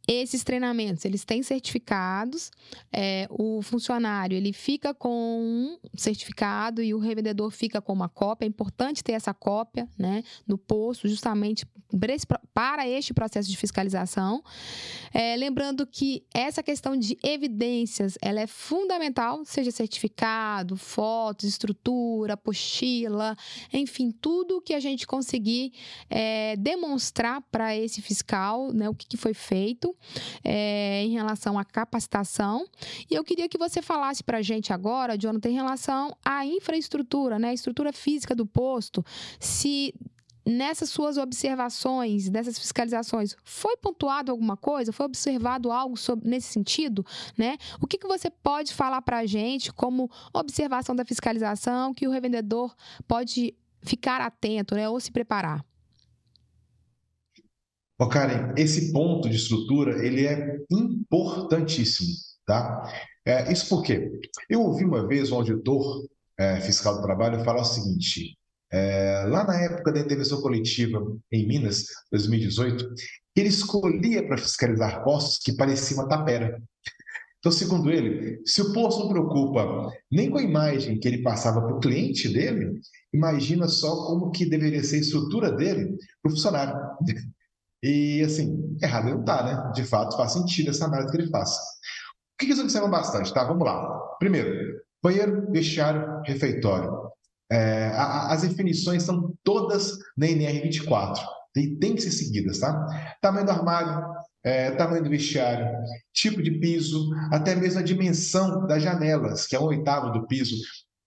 esses 0.06 0.44
treinamentos, 0.44 1.04
eles 1.04 1.24
têm 1.24 1.42
certificados, 1.42 2.50
é, 2.92 3.26
o 3.30 3.62
funcionário 3.62 4.36
ele 4.36 4.52
fica 4.52 4.92
com 4.92 5.08
um 5.40 5.78
certificado 5.96 6.82
e 6.82 6.92
o 6.92 6.98
revendedor 6.98 7.50
fica 7.50 7.80
com 7.80 7.92
uma 7.92 8.08
cópia. 8.08 8.44
É 8.44 8.48
importante 8.48 9.02
ter 9.02 9.12
essa 9.12 9.32
cópia 9.32 9.88
né, 9.98 10.22
no 10.46 10.58
posto, 10.58 11.08
justamente 11.08 11.66
para 12.52 12.88
este 12.88 13.14
processo 13.14 13.48
de 13.48 13.56
fiscalização. 13.56 14.42
É, 15.12 15.36
lembrando 15.36 15.86
que 15.86 16.24
essa 16.34 16.62
questão 16.62 16.96
de 16.96 17.16
evidências 17.22 18.18
ela 18.20 18.40
é 18.40 18.46
fundamental, 18.46 19.42
seja 19.44 19.70
certificado, 19.70 20.76
fotos, 20.76 21.48
estrutura, 21.48 22.34
apostila, 22.34 23.36
enfim, 23.72 24.10
tudo 24.10 24.60
que 24.60 24.74
a 24.74 24.80
gente 24.80 25.06
conseguir 25.06 25.72
é, 26.10 26.56
demonstrar 26.56 27.40
para 27.50 27.74
esse 27.76 28.02
fiscal 28.02 28.72
né, 28.72 28.88
o 28.88 28.94
que, 28.94 29.06
que 29.06 29.16
foi 29.16 29.32
feito 29.32 29.93
é, 30.42 31.02
em 31.04 31.10
relação 31.10 31.58
à 31.58 31.64
capacitação. 31.64 32.66
E 33.10 33.14
eu 33.14 33.24
queria 33.24 33.48
que 33.48 33.58
você 33.58 33.80
falasse 33.82 34.22
para 34.22 34.38
a 34.38 34.42
gente 34.42 34.72
agora, 34.72 35.18
Jonathan, 35.18 35.50
em 35.50 35.54
relação 35.54 36.16
à 36.24 36.44
infraestrutura, 36.46 37.38
né, 37.38 37.50
a 37.50 37.54
estrutura 37.54 37.92
física 37.92 38.34
do 38.34 38.46
posto, 38.46 39.04
se 39.38 39.94
nessas 40.44 40.90
suas 40.90 41.16
observações, 41.16 42.28
nessas 42.28 42.58
fiscalizações, 42.58 43.34
foi 43.42 43.76
pontuado 43.76 44.30
alguma 44.30 44.56
coisa? 44.56 44.92
Foi 44.92 45.06
observado 45.06 45.72
algo 45.72 45.96
sobre, 45.96 46.28
nesse 46.28 46.52
sentido? 46.52 47.04
Né? 47.36 47.56
O 47.80 47.86
que, 47.86 47.98
que 47.98 48.06
você 48.06 48.30
pode 48.30 48.74
falar 48.74 49.00
para 49.02 49.18
a 49.18 49.26
gente 49.26 49.72
como 49.72 50.10
observação 50.32 50.94
da 50.94 51.04
fiscalização 51.04 51.94
que 51.94 52.06
o 52.06 52.10
revendedor 52.10 52.74
pode 53.08 53.54
ficar 53.82 54.20
atento 54.20 54.74
né, 54.74 54.88
ou 54.88 55.00
se 55.00 55.10
preparar? 55.10 55.64
Ó, 57.98 58.08
Karen, 58.08 58.52
esse 58.56 58.92
ponto 58.92 59.28
de 59.28 59.36
estrutura, 59.36 60.04
ele 60.04 60.26
é 60.26 60.58
importantíssimo, 60.70 62.08
tá? 62.44 62.92
É, 63.24 63.52
isso 63.52 63.68
por 63.68 63.82
quê? 63.82 64.10
Eu 64.50 64.62
ouvi 64.62 64.84
uma 64.84 65.06
vez 65.06 65.30
um 65.30 65.36
auditor 65.36 66.06
é, 66.38 66.60
fiscal 66.60 66.96
do 66.96 67.02
trabalho 67.02 67.44
falar 67.44 67.62
o 67.62 67.64
seguinte: 67.64 68.36
é, 68.72 69.24
lá 69.28 69.44
na 69.44 69.60
época 69.60 69.92
da 69.92 70.00
intervenção 70.00 70.40
coletiva 70.40 71.00
em 71.30 71.46
Minas, 71.46 71.86
2018, 72.10 72.84
ele 73.36 73.48
escolhia 73.48 74.26
para 74.26 74.38
fiscalizar 74.38 75.04
postos 75.04 75.38
que 75.38 75.56
pareciam 75.56 76.00
uma 76.00 76.08
tapera. 76.08 76.60
Então, 77.38 77.52
segundo 77.52 77.90
ele, 77.90 78.40
se 78.46 78.62
o 78.62 78.72
posto 78.72 79.00
não 79.00 79.10
preocupa 79.10 79.92
nem 80.10 80.30
com 80.30 80.38
a 80.38 80.42
imagem 80.42 80.98
que 80.98 81.06
ele 81.06 81.22
passava 81.22 81.60
para 81.60 81.76
o 81.76 81.78
cliente 81.78 82.28
dele, 82.28 82.80
imagina 83.12 83.68
só 83.68 84.06
como 84.06 84.30
que 84.30 84.46
deveria 84.46 84.82
ser 84.82 84.96
a 84.96 85.00
estrutura 85.00 85.52
dele 85.52 85.96
para 86.22 86.30
o 86.30 86.34
funcionário. 86.34 86.74
E, 87.84 88.22
assim, 88.22 88.78
errado 88.82 89.08
ele 89.08 89.16
não 89.16 89.20
está, 89.20 89.42
né? 89.42 89.72
De 89.74 89.84
fato, 89.84 90.16
faz 90.16 90.32
sentido 90.32 90.70
essa 90.70 90.86
análise 90.86 91.10
que 91.10 91.18
ele 91.18 91.30
faça. 91.30 91.60
O 91.60 92.38
que 92.38 92.46
eles 92.46 92.58
observam 92.58 92.90
bastante, 92.90 93.32
tá? 93.32 93.44
Vamos 93.44 93.62
lá. 93.62 93.86
Primeiro, 94.18 94.80
banheiro, 95.02 95.52
vestiário, 95.52 96.22
refeitório. 96.24 96.90
É, 97.52 97.88
a, 97.88 98.32
as 98.32 98.40
definições 98.40 99.02
são 99.02 99.34
todas 99.44 99.98
na 100.16 100.26
NR24 100.26 101.20
e 101.56 101.76
tem 101.76 101.94
que 101.94 102.00
ser 102.00 102.10
seguidas, 102.10 102.58
tá? 102.58 102.86
Tamanho 103.20 103.44
do 103.44 103.52
armário, 103.52 104.02
é, 104.42 104.70
tamanho 104.70 105.04
do 105.04 105.10
vestiário, 105.10 105.66
tipo 106.10 106.42
de 106.42 106.52
piso, 106.52 107.10
até 107.30 107.54
mesmo 107.54 107.80
a 107.80 107.82
dimensão 107.82 108.66
das 108.66 108.82
janelas, 108.82 109.46
que 109.46 109.54
é 109.54 109.60
um 109.60 109.64
oitavo 109.64 110.10
do 110.10 110.26
piso, 110.26 110.56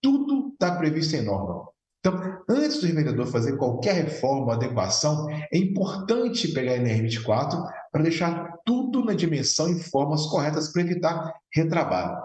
tudo 0.00 0.52
está 0.52 0.76
previsto 0.76 1.16
em 1.16 1.22
norma. 1.22 1.66
Então, 2.08 2.42
antes 2.48 2.80
do 2.80 2.86
revendedor 2.86 3.26
fazer 3.26 3.56
qualquer 3.56 4.04
reforma 4.04 4.46
ou 4.46 4.50
adequação, 4.52 5.28
é 5.30 5.58
importante 5.58 6.48
pegar 6.48 6.72
a 6.72 6.78
NR24 6.78 7.62
para 7.92 8.02
deixar 8.02 8.54
tudo 8.64 9.04
na 9.04 9.12
dimensão 9.12 9.70
e 9.70 9.82
formas 9.82 10.26
corretas 10.26 10.72
para 10.72 10.82
evitar 10.82 11.32
retrabalho. 11.52 12.16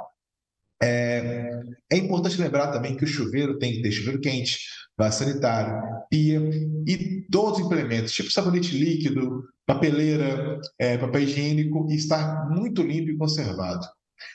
É, 0.81 1.61
é, 1.91 1.97
importante 1.97 2.41
lembrar 2.41 2.71
também 2.71 2.95
que 2.95 3.03
o 3.03 3.07
chuveiro 3.07 3.57
tem 3.57 3.73
que 3.73 3.81
ter 3.81 3.91
chuveiro 3.91 4.19
quente, 4.19 4.59
vaso 4.97 5.19
sanitário, 5.19 5.81
pia 6.09 6.39
e 6.87 7.25
todos 7.31 7.59
os 7.59 7.65
implementos, 7.65 8.11
tipo 8.11 8.31
sabonete 8.31 8.77
líquido, 8.77 9.43
papeleira, 9.65 10.59
é, 10.77 10.97
papel 10.97 11.21
higiênico, 11.21 11.87
estar 11.89 12.49
muito 12.49 12.81
limpo 12.81 13.11
e 13.11 13.17
conservado. 13.17 13.85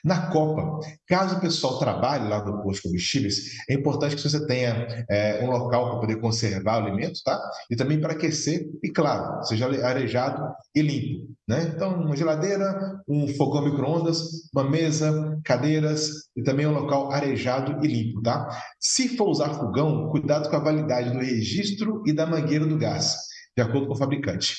Na 0.04 0.30
Copa, 0.30 0.80
caso 1.06 1.36
o 1.36 1.40
pessoal 1.40 1.78
trabalhe 1.78 2.28
lá 2.28 2.44
no 2.44 2.62
posto 2.62 2.82
de 2.82 2.88
combustíveis, 2.88 3.56
é 3.68 3.74
importante 3.74 4.16
que 4.16 4.22
você 4.22 4.46
tenha 4.46 5.04
é, 5.10 5.44
um 5.44 5.50
local 5.50 5.90
para 5.90 6.00
poder 6.00 6.20
conservar 6.20 6.82
o 6.82 6.86
alimento, 6.86 7.20
tá? 7.24 7.40
E 7.70 7.76
também 7.76 8.00
para 8.00 8.12
aquecer, 8.12 8.66
e 8.82 8.90
claro, 8.90 9.42
seja 9.44 9.66
arejado 9.86 10.42
e 10.74 10.82
limpo, 10.82 11.28
né? 11.48 11.72
Então, 11.74 12.00
uma 12.00 12.16
geladeira, 12.16 13.02
um 13.08 13.28
fogão 13.28 13.64
micro-ondas, 13.64 14.20
uma 14.54 14.68
mesa, 14.68 15.38
cadeiras 15.44 16.28
e 16.36 16.42
também 16.42 16.66
um 16.66 16.72
local 16.72 17.10
arejado 17.10 17.84
e 17.84 17.88
limpo, 17.88 18.22
tá? 18.22 18.48
Se 18.80 19.16
for 19.16 19.28
usar 19.28 19.54
fogão, 19.54 20.10
cuidado 20.10 20.48
com 20.48 20.56
a 20.56 20.60
validade 20.60 21.10
do 21.10 21.18
registro 21.18 22.02
e 22.06 22.12
da 22.12 22.26
mangueira 22.26 22.66
do 22.66 22.78
gás, 22.78 23.16
de 23.56 23.62
acordo 23.62 23.86
com 23.86 23.94
o 23.94 23.98
fabricante. 23.98 24.54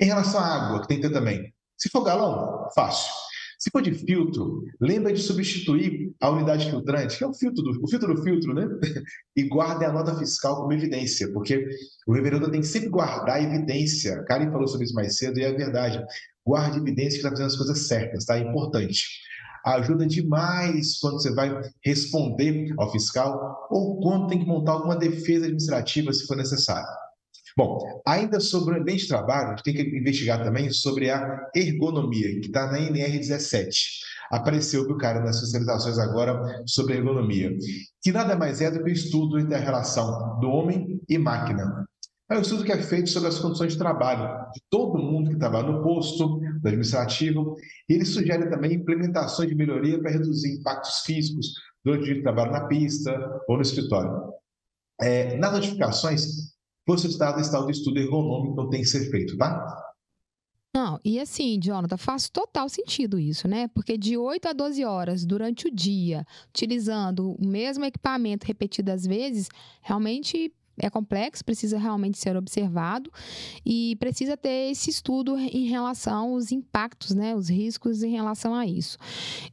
Em 0.00 0.06
relação 0.06 0.40
à 0.40 0.46
água, 0.46 0.80
que 0.80 0.88
tem 0.88 1.00
que 1.00 1.08
ter 1.08 1.12
também. 1.12 1.52
Se 1.76 1.88
for 1.90 2.02
galão, 2.02 2.68
fácil. 2.74 3.12
Se 3.62 3.70
for 3.70 3.80
de 3.80 3.94
filtro, 3.94 4.64
lembra 4.80 5.12
de 5.12 5.22
substituir 5.22 6.12
a 6.20 6.30
unidade 6.30 6.68
filtrante, 6.68 7.16
que 7.16 7.22
é 7.22 7.26
o 7.28 7.32
filtro 7.32 7.62
do, 7.62 7.84
o 7.84 7.88
filtro 7.88 8.12
do 8.12 8.20
filtro, 8.20 8.52
né? 8.52 8.66
E 9.36 9.44
guarde 9.44 9.84
a 9.84 9.92
nota 9.92 10.18
fiscal 10.18 10.56
como 10.56 10.72
evidência, 10.72 11.32
porque 11.32 11.64
o 12.04 12.12
revendedor 12.12 12.50
tem 12.50 12.60
que 12.60 12.66
sempre 12.66 12.88
guardar 12.88 13.40
evidência. 13.40 14.14
A 14.14 14.24
Karen 14.24 14.50
falou 14.50 14.66
sobre 14.66 14.86
isso 14.86 14.94
mais 14.96 15.16
cedo 15.16 15.38
e 15.38 15.44
é 15.44 15.52
verdade. 15.52 16.04
Guarde 16.44 16.78
evidência 16.78 17.10
que 17.10 17.16
está 17.18 17.30
fazendo 17.30 17.46
as 17.46 17.56
coisas 17.56 17.86
certas, 17.86 18.24
tá? 18.24 18.36
É 18.36 18.40
importante 18.40 19.04
ajuda 19.64 20.08
demais 20.08 20.98
quando 20.98 21.22
você 21.22 21.32
vai 21.32 21.56
responder 21.84 22.74
ao 22.76 22.90
fiscal 22.90 23.68
ou 23.70 24.00
quando 24.00 24.26
tem 24.26 24.40
que 24.40 24.44
montar 24.44 24.72
alguma 24.72 24.96
defesa 24.96 25.44
administrativa, 25.44 26.12
se 26.12 26.26
for 26.26 26.36
necessário. 26.36 27.01
Bom, 27.56 28.02
ainda 28.06 28.40
sobre 28.40 28.74
o 28.74 28.80
ambiente 28.80 29.02
de 29.02 29.08
trabalho, 29.08 29.48
a 29.48 29.50
gente 29.50 29.62
tem 29.62 29.74
que 29.74 29.82
investigar 29.96 30.42
também 30.42 30.70
sobre 30.70 31.10
a 31.10 31.50
ergonomia, 31.54 32.40
que 32.40 32.46
está 32.46 32.70
na 32.70 32.78
NR17. 32.78 33.68
Apareceu 34.30 34.82
o 34.82 34.96
cara 34.96 35.20
nas 35.20 35.40
fiscalizações 35.40 35.98
agora 35.98 36.62
sobre 36.66 36.96
ergonomia, 36.96 37.54
que 38.02 38.10
nada 38.10 38.36
mais 38.36 38.60
é 38.60 38.70
do 38.70 38.82
que 38.82 38.90
o 38.90 38.92
estudo 38.92 39.38
entre 39.38 39.54
a 39.54 39.58
relação 39.58 40.38
do 40.40 40.48
homem 40.48 41.00
e 41.08 41.18
máquina. 41.18 41.86
É 42.30 42.38
um 42.38 42.40
estudo 42.40 42.64
que 42.64 42.72
é 42.72 42.80
feito 42.80 43.10
sobre 43.10 43.28
as 43.28 43.38
condições 43.38 43.72
de 43.72 43.78
trabalho 43.78 44.50
de 44.54 44.60
todo 44.70 44.98
mundo 44.98 45.30
que 45.30 45.36
trabalha 45.36 45.70
no 45.70 45.82
posto, 45.82 46.38
do 46.38 46.66
administrativo, 46.66 47.56
e 47.86 47.92
ele 47.92 48.06
sugere 48.06 48.48
também 48.48 48.72
implementações 48.72 49.50
de 49.50 49.54
melhoria 49.54 50.00
para 50.00 50.12
reduzir 50.12 50.58
impactos 50.58 51.00
físicos 51.00 51.48
durante 51.84 52.10
o 52.10 52.22
trabalho 52.22 52.52
na 52.52 52.66
pista 52.66 53.12
ou 53.46 53.56
no 53.56 53.62
escritório. 53.62 54.32
É, 54.98 55.36
nas 55.36 55.52
notificações, 55.52 56.51
foi 56.86 56.98
solicitado 56.98 57.40
esse 57.40 57.50
tal 57.50 57.66
de 57.66 57.72
estudo 57.72 57.98
ergonômico, 57.98 58.52
então 58.52 58.70
tem 58.70 58.80
que 58.80 58.88
ser 58.88 59.10
feito, 59.10 59.36
tá? 59.36 59.92
Não, 60.74 60.98
e 61.04 61.20
assim, 61.20 61.60
Jonathan, 61.60 61.98
faz 61.98 62.30
total 62.30 62.66
sentido 62.68 63.18
isso, 63.18 63.46
né? 63.46 63.68
Porque 63.68 63.98
de 63.98 64.16
8 64.16 64.48
a 64.48 64.52
12 64.54 64.84
horas 64.84 65.24
durante 65.24 65.68
o 65.68 65.70
dia, 65.70 66.26
utilizando 66.48 67.32
o 67.32 67.46
mesmo 67.46 67.84
equipamento 67.84 68.46
repetidas 68.46 69.06
vezes, 69.06 69.48
realmente 69.82 70.50
é 70.78 70.88
complexo, 70.88 71.44
precisa 71.44 71.78
realmente 71.78 72.18
ser 72.18 72.36
observado 72.36 73.10
e 73.64 73.96
precisa 73.96 74.36
ter 74.36 74.70
esse 74.70 74.88
estudo 74.88 75.36
em 75.36 75.66
relação 75.66 76.32
aos 76.32 76.50
impactos, 76.50 77.14
né, 77.14 77.34
os 77.34 77.50
riscos 77.50 78.02
em 78.02 78.10
relação 78.10 78.54
a 78.54 78.66
isso 78.66 78.96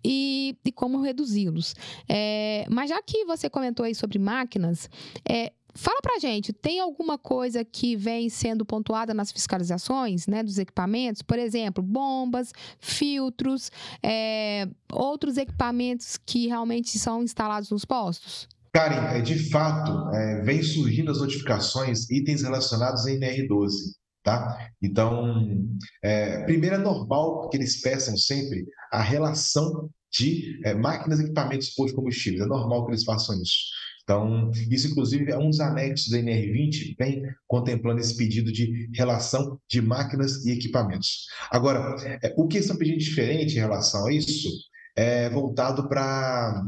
e, 0.03 0.55
e 0.63 0.71
como 0.71 1.01
reduzi-los. 1.01 1.75
É, 2.07 2.65
mas 2.69 2.89
já 2.89 3.01
que 3.03 3.25
você 3.25 3.49
comentou 3.49 3.85
aí 3.85 3.93
sobre 3.93 4.17
máquinas, 4.17 4.89
é, 5.27 5.51
Fala 5.79 6.01
pra 6.01 6.19
gente, 6.19 6.51
tem 6.51 6.81
alguma 6.81 7.17
coisa 7.17 7.63
que 7.63 7.95
vem 7.95 8.27
sendo 8.27 8.65
pontuada 8.65 9.13
nas 9.13 9.31
fiscalizações 9.31 10.27
né, 10.27 10.43
dos 10.43 10.57
equipamentos? 10.57 11.21
Por 11.21 11.39
exemplo, 11.39 11.81
bombas, 11.81 12.51
filtros, 12.81 13.71
é, 14.03 14.67
outros 14.91 15.37
equipamentos 15.37 16.17
que 16.17 16.47
realmente 16.47 16.99
são 16.99 17.23
instalados 17.23 17.69
nos 17.69 17.85
postos? 17.85 18.45
Karen, 18.73 19.17
é, 19.17 19.21
de 19.21 19.49
fato, 19.49 20.13
é, 20.13 20.41
vem 20.41 20.61
surgindo 20.61 21.11
as 21.11 21.19
notificações, 21.19 22.09
itens 22.09 22.41
relacionados 22.41 23.07
em 23.07 23.17
NR12. 23.17 23.71
Tá? 24.21 24.57
Então, 24.83 25.33
é, 26.03 26.43
primeiro 26.43 26.75
é 26.75 26.79
normal 26.79 27.47
que 27.47 27.55
eles 27.55 27.79
peçam 27.79 28.17
sempre 28.17 28.65
a 28.91 29.01
relação 29.01 29.89
de 30.11 30.59
é, 30.65 30.73
máquinas 30.73 31.21
e 31.21 31.23
equipamentos 31.23 31.69
postos 31.69 31.91
de 31.91 31.95
combustível. 31.95 32.43
É 32.43 32.47
normal 32.49 32.85
que 32.85 32.91
eles 32.91 33.05
façam 33.05 33.41
isso. 33.41 33.78
Então, 34.09 34.49
isso 34.71 34.87
inclusive 34.87 35.31
é 35.31 35.37
um 35.37 35.51
dos 35.51 35.59
anexos 35.59 36.09
da 36.09 36.17
NR20, 36.17 36.95
vem 36.97 37.21
contemplando 37.47 38.01
esse 38.01 38.17
pedido 38.17 38.51
de 38.51 38.89
relação 38.95 39.59
de 39.69 39.83
máquinas 39.83 40.43
e 40.47 40.51
equipamentos. 40.51 41.27
Agora, 41.51 41.95
é, 42.23 42.33
o 42.35 42.47
que 42.47 42.57
estão 42.57 42.75
pedindo 42.75 42.97
diferente 42.97 43.55
em 43.55 43.59
relação 43.59 44.07
a 44.07 44.11
isso 44.11 44.49
é 44.95 45.29
voltado 45.29 45.87
para 45.87 46.65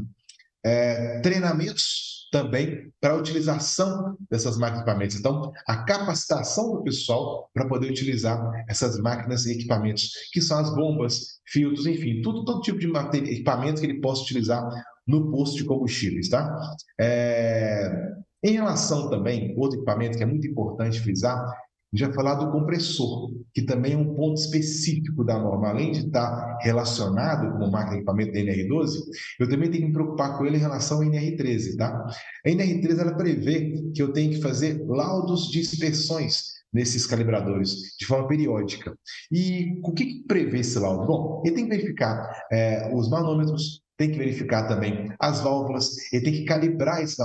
é, 0.64 1.18
treinamentos 1.18 2.12
também 2.30 2.92
para 3.00 3.14
a 3.14 3.16
utilização 3.16 4.16
dessas 4.30 4.56
máquinas 4.56 4.78
e 4.78 4.82
equipamentos. 4.82 5.16
Então, 5.16 5.52
a 5.66 5.84
capacitação 5.84 6.76
do 6.76 6.84
pessoal 6.84 7.50
para 7.52 7.66
poder 7.66 7.90
utilizar 7.90 8.40
essas 8.68 9.00
máquinas 9.00 9.46
e 9.46 9.52
equipamentos, 9.52 10.12
que 10.32 10.40
são 10.40 10.60
as 10.60 10.72
bombas, 10.76 11.40
filtros, 11.44 11.86
enfim, 11.86 12.22
tudo, 12.22 12.44
todo 12.44 12.62
tipo 12.62 12.78
de 12.78 12.86
equipamento 12.86 13.80
que 13.80 13.86
ele 13.88 14.00
possa 14.00 14.22
utilizar 14.22 14.64
no 15.06 15.30
posto 15.30 15.56
de 15.56 15.64
combustíveis, 15.64 16.28
tá? 16.28 16.74
É... 17.00 18.12
Em 18.44 18.52
relação 18.52 19.08
também, 19.08 19.54
outro 19.56 19.78
equipamento 19.78 20.16
que 20.16 20.22
é 20.22 20.26
muito 20.26 20.46
importante 20.46 21.00
frisar, 21.00 21.40
já 21.92 22.10
falar 22.12 22.36
do 22.36 22.50
compressor, 22.50 23.30
que 23.52 23.62
também 23.62 23.92
é 23.92 23.96
um 23.96 24.14
ponto 24.14 24.40
específico 24.40 25.22
da 25.22 25.38
norma. 25.38 25.68
Além 25.68 25.92
de 25.92 26.06
estar 26.06 26.58
relacionado 26.62 27.58
com 27.58 27.66
o 27.66 27.70
máquina 27.70 27.92
de 27.92 27.96
equipamento 27.98 28.32
da 28.32 28.40
NR12, 28.40 28.98
eu 29.38 29.48
também 29.48 29.70
tenho 29.70 29.82
que 29.82 29.88
me 29.88 29.92
preocupar 29.92 30.38
com 30.38 30.46
ele 30.46 30.56
em 30.56 30.60
relação 30.60 30.98
ao 30.98 31.04
NR13, 31.04 31.76
tá? 31.76 32.06
A 32.46 32.48
NR13 32.48 32.98
ela 32.98 33.14
prevê 33.14 33.90
que 33.94 34.02
eu 34.02 34.12
tenho 34.12 34.30
que 34.30 34.40
fazer 34.40 34.82
laudos 34.86 35.48
de 35.48 35.60
inspeções 35.60 36.52
nesses 36.72 37.06
calibradores 37.06 37.74
de 37.98 38.06
forma 38.06 38.26
periódica. 38.26 38.96
E 39.30 39.78
o 39.84 39.92
que, 39.92 40.06
que 40.06 40.24
prevê 40.26 40.60
esse 40.60 40.78
laudo? 40.78 41.06
Bom, 41.06 41.42
ele 41.44 41.54
tem 41.54 41.64
que 41.64 41.76
verificar 41.76 42.46
é, 42.50 42.90
os 42.94 43.10
manômetros, 43.10 43.82
tem 44.02 44.10
que 44.10 44.18
verificar 44.18 44.66
também 44.66 45.12
as 45.20 45.40
válvulas, 45.40 45.90
ele 46.12 46.24
tem 46.24 46.32
que 46.32 46.44
calibrar 46.44 47.00
esses 47.02 47.16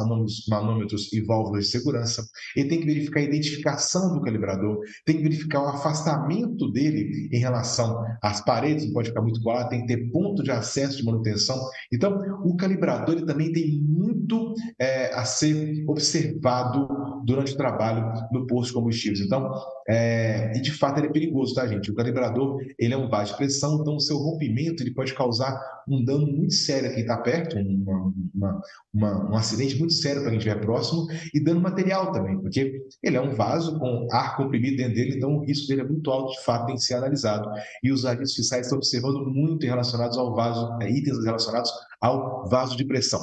manômetros 0.47 1.11
e 1.11 1.21
válvulas 1.21 1.65
de 1.65 1.71
segurança, 1.71 2.23
ele 2.55 2.69
tem 2.69 2.80
que 2.80 2.86
verificar 2.86 3.19
a 3.19 3.23
identificação 3.23 4.13
do 4.13 4.21
calibrador, 4.21 4.80
tem 5.03 5.17
que 5.17 5.23
verificar 5.23 5.63
o 5.63 5.69
afastamento 5.69 6.71
dele 6.71 7.30
em 7.34 7.39
relação 7.39 8.05
às 8.21 8.41
paredes, 8.41 8.86
não 8.86 8.93
pode 8.93 9.09
ficar 9.09 9.23
muito 9.23 9.41
colado, 9.41 9.69
tem 9.69 9.82
que 9.82 9.88
ter 9.88 10.11
ponto 10.11 10.43
de 10.43 10.51
acesso 10.51 10.97
de 10.97 11.03
manutenção. 11.03 11.59
Então, 11.91 12.19
o 12.43 12.55
calibrador 12.55 13.15
ele 13.15 13.25
também 13.25 13.51
tem 13.51 13.82
muito 13.82 14.53
é, 14.80 15.15
a 15.15 15.25
ser 15.25 15.84
observado 15.88 16.88
durante 17.25 17.53
o 17.53 17.57
trabalho 17.57 18.13
no 18.32 18.45
posto 18.45 18.67
de 18.67 18.73
combustíveis. 18.73 19.21
Então, 19.21 19.51
é, 19.90 20.52
e 20.56 20.62
de 20.62 20.72
fato 20.72 21.00
ele 21.00 21.08
é 21.08 21.12
perigoso, 21.12 21.56
tá, 21.56 21.66
gente? 21.66 21.90
O 21.90 21.96
calibrador, 21.96 22.60
ele 22.78 22.94
é 22.94 22.98
um 22.98 23.08
vaso 23.08 23.32
de 23.32 23.38
pressão, 23.38 23.80
então 23.80 23.96
o 23.96 24.00
seu 24.02 24.18
rompimento 24.18 24.84
ele 24.84 24.94
pode 24.94 25.14
causar 25.14 25.58
um 25.88 26.04
dano 26.04 26.28
muito 26.28 26.54
sério 26.54 26.90
a 26.90 26.94
quem 26.94 27.02
está 27.02 27.18
perto, 27.18 27.58
uma, 27.58 28.14
uma, 28.36 28.62
uma, 28.94 29.32
um 29.32 29.36
acidente 29.36 29.80
muito 29.80 29.94
sério 29.94 30.22
para 30.22 30.32
quem 30.32 30.40
estiver 30.40 30.60
próximo, 30.60 31.08
e 31.34 31.42
dano 31.42 31.62
material 31.62 32.12
também, 32.12 32.38
porque 32.40 32.82
ele 33.02 33.16
é 33.16 33.22
um 33.22 33.34
vaso 33.34 33.80
com 33.80 34.08
ar 34.12 34.36
comprimido 34.36 34.76
dentro 34.76 34.96
dele, 34.96 35.16
então 35.16 35.38
o 35.38 35.46
risco 35.46 35.68
dele 35.68 35.82
é 35.82 35.88
muito 35.88 36.12
alto, 36.12 36.34
de 36.34 36.44
fato, 36.44 36.66
tem 36.66 36.76
que 36.76 36.82
ser 36.82 36.96
analisado. 36.96 37.50
E 37.82 37.90
os 37.90 38.06
agentes 38.06 38.34
fiscais 38.34 38.66
estão 38.66 38.78
observando 38.78 39.26
muito 39.26 39.66
relacionados 39.66 40.18
ao 40.18 40.36
vaso, 40.36 40.78
é, 40.82 40.92
itens 40.92 41.24
relacionados 41.24 41.72
ao 42.02 42.46
vaso 42.50 42.76
de 42.76 42.84
pressão. 42.86 43.22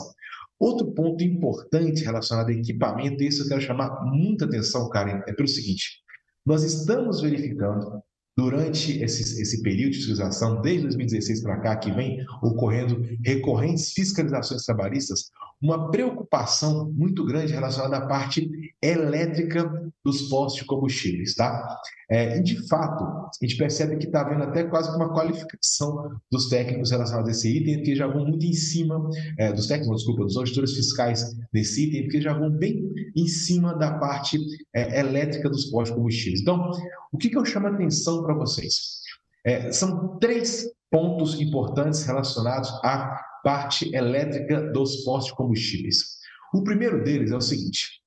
Outro 0.59 0.93
ponto 0.93 1.23
importante 1.23 2.05
relacionado 2.05 2.49
a 2.49 2.53
equipamento, 2.53 3.23
e 3.23 3.27
isso 3.27 3.43
eu 3.43 3.49
quero 3.49 3.61
chamar 3.61 4.03
muita 4.05 4.47
atenção, 4.47 4.89
Karen, 4.89 5.21
é 5.27 5.33
pelo 5.33 5.49
seguinte: 5.49 6.04
nós 6.45 6.63
estamos 6.63 7.21
verificando 7.21 8.03
durante 8.37 9.03
esse, 9.03 9.41
esse 9.41 9.63
período 9.63 9.93
de 9.93 9.99
fiscalização, 9.99 10.61
desde 10.61 10.83
2016 10.83 11.43
para 11.43 11.61
cá, 11.61 11.77
que 11.77 11.93
vem 11.93 12.25
ocorrendo 12.43 13.03
recorrentes 13.25 13.93
fiscalizações 13.93 14.65
trabalhistas, 14.65 15.31
uma 15.63 15.91
preocupação 15.91 16.93
muito 16.93 17.25
grande 17.25 17.53
relacionada 17.53 17.97
à 17.97 18.07
parte 18.07 18.51
elétrica 18.83 19.71
dos 20.05 20.23
postos 20.29 20.61
de 20.61 20.67
combustíveis, 20.67 21.35
tá? 21.35 21.79
É, 22.11 22.37
e 22.37 22.43
de 22.43 22.69
fato, 22.69 23.03
a 23.05 23.31
gente 23.41 23.57
percebe 23.57 23.97
que 23.97 24.05
está 24.05 24.21
havendo 24.21 24.43
até 24.43 24.65
quase 24.65 24.95
uma 24.95 25.13
qualificação 25.15 26.11
dos 26.31 26.51
técnicos 26.51 26.91
relacionados 26.91 27.29
a 27.29 27.33
esse 27.33 27.57
item, 27.57 27.83
que 27.83 27.97
já 27.97 28.07
vão 28.07 28.27
muito 28.27 28.45
em 28.45 28.53
cima, 28.53 29.09
é, 29.39 29.53
dos 29.53 29.67
técnicos, 29.67 29.99
desculpa, 29.99 30.25
dos 30.25 30.37
auditores 30.37 30.75
fiscais 30.75 31.35
desse 31.51 31.89
item, 31.89 32.03
porque 32.03 32.21
já 32.21 32.35
vão 32.35 32.51
bem 32.51 32.93
em 33.17 33.27
cima 33.27 33.75
da 33.75 33.99
parte 33.99 34.39
é, 34.75 35.01
elétrica 35.01 35.49
dos 35.49 35.65
postos 35.67 35.91
de 35.91 35.97
combustíveis. 35.97 36.41
Então, 36.43 36.71
o 37.15 37.17
que, 37.17 37.31
que 37.31 37.39
eu 37.39 37.45
chamo 37.45 37.69
a 37.69 37.71
atenção 37.71 38.25
para 38.25 38.35
vocês? 38.35 39.01
É, 39.47 39.71
são 39.71 40.19
três 40.19 40.67
pontos 40.91 41.41
importantes 41.41 42.03
relacionados 42.05 42.69
à 42.83 43.21
parte 43.45 43.95
elétrica 43.95 44.61
dos 44.73 45.05
postos 45.05 45.31
de 45.31 45.37
combustíveis. 45.37 46.19
O 46.53 46.65
primeiro 46.65 47.05
deles 47.05 47.31
é 47.31 47.37
o 47.37 47.41
seguinte: 47.41 48.03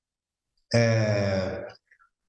é, 0.76 1.66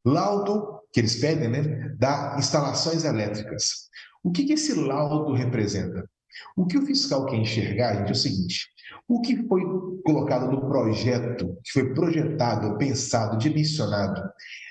laudo 0.05 0.79
que 0.93 1.01
eles 1.01 1.17
pedem, 1.17 1.49
né, 1.49 1.97
da 1.99 2.37
instalações 2.39 3.05
elétricas. 3.05 3.89
O 4.23 4.31
que, 4.31 4.45
que 4.45 4.53
esse 4.53 4.73
laudo 4.75 5.33
representa? 5.33 6.09
O 6.57 6.65
que 6.65 6.79
o 6.79 6.87
fiscal 6.87 7.27
quer 7.27 7.39
enxergar, 7.39 7.97
gente, 7.97 8.09
é 8.11 8.13
o 8.13 8.15
seguinte: 8.15 8.69
o 9.09 9.21
que 9.21 9.49
foi 9.49 9.63
colocado 10.05 10.49
no 10.49 10.69
projeto, 10.69 11.59
que 11.65 11.73
foi 11.73 11.93
projetado, 11.93 12.79
pensado, 12.79 13.37
dimensionado, 13.37 14.23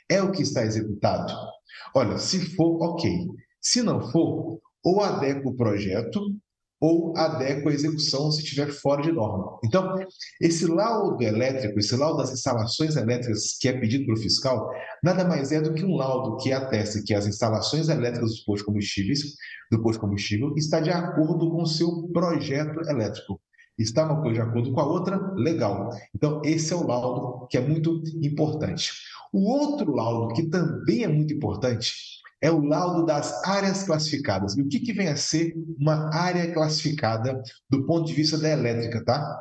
é 0.09 0.21
o 0.21 0.31
que 0.31 0.41
está 0.41 0.63
executado? 0.63 1.33
Olha, 1.97 2.19
se 2.19 2.39
for, 2.55 2.79
ok. 2.79 3.27
Se 3.59 3.81
não 3.81 3.99
for, 4.11 4.59
ou 4.83 5.01
adequa 5.01 5.49
o 5.49 5.55
projeto 5.55 6.21
ou 6.79 7.17
adequa 7.17 7.71
a 7.71 7.73
execução 7.73 8.31
se 8.31 8.43
estiver 8.43 8.67
fora 8.71 9.01
de 9.01 9.11
norma. 9.11 9.57
Então, 9.65 9.95
esse 10.39 10.67
laudo 10.67 11.23
elétrico, 11.23 11.79
esse 11.79 11.95
laudo 11.95 12.19
das 12.19 12.31
instalações 12.31 12.95
elétricas 12.95 13.57
que 13.59 13.67
é 13.67 13.73
pedido 13.79 14.05
pelo 14.05 14.17
fiscal, 14.17 14.69
nada 15.03 15.25
mais 15.25 15.51
é 15.51 15.59
do 15.59 15.73
que 15.73 15.83
um 15.83 15.95
laudo 15.95 16.37
que 16.37 16.53
ateste 16.53 17.01
que 17.01 17.15
as 17.15 17.25
instalações 17.25 17.89
elétricas 17.89 18.29
dos 18.29 18.41
postos 18.41 18.67
combustíveis, 18.67 19.33
do 19.71 19.81
posto 19.81 19.99
combustível, 19.99 20.53
está 20.55 20.79
de 20.79 20.91
acordo 20.91 21.49
com 21.49 21.63
o 21.63 21.65
seu 21.65 22.07
projeto 22.13 22.79
elétrico. 22.87 23.41
Está 23.75 24.05
uma 24.05 24.21
coisa 24.21 24.43
de 24.43 24.47
acordo 24.47 24.71
com 24.71 24.79
a 24.79 24.85
outra, 24.85 25.33
legal. 25.33 25.89
Então, 26.15 26.43
esse 26.45 26.71
é 26.73 26.75
o 26.75 26.85
laudo 26.85 27.47
que 27.47 27.57
é 27.57 27.61
muito 27.61 28.03
importante. 28.21 28.91
O 29.37 29.51
outro 29.51 29.93
laudo 29.93 30.33
que 30.33 30.49
também 30.49 31.03
é 31.03 31.07
muito 31.07 31.31
importante 31.31 31.93
é 32.41 32.49
o 32.49 32.59
laudo 32.59 33.05
das 33.05 33.45
áreas 33.45 33.83
classificadas. 33.83 34.57
E 34.57 34.63
o 34.63 34.67
que, 34.67 34.79
que 34.79 34.91
vem 34.91 35.09
a 35.09 35.15
ser 35.15 35.53
uma 35.79 36.11
área 36.11 36.51
classificada 36.51 37.39
do 37.69 37.85
ponto 37.85 38.07
de 38.07 38.13
vista 38.13 38.35
da 38.35 38.49
elétrica, 38.49 39.05
tá? 39.05 39.39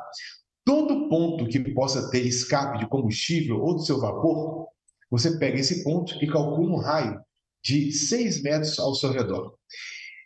Todo 0.63 1.09
ponto 1.09 1.47
que 1.47 1.59
possa 1.73 2.11
ter 2.11 2.27
escape 2.27 2.77
de 2.77 2.87
combustível 2.87 3.59
ou 3.59 3.73
do 3.73 3.81
seu 3.81 3.99
vapor, 3.99 4.67
você 5.09 5.35
pega 5.39 5.57
esse 5.57 5.83
ponto 5.83 6.13
e 6.23 6.27
calcula 6.27 6.75
um 6.75 6.79
raio 6.79 7.19
de 7.63 7.91
6 7.91 8.43
metros 8.43 8.77
ao 8.77 8.93
seu 8.93 9.11
redor. 9.11 9.55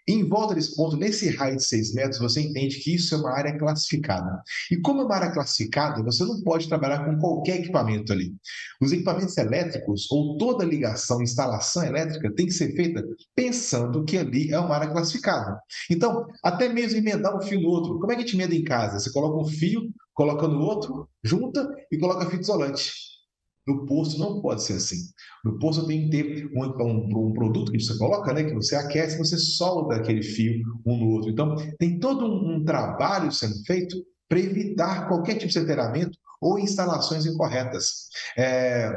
Em 0.08 0.28
volta 0.28 0.56
desse 0.56 0.76
ponto, 0.76 0.98
nesse 0.98 1.30
raio 1.30 1.58
de 1.58 1.64
6 1.64 1.94
metros, 1.94 2.20
você 2.20 2.42
entende 2.42 2.80
que 2.80 2.96
isso 2.96 3.14
é 3.14 3.18
uma 3.18 3.32
área 3.32 3.58
classificada. 3.58 4.42
E 4.72 4.78
como 4.82 5.02
é 5.02 5.06
uma 5.06 5.16
área 5.16 5.32
classificada, 5.32 6.04
você 6.04 6.24
não 6.24 6.42
pode 6.42 6.68
trabalhar 6.68 7.06
com 7.06 7.18
qualquer 7.18 7.58
equipamento 7.60 8.12
ali. 8.12 8.34
Os 8.82 8.92
equipamentos 8.92 9.38
elétricos 9.38 10.10
ou 10.12 10.38
toda 10.38 10.66
ligação, 10.66 11.22
instalação 11.22 11.84
elétrica 11.84 12.34
tem 12.34 12.48
que 12.48 12.54
ser 12.54 12.76
feita 12.76 13.04
pensando 13.36 14.04
que 14.04 14.18
ali 14.18 14.52
é 14.52 14.60
uma 14.60 14.76
área 14.76 14.90
classificada. 14.90 15.60
Então, 15.90 16.26
até 16.44 16.68
mesmo 16.68 16.98
emendar 16.98 17.36
um 17.36 17.42
fio 17.42 17.62
no 17.62 17.70
outro. 17.70 18.00
Como 18.00 18.12
é 18.12 18.16
que 18.16 18.24
a 18.24 18.26
gente 18.26 18.36
emenda 18.36 18.56
em 18.56 18.64
casa? 18.64 19.00
Você 19.00 19.12
coloca 19.12 19.38
um 19.38 19.48
fio, 19.48 19.82
coloca 20.14 20.48
no 20.48 20.60
outro, 20.62 21.08
junta 21.24 21.68
e 21.92 21.98
coloca 21.98 22.26
fita 22.26 22.42
isolante. 22.42 23.11
No 23.72 23.86
posto 23.86 24.20
não 24.20 24.42
pode 24.42 24.64
ser 24.64 24.74
assim. 24.74 24.98
No 25.46 25.58
posto 25.58 25.88
tem 25.88 26.10
que 26.10 26.10
ter 26.10 26.52
um, 26.54 26.66
um, 26.66 27.28
um, 27.28 27.34
produto 27.34 27.72
que 27.72 27.80
você 27.80 27.98
coloca, 27.98 28.34
né, 28.34 28.44
que 28.44 28.54
você 28.54 28.76
aquece, 28.76 29.18
você 29.18 29.38
solda 29.38 29.96
aquele 29.96 30.22
fio 30.22 30.62
um 30.86 30.98
no 30.98 31.10
outro. 31.12 31.32
Então, 31.32 31.56
tem 31.80 32.00
todo 32.00 32.26
um, 32.26 32.56
um 32.56 32.64
trabalho 32.64 33.32
sendo 33.32 33.56
feito 33.66 33.96
para 34.28 34.40
evitar 34.40 35.08
qualquer 35.08 35.36
tipo 35.36 35.52
de 35.52 35.60
alteramento 35.60 36.18
ou 36.42 36.58
instalações 36.58 37.26
incorretas. 37.26 38.10
É, 38.36 38.90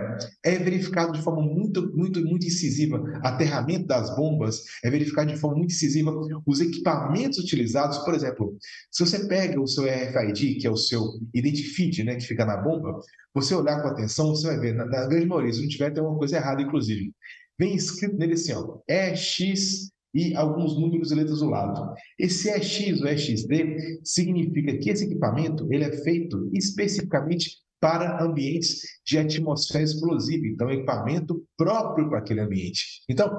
é, 0.42 0.58
verificado 0.58 1.12
de 1.12 1.22
forma 1.22 1.42
muito, 1.42 1.94
muito, 1.94 2.24
muito 2.24 2.46
incisiva 2.46 3.02
aterramento 3.22 3.86
das 3.86 4.16
bombas, 4.16 4.62
é 4.82 4.90
verificado 4.90 5.30
de 5.30 5.38
forma 5.38 5.58
muito 5.58 5.72
incisiva 5.72 6.10
os 6.46 6.60
equipamentos 6.60 7.38
utilizados. 7.38 7.98
Por 7.98 8.14
exemplo, 8.14 8.56
se 8.90 9.04
você 9.04 9.26
pega 9.28 9.60
o 9.60 9.66
seu 9.66 9.84
RFID, 9.84 10.54
que 10.54 10.66
é 10.66 10.70
o 10.70 10.76
seu 10.76 11.02
Identifit, 11.34 12.02
né, 12.02 12.16
que 12.16 12.26
fica 12.26 12.46
na 12.46 12.56
bomba, 12.56 12.98
você 13.34 13.54
olhar 13.54 13.82
com 13.82 13.88
atenção, 13.88 14.28
você 14.28 14.46
vai 14.46 14.58
ver, 14.58 14.74
na, 14.74 14.86
na 14.86 15.06
grande 15.06 15.26
maioria, 15.26 15.52
se 15.52 15.60
não 15.60 15.68
tiver, 15.68 15.92
tem 15.92 16.02
uma 16.02 16.16
coisa 16.16 16.36
errada, 16.36 16.62
inclusive. 16.62 17.12
Vem 17.58 17.74
escrito 17.74 18.16
nele 18.16 18.32
assim, 18.32 18.52
ó, 18.52 18.78
EX 18.88 19.92
e 20.14 20.34
alguns 20.36 20.78
números 20.78 21.10
e 21.10 21.14
letras 21.14 21.40
do 21.40 21.50
lado. 21.50 21.92
Esse 22.18 22.48
EX 22.48 23.00
ou 23.00 23.08
EXD 23.08 24.00
significa 24.04 24.78
que 24.78 24.90
esse 24.90 25.04
equipamento 25.04 25.66
ele 25.72 25.84
é 25.84 25.92
feito 25.92 26.48
especificamente 26.52 27.58
para 27.80 28.22
ambientes 28.24 28.80
de 29.04 29.18
atmosfera 29.18 29.84
explosiva, 29.84 30.46
então 30.46 30.70
equipamento 30.70 31.44
próprio 31.56 32.08
para 32.08 32.20
aquele 32.20 32.40
ambiente. 32.40 33.02
Então, 33.10 33.30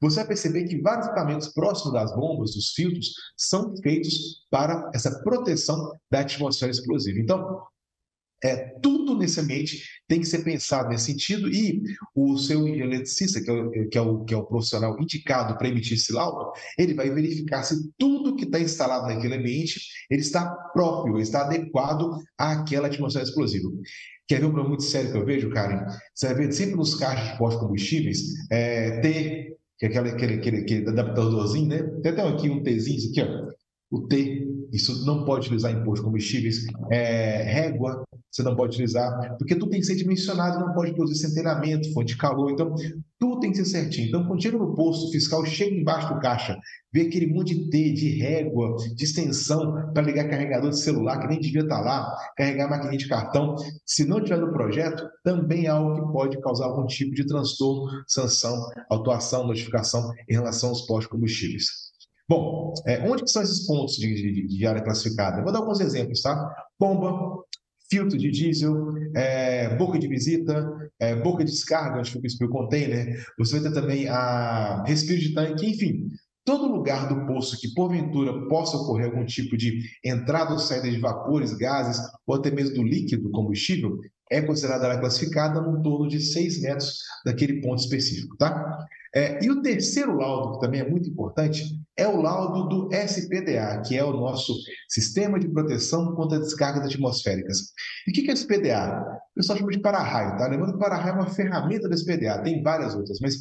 você 0.00 0.16
vai 0.16 0.28
perceber 0.28 0.64
que 0.64 0.80
vários 0.80 1.06
equipamentos 1.06 1.48
próximos 1.48 1.94
das 1.94 2.14
bombas, 2.14 2.54
dos 2.54 2.70
filtros, 2.70 3.12
são 3.36 3.74
feitos 3.82 4.46
para 4.50 4.90
essa 4.94 5.22
proteção 5.22 5.92
da 6.10 6.20
atmosfera 6.20 6.70
explosiva. 6.70 7.18
Então, 7.18 7.62
é, 8.42 8.56
tudo 8.82 9.16
nesse 9.16 9.40
ambiente 9.40 9.82
tem 10.06 10.20
que 10.20 10.26
ser 10.26 10.44
pensado 10.44 10.88
nesse 10.88 11.06
sentido 11.06 11.48
e 11.48 11.82
o 12.14 12.38
seu 12.38 12.66
eletricista, 12.66 13.40
que 13.40 13.50
é 13.50 13.52
o, 13.52 13.88
que 13.88 13.98
é 13.98 14.00
o, 14.00 14.24
que 14.24 14.34
é 14.34 14.36
o 14.36 14.44
profissional 14.44 14.96
indicado 15.00 15.56
para 15.56 15.68
emitir 15.68 15.94
esse 15.94 16.12
laudo, 16.12 16.52
ele 16.78 16.94
vai 16.94 17.10
verificar 17.10 17.62
se 17.62 17.90
tudo 17.98 18.36
que 18.36 18.44
está 18.44 18.60
instalado 18.60 19.06
naquele 19.06 19.34
ambiente 19.34 19.80
ele 20.10 20.20
está 20.20 20.48
próprio, 20.72 21.18
está 21.18 21.42
adequado 21.42 22.18
àquela 22.36 22.88
atmosfera 22.88 23.24
explosiva. 23.24 23.68
Quer 24.26 24.40
ver 24.40 24.46
um 24.46 24.50
problema 24.50 24.68
muito 24.68 24.84
sério 24.84 25.10
que 25.10 25.16
eu 25.16 25.24
vejo, 25.24 25.50
Karen? 25.50 25.86
Você 26.14 26.34
ver 26.34 26.52
sempre 26.52 26.76
nos 26.76 26.94
caixas 26.94 27.32
de 27.32 27.38
pós-combustíveis 27.38 28.18
é, 28.50 29.00
T, 29.00 29.56
que 29.78 29.86
é 29.86 29.88
aquele, 29.88 30.10
aquele, 30.10 30.34
aquele, 30.34 30.56
aquele 30.58 30.88
adaptadorzinho, 30.88 31.68
né? 31.68 31.82
Tem 32.02 32.12
até 32.12 32.22
aqui 32.22 32.50
um 32.50 32.62
Tzinho, 32.62 33.10
aqui, 33.10 33.22
ó. 33.22 33.48
O 33.90 34.06
T, 34.06 34.47
isso 34.72 35.04
não 35.04 35.24
pode 35.24 35.46
utilizar 35.46 35.72
em 35.72 35.82
de 35.82 36.02
combustíveis. 36.02 36.66
É, 36.90 37.42
régua, 37.42 38.04
você 38.30 38.42
não 38.42 38.54
pode 38.54 38.74
utilizar, 38.74 39.36
porque 39.38 39.54
tudo 39.54 39.70
tem 39.70 39.80
que 39.80 39.86
ser 39.86 39.96
dimensionado, 39.96 40.60
não 40.60 40.74
pode 40.74 40.92
produzir 40.94 41.16
centelhamento, 41.16 41.92
fonte 41.92 42.12
de 42.12 42.18
calor, 42.18 42.50
então 42.50 42.74
tudo 43.18 43.40
tem 43.40 43.50
que 43.50 43.56
ser 43.56 43.64
certinho. 43.64 44.08
Então, 44.08 44.26
quando 44.26 44.42
chega 44.42 44.58
no 44.58 44.74
posto, 44.74 45.10
fiscal 45.10 45.44
chega 45.44 45.74
embaixo 45.74 46.12
do 46.12 46.20
caixa, 46.20 46.56
vê 46.92 47.02
aquele 47.02 47.26
monte 47.26 47.54
de 47.54 47.70
T, 47.70 47.92
de 47.92 48.18
régua, 48.18 48.76
de 48.94 49.02
extensão 49.02 49.92
para 49.92 50.02
ligar 50.02 50.28
carregador 50.28 50.70
de 50.70 50.78
celular, 50.78 51.18
que 51.18 51.26
nem 51.26 51.40
devia 51.40 51.62
estar 51.62 51.78
tá 51.78 51.80
lá, 51.80 52.16
carregar 52.36 52.68
maquininha 52.68 52.98
de 52.98 53.08
cartão. 53.08 53.56
Se 53.84 54.04
não 54.04 54.22
tiver 54.22 54.38
no 54.38 54.52
projeto, 54.52 55.04
também 55.24 55.64
é 55.64 55.68
algo 55.68 55.94
que 55.94 56.12
pode 56.12 56.40
causar 56.40 56.66
algum 56.66 56.86
tipo 56.86 57.14
de 57.14 57.26
transtorno, 57.26 57.90
sanção, 58.06 58.54
autuação, 58.90 59.46
notificação 59.46 60.12
em 60.28 60.34
relação 60.34 60.68
aos 60.68 60.82
postos 60.82 61.08
combustíveis. 61.08 61.87
Bom, 62.28 62.74
é, 62.86 63.08
onde 63.08 63.24
que 63.24 63.30
são 63.30 63.42
esses 63.42 63.66
pontos 63.66 63.96
de, 63.96 64.14
de, 64.14 64.46
de 64.46 64.66
área 64.66 64.82
classificada? 64.82 65.38
Eu 65.38 65.44
vou 65.44 65.52
dar 65.52 65.60
alguns 65.60 65.80
exemplos, 65.80 66.20
tá? 66.20 66.54
Bomba, 66.78 67.42
filtro 67.90 68.18
de 68.18 68.30
diesel, 68.30 68.92
é, 69.16 69.74
boca 69.76 69.98
de 69.98 70.06
visita, 70.06 70.90
é, 71.00 71.16
boca 71.16 71.42
de 71.42 71.50
descarga, 71.50 71.98
onde 71.98 72.10
fica 72.10 72.44
o 72.44 72.50
container, 72.50 73.24
você 73.38 73.58
vai 73.58 73.70
ter 73.70 73.80
também 73.80 74.08
a 74.08 74.84
respiro 74.86 75.18
de 75.18 75.32
tanque, 75.32 75.70
enfim, 75.70 76.06
todo 76.44 76.70
lugar 76.70 77.08
do 77.08 77.26
poço 77.26 77.58
que 77.58 77.72
porventura 77.74 78.46
possa 78.48 78.76
ocorrer 78.76 79.06
algum 79.06 79.24
tipo 79.24 79.56
de 79.56 79.82
entrada 80.04 80.52
ou 80.52 80.58
saída 80.58 80.90
de 80.90 80.98
vapores, 80.98 81.54
gases 81.54 81.98
ou 82.26 82.34
até 82.34 82.50
mesmo 82.50 82.74
do 82.74 82.82
líquido 82.82 83.30
combustível 83.30 83.98
é 84.30 84.42
considerada 84.42 84.86
área 84.86 85.00
classificada 85.00 85.60
num 85.60 85.82
torno 85.82 86.08
de 86.08 86.20
6 86.20 86.62
metros 86.62 86.98
daquele 87.24 87.60
ponto 87.60 87.80
específico, 87.80 88.36
tá? 88.36 88.86
É, 89.14 89.42
e 89.42 89.50
o 89.50 89.62
terceiro 89.62 90.16
laudo, 90.16 90.54
que 90.54 90.60
também 90.60 90.80
é 90.80 90.88
muito 90.88 91.08
importante, 91.08 91.64
é 91.96 92.06
o 92.06 92.20
laudo 92.20 92.68
do 92.68 92.94
SPDA, 92.94 93.82
que 93.86 93.96
é 93.96 94.04
o 94.04 94.12
nosso 94.12 94.54
Sistema 94.88 95.40
de 95.40 95.48
Proteção 95.48 96.14
contra 96.14 96.38
Descargas 96.38 96.84
Atmosféricas. 96.84 97.72
E 98.06 98.10
o 98.10 98.14
que 98.14 98.30
é 98.30 98.34
SPDA? 98.34 99.02
O 99.32 99.34
pessoal 99.34 99.58
chama 99.58 99.72
de 99.72 99.80
para-raio, 99.80 100.36
tá? 100.36 100.46
Lembrando 100.46 100.74
que 100.74 100.78
para-raio 100.78 101.14
é 101.14 101.20
uma 101.20 101.30
ferramenta 101.30 101.88
do 101.88 101.94
SPDA, 101.94 102.42
tem 102.42 102.62
várias 102.62 102.94
outras, 102.94 103.18
mas 103.20 103.34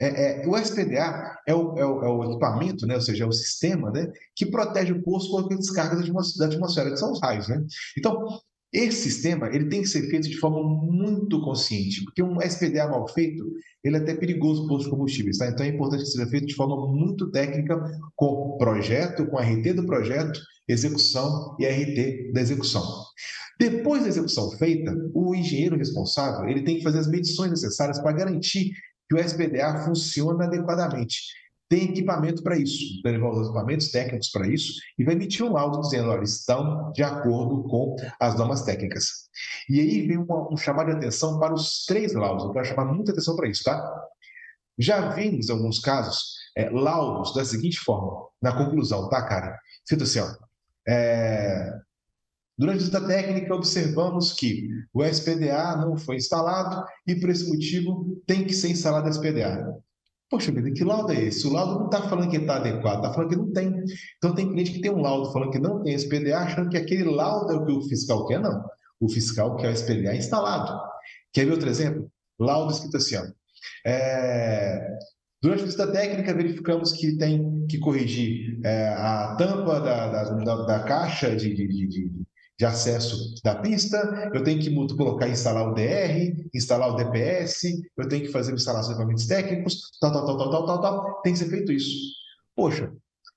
é, 0.00 0.42
é, 0.42 0.48
o 0.48 0.56
SPDA 0.58 1.38
é 1.46 1.54
o, 1.54 1.78
é, 1.78 1.86
o, 1.86 2.02
é 2.02 2.08
o, 2.08 2.24
equipamento, 2.24 2.86
né? 2.86 2.96
ou 2.96 3.00
seja, 3.00 3.22
é 3.22 3.26
o 3.26 3.32
sistema 3.32 3.90
né? 3.92 4.10
que 4.34 4.46
protege 4.46 4.92
o 4.92 5.02
poço 5.02 5.30
contra 5.30 5.56
descargas 5.56 5.98
da 6.36 6.46
atmosfera, 6.46 6.90
que 6.90 6.96
são 6.96 7.12
os 7.12 7.20
raios. 7.22 7.46
Né? 7.46 7.64
Então, 7.96 8.26
esse 8.72 9.02
sistema 9.02 9.48
ele 9.54 9.66
tem 9.66 9.82
que 9.82 9.88
ser 9.88 10.08
feito 10.08 10.28
de 10.28 10.38
forma 10.38 10.62
muito 10.62 11.40
consciente, 11.42 12.02
porque 12.04 12.22
um 12.22 12.40
SPDA 12.40 12.88
mal 12.88 13.06
feito 13.08 13.44
ele 13.84 13.96
é 13.96 14.00
até 14.00 14.14
perigoso 14.14 14.66
para 14.66 14.76
os 14.76 14.86
combustíveis. 14.86 15.36
Tá? 15.38 15.48
Então 15.48 15.66
é 15.66 15.68
importante 15.68 16.04
que 16.04 16.10
seja 16.10 16.26
feito 16.26 16.46
de 16.46 16.54
forma 16.54 16.88
muito 16.88 17.30
técnica, 17.30 17.78
com 18.16 18.56
projeto, 18.56 19.26
com 19.26 19.36
RT 19.36 19.74
do 19.74 19.84
projeto, 19.84 20.40
execução 20.66 21.54
e 21.60 21.66
RT 21.66 22.32
da 22.32 22.40
execução. 22.40 22.82
Depois 23.60 24.02
da 24.02 24.08
execução 24.08 24.50
feita, 24.52 24.96
o 25.12 25.34
engenheiro 25.34 25.76
responsável 25.76 26.48
ele 26.48 26.62
tem 26.62 26.78
que 26.78 26.82
fazer 26.82 27.00
as 27.00 27.08
medições 27.08 27.50
necessárias 27.50 28.00
para 28.00 28.12
garantir 28.12 28.72
que 29.08 29.14
o 29.14 29.18
SPDA 29.18 29.84
funciona 29.84 30.44
adequadamente 30.44 31.42
tem 31.72 31.84
equipamento 31.84 32.42
para 32.42 32.58
isso. 32.58 32.98
Então, 32.98 33.10
ele 33.10 33.18
vai 33.18 33.30
usar 33.30 33.44
equipamentos 33.44 33.90
técnicos 33.90 34.28
para 34.28 34.46
isso 34.46 34.74
e 34.98 35.04
vai 35.04 35.14
emitir 35.14 35.42
um 35.42 35.54
laudo 35.54 35.80
dizendo, 35.80 36.10
olha, 36.10 36.22
estão 36.22 36.92
de 36.92 37.02
acordo 37.02 37.62
com 37.62 37.96
as 38.20 38.36
normas 38.36 38.60
técnicas. 38.62 39.30
E 39.70 39.80
aí 39.80 40.06
vem 40.06 40.18
um 40.18 40.56
chamado 40.58 40.90
de 40.90 40.98
atenção 40.98 41.38
para 41.38 41.54
os 41.54 41.86
três 41.86 42.12
laudos. 42.12 42.44
Eu 42.44 42.52
quero 42.52 42.66
chamar 42.66 42.84
muita 42.92 43.12
atenção 43.12 43.34
para 43.34 43.48
isso, 43.48 43.64
tá? 43.64 43.82
Já 44.78 45.12
vimos, 45.12 45.48
alguns 45.48 45.80
casos, 45.80 46.34
é, 46.54 46.68
laudos 46.68 47.32
da 47.32 47.42
seguinte 47.42 47.80
forma, 47.80 48.26
na 48.42 48.54
conclusão, 48.54 49.08
tá, 49.08 49.22
cara? 49.26 49.58
Cito 49.82 50.04
assim, 50.04 50.20
ó, 50.20 50.28
é, 50.86 51.72
Durante 52.58 52.94
a 52.94 53.00
técnica, 53.00 53.54
observamos 53.54 54.34
que 54.34 54.68
o 54.92 55.02
SPDA 55.02 55.74
não 55.78 55.96
foi 55.96 56.16
instalado 56.16 56.84
e, 57.06 57.14
por 57.14 57.30
esse 57.30 57.48
motivo, 57.48 58.22
tem 58.26 58.44
que 58.44 58.52
ser 58.52 58.68
instalado 58.68 59.08
o 59.08 59.10
SPDA. 59.10 59.82
Poxa 60.32 60.50
vida, 60.50 60.72
que 60.72 60.82
laudo 60.82 61.12
é 61.12 61.24
esse? 61.24 61.46
O 61.46 61.52
laudo 61.52 61.80
não 61.80 61.84
está 61.84 62.08
falando 62.08 62.30
que 62.30 62.38
está 62.38 62.56
adequado, 62.56 63.00
está 63.00 63.12
falando 63.12 63.28
que 63.28 63.36
não 63.36 63.52
tem. 63.52 63.70
Então 64.16 64.34
tem 64.34 64.50
cliente 64.50 64.72
que 64.72 64.80
tem 64.80 64.90
um 64.90 65.02
laudo 65.02 65.30
falando 65.30 65.50
que 65.50 65.58
não 65.58 65.82
tem 65.82 65.94
SPDA, 65.94 66.38
achando 66.38 66.70
que 66.70 66.78
aquele 66.78 67.04
laudo 67.04 67.52
é 67.52 67.56
o 67.56 67.66
que 67.66 67.72
o 67.72 67.82
fiscal 67.82 68.24
quer, 68.26 68.40
não. 68.40 68.64
O 68.98 69.10
fiscal 69.10 69.56
quer 69.56 69.68
o 69.68 69.76
SPDA 69.76 70.16
instalado. 70.16 70.80
Quer 71.34 71.44
ver 71.44 71.52
outro 71.52 71.68
exemplo? 71.68 72.10
Laudo 72.40 72.72
escrito 72.72 72.96
assim, 72.96 73.16
ó. 73.16 73.24
É... 73.86 74.96
Durante 75.42 75.64
a 75.64 75.66
visita 75.66 75.92
técnica, 75.92 76.32
verificamos 76.32 76.94
que 76.94 77.18
tem 77.18 77.66
que 77.66 77.78
corrigir 77.78 78.58
é, 78.64 78.88
a 78.88 79.36
tampa 79.36 79.80
da, 79.80 80.22
da, 80.22 80.64
da, 80.64 80.82
caixa 80.84 81.36
de, 81.36 81.54
de, 81.54 81.66
de, 81.66 82.10
de 82.62 82.66
acesso 82.66 83.34
da 83.42 83.56
pista, 83.56 84.30
eu 84.32 84.44
tenho 84.44 84.60
que 84.60 84.72
colocar, 84.94 85.28
instalar 85.28 85.68
o 85.68 85.74
DR, 85.74 86.32
instalar 86.54 86.92
o 86.92 86.94
DPS, 86.94 87.64
eu 87.98 88.08
tenho 88.08 88.24
que 88.24 88.30
fazer 88.30 88.54
instalação 88.54 88.90
de 88.90 88.94
equipamentos 88.94 89.26
técnicos, 89.26 89.80
tal, 90.00 90.12
tal, 90.12 90.24
tal, 90.24 90.38
tal, 90.38 90.50
tal, 90.50 90.66
tal, 90.66 90.80
tal, 90.80 91.22
tem 91.22 91.32
que 91.32 91.40
ser 91.40 91.48
feito 91.48 91.72
isso. 91.72 91.90
Poxa, 92.54 92.92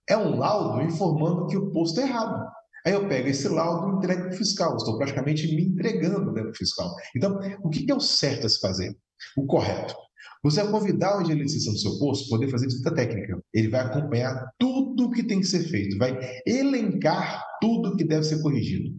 é 0.08 0.16
um 0.16 0.38
laudo 0.38 0.80
informando 0.84 1.48
que 1.48 1.58
o 1.58 1.72
posto 1.72 2.02
é 2.02 2.04
errado. 2.04 2.46
Aí 2.86 2.94
eu 2.94 3.08
pego 3.08 3.28
esse 3.28 3.48
laudo 3.48 3.94
e 3.94 3.98
entrego 3.98 4.26
para 4.26 4.36
o 4.36 4.38
fiscal, 4.38 4.78
estou 4.78 4.96
praticamente 4.96 5.48
me 5.56 5.64
entregando 5.64 6.32
né, 6.32 6.44
para 6.44 6.52
o 6.52 6.56
fiscal. 6.56 6.94
Então, 7.16 7.40
o 7.64 7.70
que 7.72 7.92
é 7.92 7.96
o 7.96 8.00
certo 8.00 8.46
a 8.46 8.50
se 8.50 8.60
fazer? 8.60 8.96
O 9.36 9.48
correto. 9.48 9.96
Você 10.46 10.62
vai 10.62 10.72
convidar 10.74 11.18
o 11.18 11.22
eletricista 11.22 11.72
do 11.72 11.78
seu 11.80 11.98
posto 11.98 12.30
poder 12.30 12.52
fazer 12.52 12.68
visita 12.68 12.94
técnica. 12.94 13.42
Ele 13.52 13.68
vai 13.68 13.82
acompanhar 13.82 14.48
tudo 14.60 15.06
o 15.06 15.12
que 15.12 15.24
tem 15.24 15.40
que 15.40 15.48
ser 15.48 15.64
feito, 15.64 15.98
vai 15.98 16.16
elencar 16.46 17.44
tudo 17.60 17.98
que 17.98 18.04
deve 18.04 18.24
ser 18.26 18.44
corrigido. 18.44 18.96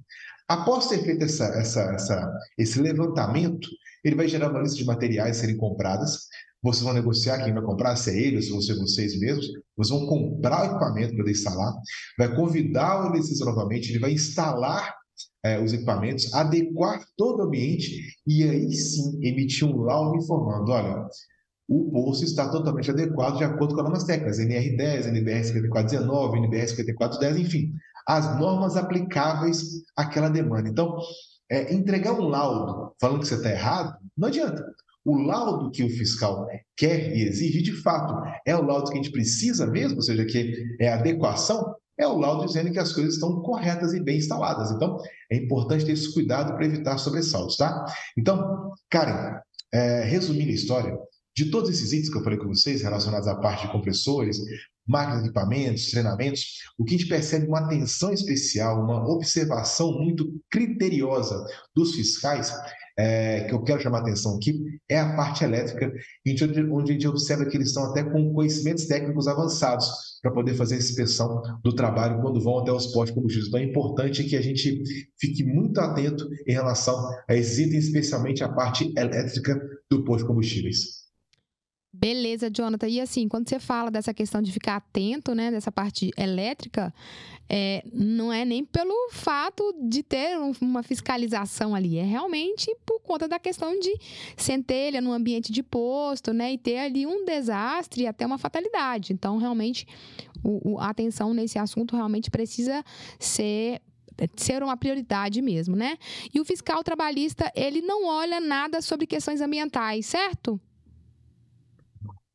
Após 0.49 0.89
ter 0.89 1.05
feito 1.05 1.25
essa, 1.25 1.45
essa, 1.57 1.83
essa, 1.93 2.33
esse 2.59 2.83
levantamento, 2.83 3.69
ele 4.05 4.17
vai 4.17 4.27
gerar 4.27 4.51
uma 4.51 4.61
lista 4.61 4.77
de 4.77 4.85
materiais 4.85 5.37
serem 5.37 5.57
compradas. 5.57 6.19
Vocês 6.61 6.83
vão 6.83 6.93
negociar 6.93 7.45
quem 7.45 7.55
vai 7.55 7.63
comprar, 7.63 7.95
se 7.95 8.11
é 8.11 8.21
ele 8.21 8.39
ou 8.39 8.43
se 8.43 8.51
vão 8.51 8.61
ser 8.61 8.75
vocês 8.75 9.17
mesmos. 9.21 9.47
Vocês 9.77 9.97
vão 9.97 10.09
comprar 10.09 10.63
o 10.63 10.71
equipamento 10.73 11.15
para 11.15 11.31
instalar. 11.31 11.73
Vai 12.19 12.35
convidar 12.35 13.05
o 13.05 13.07
eletricista 13.11 13.45
novamente, 13.45 13.91
ele 13.91 14.01
vai 14.01 14.11
instalar 14.11 14.93
é, 15.45 15.63
os 15.63 15.73
equipamentos, 15.73 16.35
adequar 16.35 17.05
todo 17.17 17.39
o 17.39 17.43
ambiente 17.47 18.03
e 18.27 18.43
aí 18.43 18.73
sim 18.73 19.25
emitir 19.25 19.65
um 19.65 19.83
laudo 19.83 20.17
informando: 20.17 20.73
olha, 20.73 21.07
o 21.69 21.91
poço 21.91 22.25
está 22.25 22.49
totalmente 22.49 22.91
adequado 22.91 23.39
de 23.39 23.45
acordo 23.45 23.75
com 23.75 23.81
as 23.81 23.85
normas 23.85 24.05
técnicas, 24.05 24.39
NR10, 24.39 25.09
NBR 25.09 25.45
5419, 25.45 26.39
NBR 26.39 26.69
5410, 26.69 27.37
enfim, 27.39 27.73
as 28.07 28.39
normas 28.39 28.77
aplicáveis 28.77 29.83
àquela 29.97 30.29
demanda. 30.29 30.69
Então, 30.69 30.97
é, 31.51 31.75
entregar 31.75 32.13
um 32.13 32.29
laudo 32.29 32.95
falando 33.01 33.21
que 33.21 33.27
você 33.27 33.35
está 33.35 33.51
errado, 33.51 33.97
não 34.17 34.29
adianta. 34.29 34.65
O 35.05 35.17
laudo 35.19 35.71
que 35.71 35.85
o 35.85 35.89
fiscal 35.89 36.49
quer 36.77 37.17
e 37.17 37.23
exige, 37.23 37.63
de 37.63 37.73
fato, 37.73 38.15
é 38.45 38.57
o 38.57 38.63
laudo 38.63 38.91
que 38.91 38.99
a 38.99 39.03
gente 39.03 39.13
precisa 39.13 39.67
mesmo, 39.67 39.97
ou 39.97 40.03
seja, 40.03 40.25
que 40.25 40.53
é 40.81 40.93
adequação, 40.93 41.75
é 41.99 42.07
o 42.07 42.19
laudo 42.19 42.47
dizendo 42.47 42.73
que 42.73 42.79
as 42.79 42.93
coisas 42.93 43.15
estão 43.15 43.41
corretas 43.41 43.93
e 43.93 44.03
bem 44.03 44.19
instaladas. 44.19 44.71
Então, 44.71 44.99
é 45.31 45.37
importante 45.37 45.85
ter 45.85 45.93
esse 45.93 46.13
cuidado 46.13 46.55
para 46.55 46.67
evitar 46.67 46.99
sobressaltos, 46.99 47.57
tá? 47.57 47.85
Então, 48.19 48.73
Karen, 48.91 49.39
é, 49.73 50.03
resumindo 50.03 50.51
a 50.51 50.55
história, 50.55 50.99
de 51.37 51.51
todos 51.51 51.69
esses 51.69 51.93
itens 51.93 52.09
que 52.09 52.17
eu 52.17 52.25
falei 52.25 52.39
com 52.39 52.49
vocês, 52.49 52.81
relacionados 52.81 53.29
à 53.29 53.35
parte 53.35 53.67
de 53.67 53.73
compressores, 53.73 54.39
máquinas 54.87 55.23
de 55.23 55.29
equipamentos, 55.29 55.91
treinamentos, 55.91 56.61
o 56.79 56.85
que 56.85 56.95
a 56.95 56.99
gente 56.99 57.09
percebe 57.09 57.47
uma 57.47 57.61
atenção 57.61 58.11
especial, 58.11 58.83
uma 58.83 59.07
observação 59.07 59.93
muito 59.93 60.41
criteriosa 60.51 61.45
dos 61.75 61.95
fiscais, 61.95 62.51
é, 62.99 63.45
que 63.45 63.53
eu 63.53 63.63
quero 63.63 63.83
chamar 63.83 63.99
a 63.99 64.01
atenção 64.01 64.37
aqui, 64.37 64.59
é 64.89 64.99
a 64.99 65.15
parte 65.15 65.45
elétrica, 65.45 65.93
onde 66.73 66.93
a 66.93 66.95
gente 66.95 67.07
observa 67.09 67.45
que 67.45 67.55
eles 67.55 67.69
estão 67.69 67.91
até 67.91 68.03
com 68.03 68.33
conhecimentos 68.33 68.87
técnicos 68.87 69.29
avançados 69.29 70.17
para 70.23 70.33
poder 70.33 70.55
fazer 70.55 70.77
a 70.77 70.79
inspeção 70.79 71.43
do 71.63 71.75
trabalho 71.75 72.23
quando 72.23 72.41
vão 72.41 72.61
até 72.61 72.73
os 72.73 72.87
postos 72.87 73.09
de 73.09 73.15
combustíveis. 73.15 73.49
Então 73.49 73.61
é 73.61 73.65
importante 73.65 74.25
que 74.25 74.37
a 74.37 74.41
gente 74.41 74.83
fique 75.21 75.45
muito 75.45 75.79
atento 75.79 76.27
em 76.47 76.53
relação 76.53 76.97
a 77.29 77.35
esses 77.37 77.59
itens, 77.59 77.85
especialmente 77.89 78.43
a 78.43 78.49
parte 78.49 78.91
elétrica 78.97 79.61
do 79.91 80.03
posto 80.03 80.23
de 80.23 80.29
combustíveis. 80.29 81.06
Beleza, 81.99 82.51
Jonathan. 82.51 82.89
E 82.89 83.01
assim, 83.01 83.27
quando 83.27 83.49
você 83.49 83.59
fala 83.59 83.91
dessa 83.91 84.13
questão 84.13 84.43
de 84.43 84.53
ficar 84.53 84.77
atento, 84.77 85.35
né, 85.35 85.51
dessa 85.51 85.73
parte 85.73 86.11
elétrica, 86.17 86.93
é, 87.49 87.83
não 87.91 88.31
é 88.31 88.45
nem 88.45 88.65
pelo 88.65 88.95
fato 89.11 89.75
de 89.81 90.03
ter 90.03 90.37
uma 90.61 90.83
fiscalização 90.83 91.75
ali, 91.75 91.97
é 91.97 92.03
realmente 92.03 92.75
por 92.85 93.01
conta 93.01 93.27
da 93.27 93.39
questão 93.39 93.79
de 93.79 93.99
centelha 94.37 95.01
no 95.01 95.11
ambiente 95.11 95.51
de 95.51 95.63
posto, 95.63 96.35
né, 96.35 96.53
e 96.53 96.59
ter 96.59 96.79
ali 96.79 97.07
um 97.07 97.25
desastre 97.25 98.03
e 98.03 98.07
até 98.07 98.27
uma 98.27 98.37
fatalidade. 98.37 99.15
Então, 99.15 99.39
realmente, 99.39 99.87
o, 100.45 100.73
o, 100.73 100.79
a 100.79 100.91
atenção 100.91 101.33
nesse 101.33 101.59
assunto 101.59 101.97
realmente 101.97 102.31
precisa 102.31 102.85
ser 103.19 103.81
ser 104.35 104.63
uma 104.63 104.79
prioridade 104.79 105.43
mesmo, 105.43 105.77
né? 105.77 105.99
E 106.33 106.41
o 106.41 106.45
fiscal 106.45 106.83
trabalhista, 106.83 107.53
ele 107.55 107.83
não 107.83 108.07
olha 108.07 108.41
nada 108.41 108.81
sobre 108.81 109.07
questões 109.07 109.43
ambientais, 109.43 110.07
certo? 110.07 110.59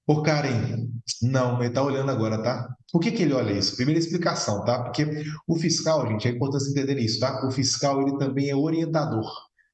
Ô, 0.08 0.22
Karen, 0.24 0.88
não, 1.22 1.60
ele 1.60 1.70
está 1.70 1.84
olhando 1.84 2.12
agora, 2.12 2.41
tá? 2.41 2.68
Por 2.91 2.99
que, 2.99 3.12
que 3.12 3.24
ele 3.24 3.34
olha 3.34 3.54
isso? 3.54 3.76
Primeira 3.76 3.99
explicação, 3.99 4.66
tá? 4.66 4.84
Porque 4.84 5.06
o 5.47 5.56
fiscal, 5.56 6.08
gente, 6.08 6.28
é 6.28 6.32
importante 6.32 6.70
entender 6.70 6.97
isso, 6.99 7.20
tá? 7.20 7.45
O 7.47 7.52
fiscal, 7.52 8.02
ele 8.02 8.18
também 8.18 8.49
é 8.49 8.56
orientador. 8.56 9.30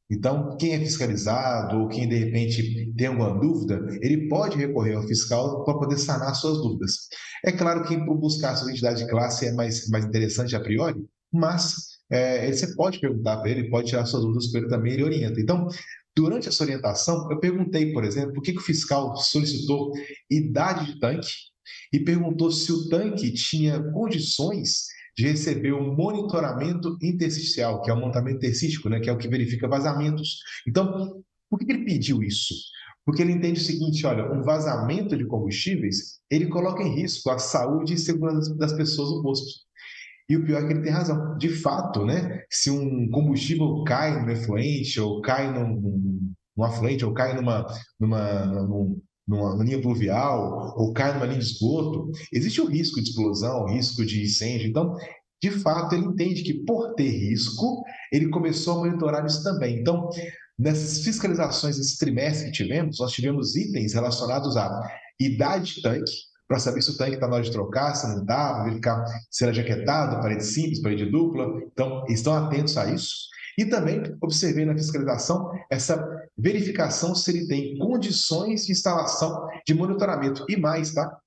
Então, 0.10 0.56
quem 0.58 0.74
é 0.74 0.80
fiscalizado 0.80 1.80
ou 1.80 1.88
quem 1.90 2.08
de 2.08 2.16
repente 2.16 2.94
tem 2.96 3.08
alguma 3.08 3.38
dúvida, 3.40 3.86
ele 4.02 4.30
pode 4.30 4.58
recorrer 4.58 4.96
ao 4.96 5.04
fiscal 5.04 5.66
para 5.66 5.78
poder 5.78 5.98
sanar 5.98 6.34
suas 6.34 6.58
dúvidas. 6.60 7.10
É 7.44 7.52
claro 7.52 7.84
que 7.84 7.98
buscar 7.98 8.52
a 8.52 8.56
sua 8.56 8.70
identidade 8.70 9.04
de 9.04 9.10
classe 9.10 9.48
é 9.48 9.52
mais, 9.52 9.90
mais 9.90 10.06
interessante 10.06 10.56
a 10.56 10.62
priori, 10.62 11.06
mas 11.32 11.98
é, 12.10 12.50
você 12.52 12.74
pode 12.76 13.00
perguntar 13.00 13.38
para 13.38 13.50
ele, 13.50 13.70
pode 13.70 13.88
tirar 13.90 14.06
suas 14.06 14.24
dúvidas 14.24 14.48
com 14.48 14.58
ele 14.60 14.70
também, 14.70 14.94
ele 14.94 15.04
orienta. 15.04 15.42
Então, 15.42 15.68
Durante 16.18 16.50
essa 16.50 16.64
orientação, 16.64 17.30
eu 17.30 17.40
perguntei, 17.40 17.94
por 17.94 18.04
exemplo, 18.04 18.34
por 18.34 18.42
que, 18.42 18.52
que 18.52 18.58
o 18.58 18.64
fiscal 18.64 19.16
solicitou 19.18 19.92
idade 20.28 20.92
de 20.92 21.00
tanque 21.00 21.30
e 21.94 22.00
perguntou 22.00 22.52
se 22.52 22.72
o 22.72 22.90
tanque 22.90 23.32
tinha 23.32 23.80
condições 23.94 24.88
de 25.16 25.28
receber 25.28 25.74
um 25.74 25.96
monitoramento 25.96 26.98
intersticial, 27.04 27.84
que 27.84 27.92
é 27.92 27.94
o 27.94 28.00
montamento 28.00 28.38
interstístico, 28.38 28.90
né, 28.90 29.00
que 29.00 29.12
é 29.12 29.14
o 29.14 29.18
que 29.18 29.28
verifica 29.28 29.68
vazamentos. 29.68 30.40
Então, 30.68 31.22
por 31.52 31.60
que, 31.60 31.66
que 31.66 31.72
ele 31.72 31.86
pediu 31.86 32.24
isso? 32.24 32.56
Porque 33.06 33.22
ele 33.22 33.34
entende 33.34 33.62
o 33.62 33.64
seguinte, 33.64 34.04
olha, 34.08 34.32
um 34.34 34.42
vazamento 34.42 35.16
de 35.16 35.28
combustíveis, 35.28 36.20
ele 36.32 36.48
coloca 36.48 36.82
em 36.82 36.96
risco 36.96 37.30
a 37.30 37.38
saúde 37.38 37.94
e 37.94 37.98
segurança 38.00 38.56
das 38.56 38.74
pessoas 38.74 39.12
no 39.12 39.22
posto. 39.22 39.67
E 40.30 40.36
o 40.36 40.44
pior 40.44 40.62
é 40.62 40.68
que 40.68 40.74
ele 40.74 40.82
tem 40.82 40.92
razão. 40.92 41.38
De 41.38 41.50
fato, 41.50 42.06
né, 42.06 42.44
se 42.50 42.70
um 42.70 43.10
combustível 43.10 43.84
cai 43.84 44.24
no 44.24 44.32
efluente, 44.32 45.00
ou 45.00 45.22
cai 45.22 45.52
num, 45.54 46.34
num 46.56 46.64
afluente, 46.64 47.06
ou 47.06 47.14
cai 47.14 47.34
numa, 47.34 47.66
numa, 48.00 48.46
num, 48.46 49.02
numa 49.28 49.64
linha 49.64 49.82
pluvial, 49.82 50.74
ou 50.78 50.94
cai 50.94 51.14
numa 51.14 51.26
linha 51.26 51.40
de 51.40 51.46
esgoto, 51.46 52.12
existe 52.34 52.60
o 52.60 52.66
risco 52.66 53.02
de 53.02 53.10
explosão, 53.10 53.64
o 53.64 53.72
risco 53.72 54.06
de 54.06 54.24
incêndio. 54.24 54.68
Então, 54.68 54.96
de 55.42 55.52
fato, 55.52 55.94
ele 55.96 56.06
entende 56.06 56.44
que 56.44 56.66
por 56.66 56.94
ter 56.96 57.10
risco, 57.10 57.84
ele 58.12 58.30
começou 58.30 58.76
a 58.76 58.86
monitorar 58.86 59.26
isso 59.26 59.44
também. 59.44 59.80
Então, 59.80 60.10
nessas 60.58 61.04
fiscalizações 61.04 61.78
esse 61.78 61.98
trimestre 61.98 62.48
que 62.48 62.64
tivemos, 62.64 63.00
nós 63.00 63.12
tivemos 63.12 63.56
itens 63.56 63.94
relacionados 63.94 64.58
à 64.58 64.82
idade 65.20 65.76
de 65.76 65.82
tanque, 65.82 66.12
para 66.48 66.60
saber 66.60 66.82
se 66.82 66.92
o 66.92 66.98
tanque 66.98 67.16
está 67.16 67.28
na 67.28 67.36
hora 67.36 67.44
de 67.44 67.52
trocar, 67.52 67.94
se 67.96 68.08
não 68.08 68.22
está, 68.22 68.64
verificar 68.64 69.04
se 69.30 69.44
era 69.44 69.54
jaquetado, 69.54 70.22
parede 70.22 70.46
simples, 70.46 70.82
parede 70.82 71.06
dupla. 71.06 71.46
Então, 71.72 72.06
estão 72.08 72.34
atentos 72.34 72.78
a 72.78 72.86
isso. 72.86 73.28
E 73.58 73.66
também 73.66 74.04
observei 74.22 74.66
na 74.66 74.76
fiscalização 74.76 75.52
essa 75.70 76.08
verificação 76.38 77.16
se 77.16 77.32
ele 77.32 77.48
tem 77.48 77.78
condições 77.80 78.66
de 78.66 78.72
instalação 78.72 79.48
de 79.66 79.74
monitoramento. 79.74 80.46
E 80.48 80.56
mais, 80.56 80.94
tá? 80.94 81.18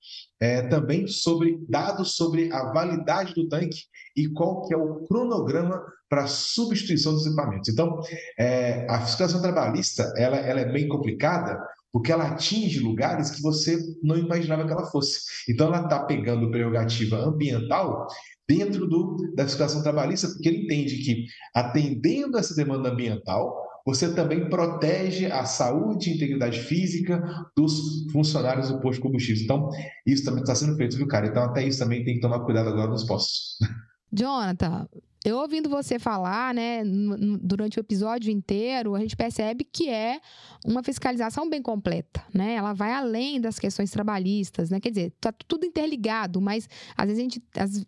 É, 0.41 0.63
também 0.69 1.07
sobre 1.09 1.59
dados 1.69 2.15
sobre 2.15 2.51
a 2.53 2.73
validade 2.73 3.35
do 3.35 3.49
tanque 3.49 3.81
e 4.17 4.29
qual 4.29 4.63
que 4.63 4.73
é 4.73 4.77
o 4.77 5.05
cronograma 5.07 5.83
para 6.09 6.27
substituição 6.27 7.13
dos 7.13 7.27
equipamentos. 7.27 7.69
Então, 7.69 8.01
é, 8.39 8.87
a 8.89 9.01
fiscalização 9.01 9.43
trabalhista 9.43 10.13
ela, 10.17 10.37
ela 10.37 10.61
é 10.61 10.73
bem 10.73 10.89
complicada 10.89 11.61
porque 11.93 12.13
ela 12.13 12.29
atinge 12.29 12.79
lugares 12.79 13.31
que 13.31 13.43
você 13.43 13.79
não 14.03 14.17
imaginava 14.17 14.65
que 14.65 14.73
ela 14.73 14.91
fosse. 14.91 15.21
Então, 15.49 15.69
ela 15.69 15.85
está 15.85 16.05
pegando 16.05 16.51
prerrogativa 16.51 17.17
ambiental 17.17 18.07
dentro 18.49 18.87
do, 18.89 19.17
da 19.35 19.45
fiscalização 19.45 19.83
trabalhista, 19.83 20.29
porque 20.29 20.49
ele 20.49 20.65
entende 20.65 20.97
que, 20.99 21.25
atendendo 21.55 22.39
essa 22.39 22.55
demanda 22.55 22.91
ambiental, 22.91 23.57
você 23.87 24.13
também 24.13 24.49
protege 24.49 25.27
a 25.27 25.45
saúde 25.45 26.11
e 26.11 26.15
integridade 26.15 26.61
física 26.61 27.23
dos 27.57 28.11
funcionários 28.13 28.69
do 28.69 28.81
posto 28.81 28.97
de 28.97 29.03
combustíveis. 29.03 29.43
Então, 29.43 29.69
isso 30.07 30.25
também 30.25 30.43
está 30.43 30.55
sendo 30.55 30.77
feito, 30.77 30.97
viu, 30.97 31.07
cara? 31.07 31.27
Então, 31.27 31.45
até 31.45 31.65
isso 31.65 31.79
também 31.79 32.05
tem 32.05 32.15
que 32.15 32.21
tomar 32.21 32.41
cuidado 32.41 32.69
agora 32.69 32.91
nos 32.91 33.05
postos. 33.05 33.57
Jonathan, 34.13 34.87
eu 35.25 35.37
ouvindo 35.37 35.69
você 35.69 35.99
falar, 35.99 36.55
né, 36.55 36.83
durante 37.43 37.79
o 37.79 37.81
episódio 37.81 38.33
inteiro, 38.33 38.95
a 38.95 39.01
gente 39.01 39.15
percebe 39.15 39.65
que 39.65 39.89
é 39.89 40.19
uma 40.65 40.83
fiscalização 40.83 41.49
bem 41.49 41.61
completa, 41.61 42.25
né? 42.33 42.55
Ela 42.55 42.73
vai 42.73 42.93
além 42.93 43.39
das 43.39 43.59
questões 43.59 43.91
trabalhistas, 43.91 44.71
né? 44.71 44.81
Quer 44.81 44.91
dizer, 44.91 45.13
tá 45.21 45.31
tudo 45.47 45.67
interligado, 45.67 46.41
mas 46.41 46.69
às 46.97 47.07
vezes 47.07 47.21
a 47.21 47.23
gente 47.23 47.43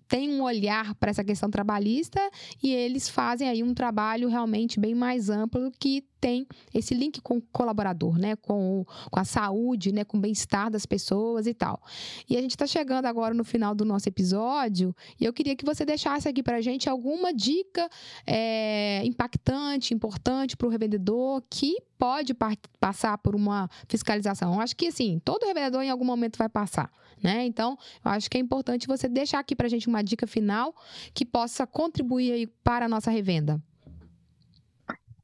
tem 0.06 0.30
um 0.30 0.42
olhar 0.42 0.94
para 0.96 1.10
essa 1.10 1.24
questão 1.24 1.50
trabalhista 1.50 2.20
e 2.62 2.70
eles 2.70 3.08
fazem 3.08 3.48
aí 3.48 3.62
um 3.62 3.72
trabalho 3.72 4.28
realmente 4.28 4.78
bem 4.78 4.94
mais 4.94 5.30
amplo 5.30 5.70
que 5.78 6.04
tem 6.22 6.46
esse 6.72 6.94
link 6.94 7.20
com 7.20 7.38
o 7.38 7.42
colaborador, 7.42 8.16
né? 8.16 8.36
Com, 8.36 8.86
com 9.10 9.18
a 9.18 9.24
saúde, 9.24 9.90
né? 9.90 10.04
Com 10.04 10.18
o 10.18 10.20
bem-estar 10.20 10.70
das 10.70 10.86
pessoas 10.86 11.48
e 11.48 11.52
tal. 11.52 11.82
E 12.30 12.36
a 12.36 12.40
gente 12.40 12.52
está 12.52 12.64
chegando 12.64 13.06
agora 13.06 13.34
no 13.34 13.42
final 13.42 13.74
do 13.74 13.84
nosso 13.84 14.08
episódio 14.08 14.94
e 15.20 15.24
eu 15.24 15.32
queria 15.32 15.56
que 15.56 15.64
você 15.64 15.84
deixasse 15.84 16.28
aqui 16.28 16.40
para 16.40 16.58
a 16.58 16.60
gente 16.60 16.88
alguma 16.88 17.34
dica 17.34 17.90
é, 18.24 19.02
impactante, 19.04 19.92
importante 19.92 20.56
para 20.56 20.68
o 20.68 20.70
revendedor 20.70 21.42
que 21.50 21.76
pode 21.98 22.34
passar 22.78 23.18
por 23.18 23.34
uma 23.34 23.68
fiscalização. 23.88 24.54
Eu 24.54 24.60
acho 24.60 24.76
que, 24.76 24.86
assim, 24.86 25.20
todo 25.24 25.44
revendedor 25.44 25.82
em 25.82 25.90
algum 25.90 26.04
momento 26.04 26.36
vai 26.36 26.48
passar, 26.48 26.88
né? 27.20 27.44
Então, 27.44 27.76
eu 28.04 28.10
acho 28.12 28.30
que 28.30 28.36
é 28.36 28.40
importante 28.40 28.86
você 28.86 29.08
deixar 29.08 29.40
aqui 29.40 29.56
para 29.56 29.66
a 29.66 29.70
gente 29.70 29.88
uma 29.88 30.02
dica 30.02 30.26
final 30.26 30.72
que 31.12 31.24
possa 31.24 31.66
contribuir 31.66 32.48
para 32.62 32.86
a 32.86 32.88
nossa 32.88 33.10
revenda. 33.10 33.60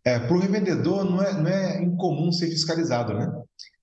É, 0.09 0.19
para 0.19 0.35
o 0.35 0.41
revendedor 0.41 1.05
não 1.05 1.23
é, 1.23 1.33
não 1.35 1.49
é 1.49 1.83
incomum 1.83 2.33
ser 2.33 2.47
fiscalizado, 2.47 3.13
né? 3.13 3.31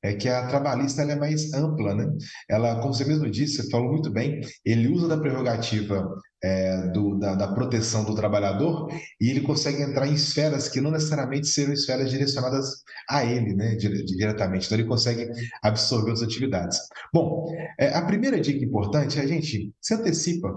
É 0.01 0.13
que 0.13 0.27
a 0.27 0.47
trabalhista 0.47 1.03
é 1.03 1.15
mais 1.15 1.53
ampla, 1.53 1.93
né? 1.93 2.11
Ela, 2.49 2.79
como 2.81 2.93
você 2.93 3.05
mesmo 3.05 3.29
disse, 3.29 3.61
você 3.61 3.69
falou 3.69 3.91
muito 3.91 4.11
bem, 4.11 4.41
ele 4.65 4.87
usa 4.87 5.07
da 5.07 5.17
prerrogativa 5.17 6.07
é, 6.43 6.87
do, 6.91 7.19
da, 7.19 7.35
da, 7.35 7.53
proteção 7.53 8.03
do 8.03 8.15
trabalhador 8.15 8.87
e 9.21 9.29
ele 9.29 9.41
consegue 9.41 9.83
entrar 9.83 10.07
em 10.07 10.13
esferas 10.13 10.67
que 10.67 10.81
não 10.81 10.89
necessariamente 10.89 11.47
serão 11.47 11.73
esferas 11.73 12.09
direcionadas 12.09 12.83
a 13.07 13.23
ele, 13.23 13.53
né? 13.53 13.75
Diretamente. 13.75 14.65
Então 14.65 14.79
ele 14.79 14.87
consegue 14.87 15.29
absorver 15.61 16.09
outras 16.09 16.27
atividades. 16.27 16.79
Bom, 17.13 17.45
é, 17.79 17.93
a 17.93 18.03
primeira 18.03 18.41
dica 18.41 18.65
importante 18.65 19.19
é 19.19 19.21
a 19.21 19.27
gente 19.27 19.71
se 19.79 19.93
antecipa 19.93 20.51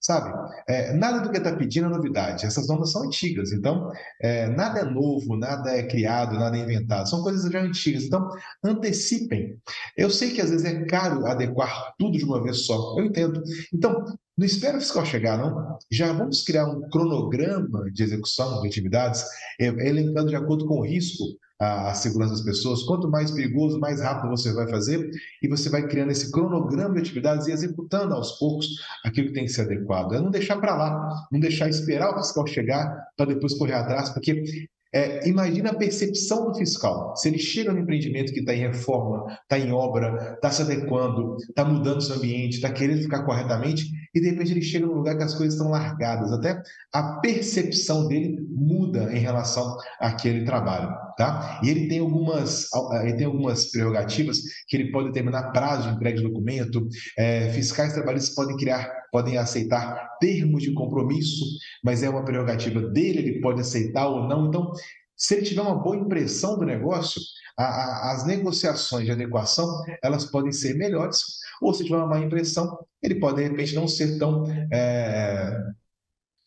sabe? 0.00 0.32
É, 0.66 0.92
nada 0.94 1.20
do 1.20 1.30
que 1.30 1.36
está 1.36 1.54
pedindo 1.54 1.86
é 1.86 1.90
novidade. 1.90 2.46
Essas 2.46 2.66
normas 2.66 2.90
são 2.92 3.04
antigas, 3.04 3.52
então 3.52 3.92
é, 4.20 4.48
nada 4.48 4.80
é 4.80 4.84
novo, 4.84 5.36
nada 5.36 5.70
é 5.70 5.82
criado, 5.82 6.38
nada 6.38 6.56
é 6.56 6.60
inventado. 6.60 7.08
São 7.08 7.22
coisas 7.22 7.50
já 7.50 7.60
antigas. 7.60 8.04
Então 8.04 8.28
antecipem. 8.64 9.56
Eu 9.96 10.10
sei 10.10 10.30
que 10.30 10.40
às 10.40 10.50
vezes 10.50 10.64
é 10.64 10.84
caro 10.84 11.26
adequar 11.26 11.94
tudo 11.98 12.16
de 12.16 12.24
uma 12.24 12.42
vez 12.42 12.64
só. 12.64 12.98
Eu 12.98 13.04
entendo. 13.04 13.42
Então 13.72 14.04
não 14.36 14.46
espera 14.46 14.78
o 14.78 14.80
fiscal 14.80 15.04
chegar, 15.04 15.36
não. 15.36 15.78
Já 15.90 16.12
vamos 16.12 16.42
criar 16.42 16.66
um 16.66 16.88
cronograma 16.88 17.90
de 17.92 18.02
execução 18.02 18.62
de 18.62 18.68
atividades, 18.68 19.22
é, 19.60 19.66
elencando 19.66 20.30
de 20.30 20.36
acordo 20.36 20.66
com 20.66 20.78
o 20.78 20.86
risco 20.86 21.24
a, 21.60 21.92
segurança 21.92 22.32
das 22.32 22.42
pessoas. 22.42 22.82
Quanto 22.82 23.08
mais 23.08 23.30
perigoso, 23.30 23.78
mais 23.78 24.00
rápido 24.00 24.30
você 24.30 24.52
vai 24.52 24.66
fazer 24.68 25.10
e 25.42 25.46
você 25.46 25.68
vai 25.68 25.86
criando 25.86 26.10
esse 26.10 26.32
cronograma 26.32 26.94
de 26.94 27.00
atividades 27.00 27.46
e 27.46 27.52
executando 27.52 28.14
aos 28.14 28.32
poucos 28.38 28.66
aquilo 29.04 29.28
que 29.28 29.34
tem 29.34 29.44
que 29.44 29.52
ser 29.52 29.62
adequado. 29.62 30.14
É 30.14 30.20
não 30.20 30.30
deixar 30.30 30.56
para 30.56 30.74
lá, 30.74 31.26
não 31.30 31.38
deixar 31.38 31.68
esperar 31.68 32.12
o 32.12 32.18
fiscal 32.18 32.46
chegar 32.46 33.08
para 33.16 33.26
depois 33.26 33.54
correr 33.54 33.74
atrás, 33.74 34.08
porque 34.08 34.68
é, 34.92 35.28
imagina 35.28 35.70
a 35.70 35.74
percepção 35.74 36.50
do 36.50 36.54
fiscal. 36.54 37.14
Se 37.16 37.28
ele 37.28 37.38
chega 37.38 37.72
no 37.72 37.78
empreendimento 37.78 38.32
que 38.32 38.40
está 38.40 38.54
em 38.54 38.60
reforma, 38.60 39.26
está 39.42 39.58
em 39.58 39.72
obra, 39.72 40.34
está 40.34 40.50
se 40.50 40.62
adequando, 40.62 41.36
está 41.36 41.64
mudando 41.64 42.02
seu 42.02 42.16
ambiente, 42.16 42.56
está 42.56 42.70
querendo 42.72 43.02
ficar 43.02 43.24
corretamente, 43.24 43.84
e 44.14 44.20
de 44.20 44.30
repente 44.30 44.52
ele 44.52 44.62
chega 44.62 44.86
num 44.86 44.94
lugar 44.94 45.16
que 45.16 45.22
as 45.22 45.34
coisas 45.34 45.54
estão 45.54 45.70
largadas. 45.70 46.32
Até 46.32 46.60
a 46.92 47.20
percepção 47.20 48.08
dele 48.08 48.36
muda 48.50 49.12
em 49.12 49.20
relação 49.20 49.76
àquele 50.00 50.44
trabalho. 50.44 50.92
Tá? 51.16 51.60
E 51.62 51.68
ele 51.68 51.86
tem 51.86 51.98
algumas, 51.98 52.66
ele 53.02 53.12
tem 53.12 53.26
algumas 53.26 53.70
prerrogativas 53.70 54.38
que 54.66 54.76
ele 54.76 54.90
pode 54.90 55.08
determinar 55.08 55.52
prazo 55.52 55.88
de 55.88 55.94
entrega 55.94 56.16
de 56.16 56.22
documento, 56.22 56.88
é, 57.18 57.50
fiscais 57.50 57.92
trabalhistas 57.92 58.34
podem 58.34 58.56
criar, 58.56 58.90
podem 59.10 59.36
aceitar 59.36 60.16
termos 60.18 60.62
de 60.62 60.72
compromisso, 60.72 61.44
mas 61.84 62.02
é 62.02 62.08
uma 62.10 62.24
prerrogativa 62.24 62.80
dele, 62.80 63.18
ele 63.18 63.40
pode 63.40 63.60
aceitar 63.60 64.08
ou 64.08 64.28
não. 64.28 64.48
Então, 64.48 64.72
se 65.16 65.34
ele 65.34 65.46
tiver 65.46 65.62
uma 65.62 65.74
boa 65.74 65.96
impressão 65.96 66.58
do 66.58 66.64
negócio, 66.64 67.20
a, 67.58 67.64
a, 67.64 68.12
as 68.12 68.26
negociações 68.26 69.04
de 69.04 69.12
adequação 69.12 69.66
elas 70.02 70.24
podem 70.24 70.52
ser 70.52 70.74
melhores, 70.76 71.18
ou 71.60 71.74
se 71.74 71.84
tiver 71.84 71.96
uma 71.96 72.06
má 72.06 72.18
impressão, 72.20 72.78
ele 73.02 73.16
pode 73.16 73.36
de 73.36 73.48
repente 73.48 73.74
não 73.74 73.86
ser 73.86 74.18
tão 74.18 74.44
é, 74.72 75.56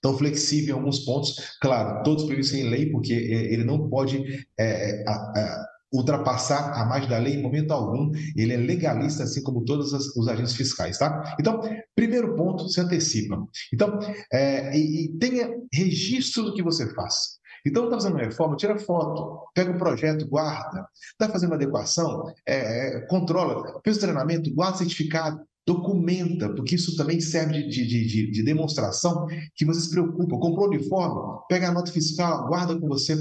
tão 0.01 0.17
flexível 0.17 0.75
em 0.75 0.79
alguns 0.79 0.99
pontos, 0.99 1.57
claro, 1.61 2.03
todos 2.03 2.25
previstos 2.25 2.59
em 2.59 2.69
lei, 2.69 2.91
porque 2.91 3.13
é, 3.13 3.53
ele 3.53 3.63
não 3.63 3.89
pode 3.89 4.45
é, 4.59 5.01
é, 5.01 5.03
a, 5.07 5.65
ultrapassar 5.93 6.73
a 6.73 6.85
margem 6.85 7.09
da 7.09 7.19
lei 7.19 7.35
em 7.35 7.41
momento 7.41 7.71
algum, 7.71 8.11
ele 8.35 8.53
é 8.53 8.57
legalista, 8.57 9.23
assim 9.23 9.43
como 9.43 9.63
todos 9.63 9.93
os 9.93 10.27
agentes 10.27 10.55
fiscais, 10.55 10.97
tá? 10.97 11.35
Então, 11.39 11.61
primeiro 11.95 12.35
ponto, 12.35 12.67
se 12.67 12.81
antecipa. 12.81 13.37
Então, 13.71 13.99
é, 14.31 14.75
e, 14.75 15.05
e 15.05 15.17
tenha 15.19 15.49
registro 15.71 16.43
do 16.43 16.53
que 16.53 16.63
você 16.63 16.91
faz. 16.93 17.41
Então, 17.65 17.85
está 17.85 17.95
fazendo 17.95 18.15
uma 18.15 18.23
reforma, 18.23 18.57
tira 18.57 18.77
foto, 18.77 19.47
pega 19.53 19.71
o 19.71 19.77
projeto, 19.77 20.27
guarda. 20.27 20.85
Está 21.11 21.29
fazendo 21.31 21.51
uma 21.51 21.55
adequação, 21.55 22.25
é, 22.45 22.97
é, 22.97 23.01
controla. 23.07 23.79
Fez 23.83 23.97
o 23.97 24.01
treinamento, 24.01 24.53
guarda 24.53 24.79
certificado 24.79 25.39
documenta, 25.65 26.49
porque 26.53 26.75
isso 26.75 26.95
também 26.97 27.21
serve 27.21 27.63
de, 27.67 27.87
de, 27.87 28.05
de, 28.05 28.31
de, 28.31 28.43
demonstração 28.43 29.25
que 29.55 29.65
você 29.65 29.81
se 29.81 29.89
preocupa. 29.89 30.37
Comprou 30.37 30.67
uniforme, 30.67 31.39
pega 31.47 31.69
a 31.69 31.71
nota 31.71 31.91
fiscal, 31.91 32.47
guarda 32.47 32.77
com 32.77 32.87
você. 32.87 33.15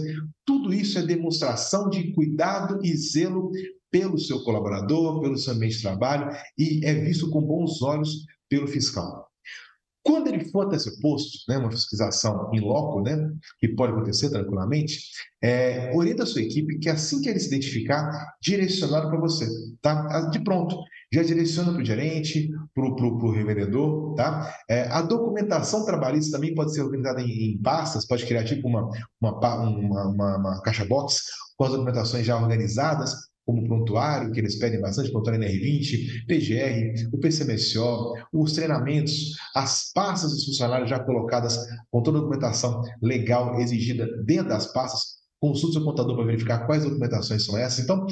Tudo 0.44 0.72
isso 0.74 0.98
é 0.98 1.06
demonstração 1.06 1.88
de 1.88 2.12
cuidado 2.12 2.80
e 2.84 2.96
zelo 2.96 3.50
pelo 3.90 4.18
seu 4.18 4.42
colaborador, 4.42 5.20
pelo 5.20 5.36
seu 5.36 5.52
ambiente 5.52 5.76
de 5.76 5.82
trabalho 5.82 6.30
e 6.58 6.80
é 6.84 6.94
visto 6.94 7.30
com 7.30 7.42
bons 7.42 7.80
olhos 7.82 8.26
pelo 8.48 8.66
fiscal. 8.66 9.28
Quando 10.04 10.26
ele 10.26 10.44
for 10.46 10.66
até 10.66 10.76
esse 10.76 11.00
posto, 11.00 11.38
né, 11.48 11.58
uma 11.58 11.70
fiscalização 11.70 12.50
em 12.52 12.58
loco, 12.58 13.02
né, 13.02 13.16
que 13.60 13.68
pode 13.68 13.92
acontecer 13.92 14.30
tranquilamente, 14.30 14.98
é, 15.40 15.94
orienta 15.94 16.24
a 16.24 16.26
sua 16.26 16.42
equipe 16.42 16.78
que 16.80 16.88
assim 16.88 17.20
que 17.20 17.28
ele 17.28 17.38
se 17.38 17.46
identificar, 17.46 18.34
direcionar 18.42 19.08
para 19.08 19.20
você, 19.20 19.46
tá? 19.80 20.28
De 20.30 20.42
pronto 20.42 20.76
já 21.12 21.22
direciona 21.22 21.72
para 21.72 21.82
o 21.82 21.84
gerente, 21.84 22.50
para 22.74 22.84
o 22.84 23.30
revendedor, 23.30 24.14
tá? 24.14 24.54
É, 24.68 24.88
a 24.88 25.02
documentação 25.02 25.84
trabalhista 25.84 26.36
também 26.36 26.54
pode 26.54 26.74
ser 26.74 26.82
organizada 26.82 27.20
em, 27.20 27.52
em 27.52 27.58
pastas, 27.58 28.06
pode 28.06 28.24
criar 28.24 28.44
tipo 28.44 28.66
uma, 28.66 28.88
uma, 29.20 29.38
uma, 29.38 30.08
uma, 30.08 30.36
uma 30.38 30.62
caixa 30.62 30.84
box 30.86 31.20
com 31.56 31.64
as 31.64 31.72
documentações 31.72 32.24
já 32.24 32.36
organizadas, 32.36 33.14
como 33.44 33.66
prontuário, 33.66 34.30
que 34.32 34.40
eles 34.40 34.58
pedem 34.58 34.80
bastante, 34.80 35.10
prontuário 35.10 35.40
NR20, 35.40 36.26
PGR, 36.26 37.08
o 37.12 37.18
PCMSO, 37.18 38.14
os 38.32 38.52
treinamentos, 38.52 39.32
as 39.54 39.90
pastas 39.92 40.30
dos 40.30 40.44
funcionários 40.44 40.88
já 40.88 41.00
colocadas 41.00 41.58
com 41.90 42.02
toda 42.02 42.18
a 42.18 42.20
documentação 42.20 42.80
legal 43.02 43.60
exigida 43.60 44.06
dentro 44.24 44.48
das 44.48 44.72
pastas, 44.72 45.22
consulte 45.40 45.74
seu 45.74 45.84
contador 45.84 46.14
para 46.14 46.24
verificar 46.24 46.66
quais 46.66 46.84
documentações 46.84 47.44
são 47.44 47.58
essas. 47.58 47.80
Então, 47.84 48.06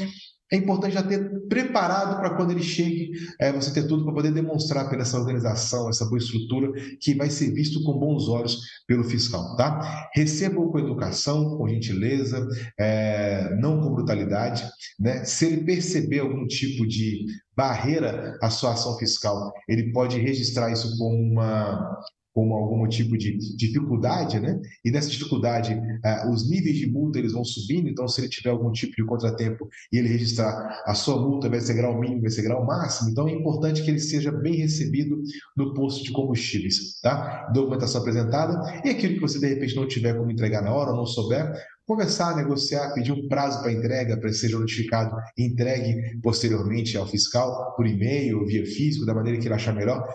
é 0.53 0.57
importante 0.57 0.95
já 0.95 1.03
ter 1.03 1.47
preparado 1.49 2.17
para 2.19 2.37
quando 2.37 2.51
ele 2.51 2.63
chegue, 2.63 3.13
é, 3.39 3.53
você 3.53 3.73
ter 3.73 3.87
tudo 3.87 4.05
para 4.05 4.15
poder 4.15 4.33
demonstrar 4.33 4.89
pela 4.89 5.03
essa 5.03 5.19
organização, 5.19 5.89
essa 5.89 6.05
boa 6.05 6.19
estrutura, 6.19 6.73
que 7.01 7.15
vai 7.15 7.31
ser 7.31 7.53
visto 7.53 7.83
com 7.85 7.99
bons 7.99 8.29
olhos 8.29 8.61
pelo 8.87 9.05
fiscal, 9.05 9.57
tá? 9.57 10.09
Recebam 10.15 10.69
com 10.71 10.79
educação, 10.79 11.57
com 11.57 11.69
gentileza, 11.69 12.47
é, 12.79 13.55
não 13.61 13.81
com 13.81 13.95
brutalidade, 13.95 14.65
né? 14.99 15.25
Se 15.25 15.47
ele 15.47 15.65
perceber 15.65 16.21
algum 16.21 16.47
tipo 16.47 16.87
de 16.87 17.27
barreira 17.57 18.39
à 18.43 18.51
sua 18.51 18.73
ação 18.73 18.97
fiscal, 18.99 19.53
ele 19.69 19.93
pode 19.93 20.19
registrar 20.19 20.73
isso 20.73 20.97
como 20.99 21.15
uma, 21.15 21.99
como 22.33 22.55
algum 22.55 22.89
tipo 22.89 23.17
de 23.17 23.37
dificuldade, 23.57 24.39
né? 24.39 24.61
E 24.85 24.91
nessa 24.91 25.11
dificuldade, 25.11 25.75
uh, 25.75 26.31
os 26.33 26.49
níveis 26.49 26.77
de 26.77 26.91
multa 26.91 27.19
eles 27.19 27.33
vão 27.33 27.45
subindo. 27.45 27.89
Então, 27.89 28.07
se 28.07 28.21
ele 28.21 28.29
tiver 28.29 28.51
algum 28.51 28.71
tipo 28.71 28.95
de 28.97 29.05
contratempo 29.05 29.69
e 29.93 29.99
ele 29.99 30.09
registrar 30.09 30.83
a 30.87 30.95
sua 30.95 31.21
multa, 31.21 31.49
vai 31.49 31.61
ser 31.61 31.75
grau 31.75 31.99
mínimo, 31.99 32.23
vai 32.23 32.31
ser 32.31 32.43
grau 32.43 32.65
máximo. 32.65 33.11
Então, 33.11 33.29
é 33.29 33.33
importante 33.33 33.83
que 33.83 33.91
ele 33.91 34.01
seja 34.01 34.31
bem 34.31 34.57
recebido 34.57 35.21
no 35.57 35.75
posto 35.75 36.05
de 36.05 36.13
combustíveis, 36.13 37.01
tá? 37.01 37.51
Documentação 37.53 38.01
apresentada 38.01 38.81
e 38.85 38.91
aquilo 38.91 39.15
que 39.15 39.21
você 39.21 39.39
de 39.39 39.47
repente 39.47 39.77
não 39.77 39.89
tiver 39.89 40.15
como 40.17 40.31
entregar 40.31 40.63
na 40.63 40.73
hora 40.73 40.91
ou 40.91 40.97
não 40.97 41.07
souber, 41.07 41.53
conversar, 41.87 42.37
negociar, 42.37 42.95
pedir 42.95 43.11
um 43.11 43.27
prazo 43.27 43.61
para 43.61 43.73
entrega 43.73 44.17
para 44.17 44.29
que 44.29 44.37
seja 44.37 44.57
notificado 44.59 45.17
e 45.37 45.45
entregue 45.45 46.21
posteriormente 46.23 46.97
ao 46.97 47.07
fiscal 47.07 47.75
por 47.75 47.87
e-mail 47.87 48.47
via 48.47 48.65
físico, 48.65 49.05
da 49.05 49.15
maneira 49.15 49.41
que 49.41 49.49
ele 49.49 49.55
achar 49.55 49.75
melhor. 49.75 50.07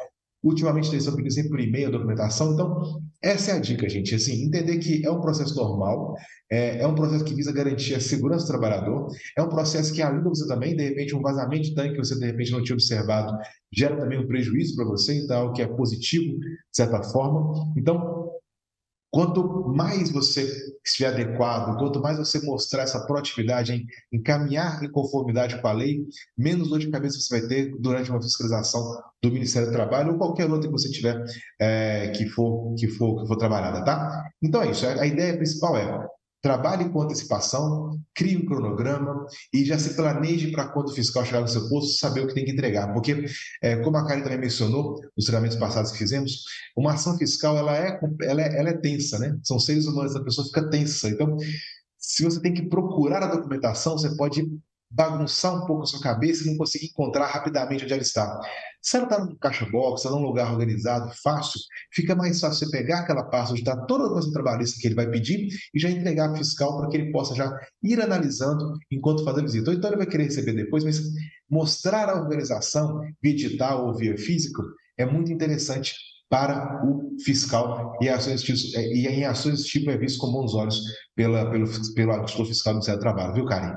Ultimamente 0.46 0.96
estão 0.96 1.16
pedindo 1.16 1.34
sempre 1.34 1.50
por 1.50 1.60
e-mail 1.60 1.88
a 1.88 1.92
documentação. 1.92 2.54
Então, 2.54 3.02
essa 3.22 3.52
é 3.52 3.56
a 3.56 3.60
dica, 3.60 3.90
gente. 3.90 4.14
Assim, 4.14 4.46
entender 4.46 4.78
que 4.78 5.04
é 5.04 5.10
um 5.10 5.20
processo 5.20 5.56
normal, 5.56 6.16
é, 6.52 6.82
é, 6.82 6.88
um 6.88 6.94
processo 6.94 7.26
que 7.26 7.34
visa 7.34 7.52
garantir 7.52 7.96
a 7.96 8.00
segurança 8.00 8.46
do 8.46 8.50
trabalhador, 8.50 9.08
é 9.36 9.42
um 9.42 9.50
processo 9.50 9.92
que, 9.92 10.04
de 10.04 10.22
você 10.22 10.48
também, 10.48 10.76
de 10.76 10.84
repente, 10.84 11.16
um 11.16 11.22
vazamento 11.22 11.64
de 11.64 11.74
tanque 11.74 11.94
que 11.94 11.98
você, 11.98 12.18
de 12.20 12.26
repente, 12.26 12.52
não 12.52 12.62
tinha 12.62 12.76
observado, 12.76 13.36
gera 13.74 13.98
também 13.98 14.20
um 14.20 14.28
prejuízo 14.28 14.76
para 14.76 14.86
você, 14.86 15.18
então, 15.18 15.52
que 15.52 15.64
é 15.64 15.68
positivo, 15.68 16.40
de 16.40 16.58
certa 16.72 17.02
forma. 17.02 17.74
Então, 17.76 18.25
Quanto 19.16 19.70
mais 19.74 20.12
você 20.12 20.46
estiver 20.86 21.08
adequado, 21.08 21.78
quanto 21.78 22.02
mais 22.02 22.18
você 22.18 22.46
mostrar 22.46 22.84
essa 22.84 23.00
proatividade 23.08 23.72
em, 23.72 23.86
em 24.12 24.22
caminhar 24.22 24.84
em 24.84 24.92
conformidade 24.92 25.62
com 25.62 25.68
a 25.70 25.72
lei, 25.72 26.02
menos 26.38 26.68
dor 26.68 26.80
de 26.80 26.92
cabeça 26.92 27.18
você 27.18 27.40
vai 27.40 27.48
ter 27.48 27.74
durante 27.80 28.12
uma 28.12 28.22
fiscalização 28.22 28.84
do 29.24 29.32
Ministério 29.32 29.70
do 29.70 29.74
Trabalho 29.74 30.12
ou 30.12 30.18
qualquer 30.18 30.52
outra 30.52 30.68
que 30.68 30.74
você 30.74 30.92
tiver 30.92 31.24
é, 31.62 32.10
que 32.10 32.28
for 32.28 32.76
que 32.76 32.90
for 32.90 33.22
que 33.22 33.28
for 33.30 33.38
trabalhada, 33.38 33.86
tá? 33.86 34.22
Então 34.44 34.62
é 34.62 34.72
isso. 34.72 34.86
A 34.86 35.08
ideia 35.08 35.38
principal 35.38 35.78
é 35.78 36.08
Trabalhe 36.46 36.90
com 36.90 37.02
antecipação, 37.02 38.00
crie 38.14 38.38
um 38.38 38.46
cronograma 38.46 39.26
e 39.52 39.66
já 39.66 39.80
se 39.80 39.96
planeje 39.96 40.52
para 40.52 40.68
quando 40.68 40.90
o 40.90 40.94
fiscal 40.94 41.26
chegar 41.26 41.42
no 41.42 41.48
seu 41.48 41.68
posto 41.68 41.98
saber 41.98 42.22
o 42.22 42.28
que 42.28 42.36
tem 42.36 42.46
que 42.46 42.52
entregar. 42.52 42.94
Porque, 42.94 43.26
é, 43.64 43.78
como 43.78 43.98
a 43.98 44.06
Karen 44.06 44.22
também 44.22 44.38
mencionou 44.38 45.02
nos 45.18 45.26
treinamentos 45.26 45.58
passados 45.58 45.92
que 45.92 45.98
fizemos, 45.98 46.44
uma 46.78 46.94
ação 46.94 47.18
fiscal 47.18 47.58
ela 47.58 47.76
é, 47.76 48.00
ela 48.22 48.42
é, 48.44 48.60
ela 48.60 48.70
é 48.70 48.78
tensa, 48.78 49.18
né? 49.18 49.36
São 49.42 49.58
seres 49.58 49.88
humanos, 49.88 50.16
a 50.16 50.24
pessoa 50.24 50.46
fica 50.46 50.70
tensa. 50.70 51.10
Então, 51.10 51.36
se 51.98 52.24
você 52.24 52.40
tem 52.40 52.54
que 52.54 52.70
procurar 52.70 53.24
a 53.24 53.36
documentação, 53.36 53.98
você 53.98 54.16
pode 54.16 54.48
bagunçar 54.88 55.52
um 55.52 55.66
pouco 55.66 55.82
a 55.82 55.88
sua 55.88 56.00
cabeça 56.00 56.44
e 56.44 56.52
não 56.52 56.58
conseguir 56.58 56.86
encontrar 56.86 57.26
rapidamente 57.26 57.86
onde 57.86 57.94
ela 57.94 58.04
está. 58.04 58.40
Se 58.86 58.98
ela 58.98 59.06
está 59.06 59.26
num 59.26 59.36
caixa 59.38 59.66
box, 59.66 60.02
está 60.02 60.12
num 60.12 60.22
lugar 60.22 60.52
organizado, 60.52 61.12
fácil, 61.24 61.60
fica 61.92 62.16
mais 62.16 62.40
fácil 62.40 62.68
você 62.68 62.72
pegar 62.72 63.00
aquela 63.00 63.24
pasta 63.24 63.54
onde 63.54 63.62
está 63.62 63.76
toda 63.88 64.06
a 64.06 64.10
coisa 64.10 64.32
trabalhista 64.32 64.80
que 64.80 64.88
ele 64.88 64.94
vai 64.94 65.10
pedir 65.10 65.48
e 65.74 65.80
já 65.80 65.90
entregar 65.90 66.30
para 66.30 66.38
fiscal 66.38 66.78
para 66.78 66.90
que 66.90 66.98
ele 66.98 67.12
possa 67.12 67.34
já 67.34 67.52
ir 67.82 68.00
analisando 68.00 68.78
enquanto 68.92 69.24
faz 69.24 69.40
a 69.40 69.42
visita. 69.42 69.72
Ou 69.72 69.76
então 69.76 69.90
ele 69.90 69.98
vai 69.98 70.06
querer 70.06 70.26
receber 70.26 70.54
depois, 70.54 70.84
mas 70.84 71.02
mostrar 71.50 72.10
a 72.10 72.22
organização 72.22 73.02
via 73.24 73.36
digital 73.36 73.88
ou 73.88 73.96
via 73.96 74.16
físico 74.20 74.62
é 75.00 75.06
muito 75.06 75.34
interessante 75.34 75.96
para 76.30 76.86
o 76.86 77.16
fiscal 77.24 77.98
e, 78.00 78.08
ações, 78.08 78.48
e 78.48 79.08
em 79.08 79.26
ações 79.26 79.58
desse 79.58 79.70
tipo 79.70 79.90
é 79.90 79.98
visto 79.98 80.20
com 80.20 80.32
bons 80.32 80.54
olhos 80.54 80.80
pela, 81.16 81.50
pelo, 81.50 81.66
pelo 81.96 82.12
agricultor 82.12 82.46
fiscal 82.46 82.74
do 82.74 82.76
Ministério 82.76 83.00
do 83.00 83.04
Trabalho, 83.04 83.34
viu, 83.34 83.46
Karen? 83.46 83.76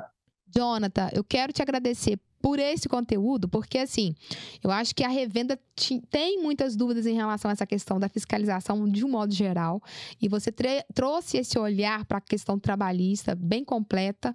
Jonathan, 0.55 1.09
eu 1.15 1.25
quero 1.25 1.51
te 1.53 1.63
agradecer 1.63 2.19
por 2.41 2.59
esse 2.59 2.89
conteúdo, 2.89 3.49
porque 3.49 3.79
assim, 3.79 4.15
eu 4.63 4.71
acho 4.71 4.95
que 4.95 5.05
a 5.05 5.09
revenda 5.09 5.59
tem 6.11 6.43
muitas 6.43 6.77
dúvidas 6.77 7.07
em 7.07 7.15
relação 7.15 7.51
a 7.51 7.53
essa 7.53 7.67
questão 7.67 7.99
da 7.99 8.09
fiscalização 8.09 8.89
de 8.89 9.05
um 9.05 9.09
modo 9.09 9.33
geral, 9.33 9.83
e 10.21 10.29
você 10.29 10.53
trouxe 10.95 11.39
esse 11.39 11.59
olhar 11.59 12.05
para 12.05 12.19
a 12.19 12.21
questão 12.21 12.59
trabalhista 12.59 13.35
bem 13.35 13.65
completa. 13.65 14.35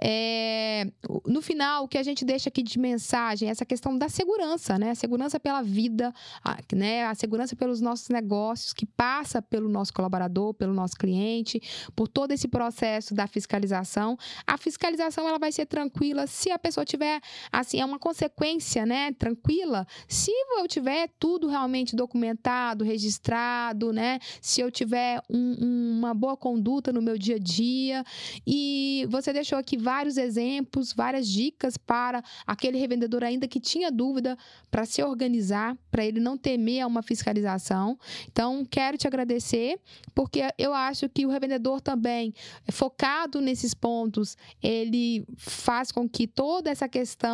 É, 0.00 0.86
no 1.26 1.42
final, 1.42 1.84
o 1.84 1.88
que 1.88 1.98
a 1.98 2.02
gente 2.02 2.24
deixa 2.24 2.48
aqui 2.48 2.62
de 2.62 2.78
mensagem 2.78 3.48
é 3.48 3.50
essa 3.50 3.64
questão 3.64 3.96
da 3.96 4.08
segurança, 4.08 4.78
né? 4.78 4.90
A 4.90 4.94
segurança 4.94 5.38
pela 5.40 5.62
vida, 5.62 6.12
a, 6.42 6.58
né? 6.74 7.04
a 7.06 7.14
segurança 7.14 7.56
pelos 7.56 7.80
nossos 7.80 8.08
negócios, 8.08 8.72
que 8.72 8.86
passa 8.86 9.42
pelo 9.42 9.68
nosso 9.68 9.92
colaborador, 9.92 10.54
pelo 10.54 10.72
nosso 10.72 10.96
cliente, 10.96 11.60
por 11.94 12.08
todo 12.08 12.32
esse 12.32 12.48
processo 12.48 13.14
da 13.14 13.26
fiscalização. 13.26 14.16
A 14.46 14.56
fiscalização 14.56 15.28
ela 15.28 15.38
vai 15.38 15.52
ser 15.52 15.66
tranquila 15.66 16.26
se 16.26 16.50
a 16.50 16.58
pessoa 16.58 16.84
tiver 16.84 17.20
assim, 17.52 17.80
é 17.80 17.84
uma 17.84 17.98
consequência, 17.98 18.86
né, 18.86 19.12
tranquila, 19.12 19.86
se 20.08 20.30
eu 20.58 20.66
tiver 20.68 21.08
tudo 21.18 21.48
realmente 21.48 21.96
documentado, 21.96 22.84
registrado, 22.84 23.92
né, 23.92 24.18
se 24.40 24.60
eu 24.60 24.70
tiver 24.70 25.20
um, 25.28 25.98
uma 25.98 26.14
boa 26.14 26.36
conduta 26.36 26.92
no 26.92 27.02
meu 27.02 27.18
dia 27.18 27.36
a 27.36 27.38
dia. 27.38 28.04
E 28.46 29.06
você 29.08 29.32
deixou 29.32 29.58
aqui 29.58 29.76
vários 29.76 30.16
exemplos, 30.16 30.92
várias 30.92 31.28
dicas 31.28 31.76
para 31.76 32.22
aquele 32.46 32.78
revendedor 32.78 33.22
ainda 33.22 33.48
que 33.48 33.60
tinha 33.60 33.90
dúvida 33.90 34.36
para 34.70 34.84
se 34.84 35.02
organizar, 35.02 35.76
para 35.90 36.04
ele 36.04 36.20
não 36.20 36.36
temer 36.36 36.86
uma 36.86 37.02
fiscalização. 37.02 37.98
Então, 38.30 38.64
quero 38.64 38.96
te 38.96 39.06
agradecer, 39.06 39.78
porque 40.14 40.42
eu 40.58 40.72
acho 40.72 41.08
que 41.08 41.26
o 41.26 41.30
revendedor 41.30 41.80
também, 41.80 42.34
focado 42.70 43.40
nesses 43.40 43.74
pontos, 43.74 44.36
ele 44.62 45.24
faz 45.36 45.90
com 45.92 46.08
que 46.08 46.26
toda 46.26 46.70
essa 46.70 46.88
questão 46.88 47.33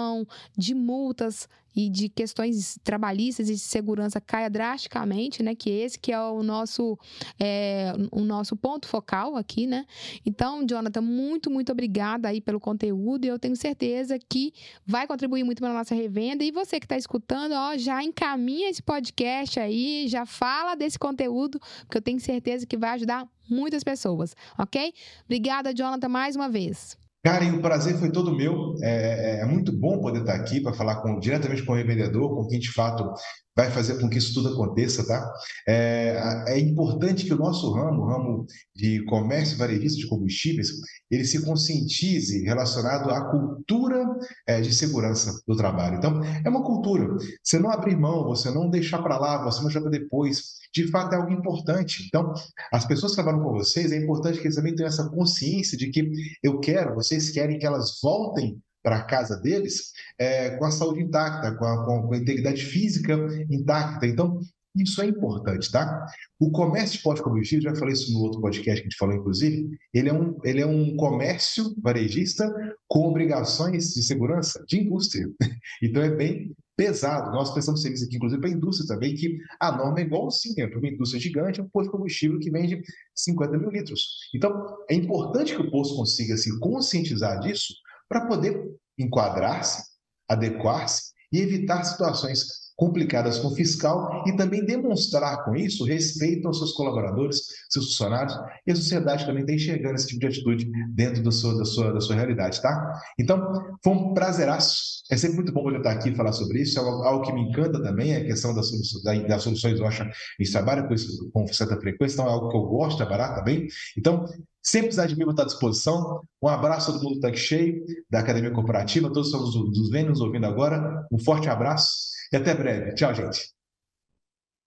de 0.56 0.74
multas 0.74 1.48
e 1.74 1.88
de 1.88 2.08
questões 2.08 2.78
trabalhistas 2.82 3.48
e 3.48 3.54
de 3.54 3.58
segurança 3.58 4.20
caia 4.20 4.50
drasticamente, 4.50 5.42
né? 5.42 5.54
Que 5.54 5.70
esse 5.70 5.98
que 5.98 6.12
é 6.12 6.20
o 6.20 6.42
nosso, 6.42 6.98
é, 7.38 7.92
o 8.10 8.20
nosso 8.20 8.56
ponto 8.56 8.88
focal 8.88 9.36
aqui, 9.36 9.66
né? 9.66 9.86
Então, 10.24 10.64
Jonathan, 10.66 11.00
muito, 11.00 11.50
muito 11.50 11.70
obrigada 11.72 12.28
aí 12.28 12.40
pelo 12.40 12.60
conteúdo 12.60 13.24
e 13.24 13.28
eu 13.28 13.38
tenho 13.38 13.56
certeza 13.56 14.18
que 14.18 14.52
vai 14.84 15.06
contribuir 15.06 15.44
muito 15.44 15.60
para 15.60 15.72
nossa 15.72 15.94
revenda. 15.94 16.42
E 16.42 16.50
você 16.50 16.80
que 16.80 16.86
está 16.86 16.96
escutando, 16.96 17.52
ó, 17.52 17.76
já 17.76 18.02
encaminha 18.02 18.68
esse 18.68 18.82
podcast 18.82 19.60
aí, 19.60 20.06
já 20.08 20.26
fala 20.26 20.74
desse 20.74 20.98
conteúdo, 20.98 21.60
porque 21.84 21.98
eu 21.98 22.02
tenho 22.02 22.20
certeza 22.20 22.66
que 22.66 22.76
vai 22.76 22.90
ajudar 22.90 23.28
muitas 23.48 23.82
pessoas, 23.82 24.34
ok? 24.58 24.92
Obrigada, 25.24 25.74
Jonathan, 25.74 26.08
mais 26.08 26.36
uma 26.36 26.48
vez. 26.48 26.99
Karen, 27.22 27.52
o 27.52 27.60
prazer 27.60 27.98
foi 27.98 28.10
todo 28.10 28.34
meu. 28.34 28.74
É, 28.82 29.38
é, 29.38 29.40
é 29.42 29.46
muito 29.46 29.72
bom 29.72 30.00
poder 30.00 30.20
estar 30.20 30.34
aqui 30.34 30.60
para 30.60 30.72
falar 30.72 31.02
com, 31.02 31.18
diretamente 31.18 31.64
com 31.64 31.72
o 31.72 31.76
revendedor, 31.76 32.34
com 32.34 32.46
quem 32.48 32.58
de 32.58 32.72
fato 32.72 33.12
vai 33.54 33.70
fazer 33.70 34.00
com 34.00 34.08
que 34.08 34.16
isso 34.16 34.32
tudo 34.32 34.48
aconteça, 34.48 35.06
tá? 35.06 35.30
É, 35.68 36.44
é 36.48 36.58
importante 36.58 37.26
que 37.26 37.34
o 37.34 37.38
nosso 37.38 37.70
ramo, 37.72 38.02
o 38.02 38.06
ramo 38.06 38.46
de 38.74 39.04
comércio 39.04 39.58
varejista 39.58 39.98
de 39.98 40.08
combustíveis, 40.08 40.68
ele 41.10 41.24
se 41.24 41.44
conscientize 41.44 42.42
relacionado 42.44 43.10
à 43.10 43.30
cultura 43.30 44.06
é, 44.46 44.60
de 44.62 44.72
segurança 44.72 45.42
do 45.46 45.56
trabalho. 45.56 45.96
Então, 45.96 46.22
é 46.22 46.48
uma 46.48 46.62
cultura. 46.62 47.06
Você 47.42 47.58
não 47.58 47.70
abrir 47.70 47.96
mão, 47.98 48.24
você 48.24 48.50
não 48.50 48.70
deixar 48.70 49.02
para 49.02 49.18
lá, 49.18 49.44
você 49.44 49.62
não 49.62 49.70
para 49.70 49.90
depois, 49.90 50.60
de 50.72 50.86
fato 50.88 51.14
é 51.14 51.16
algo 51.16 51.32
importante. 51.32 52.04
Então, 52.06 52.32
as 52.72 52.86
pessoas 52.86 53.12
que 53.12 53.22
trabalham 53.22 53.42
com 53.42 53.52
vocês, 53.52 53.92
é 53.92 53.96
importante 53.96 54.38
que 54.38 54.46
eles 54.46 54.56
também 54.56 54.74
tenham 54.74 54.88
essa 54.88 55.08
consciência 55.08 55.76
de 55.76 55.90
que 55.90 56.10
eu 56.42 56.60
quero, 56.60 56.94
vocês 56.94 57.30
querem 57.30 57.58
que 57.58 57.66
elas 57.66 57.98
voltem 58.02 58.60
para 58.82 58.96
a 58.96 59.04
casa 59.04 59.36
deles 59.36 59.92
é, 60.18 60.50
com 60.56 60.64
a 60.64 60.70
saúde 60.70 61.02
intacta, 61.02 61.54
com 61.54 61.64
a, 61.64 61.84
com 61.84 62.14
a, 62.14 62.16
integridade 62.16 62.64
física 62.64 63.14
intacta. 63.50 64.06
Então, 64.06 64.40
isso 64.76 65.02
é 65.02 65.06
importante, 65.06 65.70
tá? 65.70 66.06
O 66.38 66.50
comércio 66.50 66.96
de 66.96 67.02
pós-combustível, 67.02 67.70
já 67.70 67.76
falei 67.76 67.92
isso 67.92 68.12
no 68.12 68.20
outro 68.20 68.40
podcast 68.40 68.80
que 68.80 68.86
a 68.86 68.90
gente 68.90 68.96
falou, 68.96 69.16
inclusive, 69.16 69.68
ele 69.92 70.08
é 70.08 70.14
um, 70.14 70.38
ele 70.44 70.60
é 70.60 70.66
um 70.66 70.96
comércio 70.96 71.74
varejista 71.82 72.48
com 72.86 73.08
obrigações 73.08 73.92
de 73.92 74.02
segurança 74.02 74.64
de 74.66 74.80
indústria. 74.80 75.28
Então, 75.82 76.02
é 76.02 76.10
bem 76.10 76.54
pesado. 76.80 77.30
Nós 77.30 77.50
prestamos 77.52 77.82
serviço 77.82 78.06
aqui, 78.06 78.16
inclusive, 78.16 78.40
para 78.40 78.48
a 78.48 78.54
indústria 78.54 78.88
também, 78.88 79.14
que 79.14 79.38
a 79.60 79.70
norma 79.70 80.00
é 80.00 80.02
igual 80.02 80.28
é 80.56 80.66
para 80.66 80.78
uma 80.78 80.88
indústria 80.88 81.20
gigante, 81.20 81.60
é 81.60 81.62
um 81.62 81.68
posto 81.68 81.90
de 81.90 81.92
combustível 81.92 82.40
que 82.40 82.50
vende 82.50 82.80
50 83.14 83.58
mil 83.58 83.70
litros. 83.70 84.30
Então, 84.34 84.78
é 84.88 84.94
importante 84.94 85.54
que 85.54 85.60
o 85.60 85.70
posto 85.70 85.94
consiga 85.94 86.38
se 86.38 86.58
conscientizar 86.58 87.38
disso 87.40 87.74
para 88.08 88.24
poder 88.26 88.66
enquadrar-se, 88.98 89.82
adequar-se 90.26 91.12
e 91.30 91.40
evitar 91.40 91.84
situações 91.84 92.69
complicadas 92.80 93.38
com 93.38 93.48
o 93.48 93.54
fiscal 93.54 94.24
e 94.26 94.34
também 94.34 94.64
demonstrar 94.64 95.44
com 95.44 95.54
isso 95.54 95.84
respeito 95.84 96.48
aos 96.48 96.56
seus 96.56 96.72
colaboradores, 96.72 97.42
seus 97.68 97.88
funcionários 97.88 98.34
e 98.66 98.72
a 98.72 98.74
sociedade 98.74 99.26
também 99.26 99.42
está 99.42 99.52
enxergando 99.52 99.96
esse 99.96 100.06
tipo 100.06 100.20
de 100.20 100.26
atitude 100.28 100.70
dentro 100.88 101.22
do 101.22 101.30
seu, 101.30 101.58
da, 101.58 101.64
sua, 101.66 101.92
da 101.92 102.00
sua 102.00 102.16
realidade, 102.16 102.62
tá? 102.62 102.98
Então, 103.18 103.52
foi 103.84 103.92
um 103.92 104.14
prazeraço. 104.14 105.02
É 105.10 105.16
sempre 105.18 105.36
muito 105.36 105.52
bom 105.52 105.62
poder 105.62 105.76
estar 105.78 105.90
aqui 105.90 106.08
e 106.08 106.14
falar 106.14 106.32
sobre 106.32 106.62
isso. 106.62 106.78
É 106.78 106.82
algo 106.82 107.22
que 107.22 107.32
me 107.34 107.42
encanta 107.42 107.82
também, 107.82 108.14
é 108.14 108.16
a 108.16 108.24
questão 108.24 108.54
das, 108.54 108.70
soluções, 108.70 109.28
das 109.28 109.42
soluções 109.42 109.78
Rocha. 109.78 110.04
A 110.04 110.42
gente 110.42 110.50
trabalha 110.52 110.82
com 110.84 110.94
isso 110.94 111.30
com 111.32 111.46
certa 111.48 111.78
frequência, 111.78 112.14
então 112.14 112.26
é 112.26 112.30
algo 112.30 112.48
que 112.48 112.56
eu 112.56 112.62
gosto 112.62 112.92
de 112.92 113.04
trabalhar 113.04 113.34
também. 113.34 113.66
Então, 113.98 114.24
sempre 114.62 114.86
precisar 114.86 115.06
de 115.06 115.16
mim, 115.16 115.24
vou 115.24 115.32
estar 115.32 115.42
à 115.42 115.46
disposição. 115.46 116.22
Um 116.42 116.48
abraço 116.48 116.90
a 116.90 116.94
todo 116.94 117.04
mundo 117.04 117.20
tanque 117.20 117.38
cheio 117.38 117.84
da 118.08 118.20
Academia 118.20 118.50
Cooperativa, 118.50 119.12
todos 119.12 119.34
os 119.34 119.70
dos 119.70 119.90
vendo 119.90 120.08
nos 120.08 120.22
ouvindo 120.22 120.46
agora. 120.46 121.06
Um 121.12 121.18
forte 121.18 121.46
abraço 121.46 122.10
e 122.32 122.36
até 122.36 122.54
breve. 122.54 122.94
Tchau, 122.94 123.14
gente. 123.14 123.50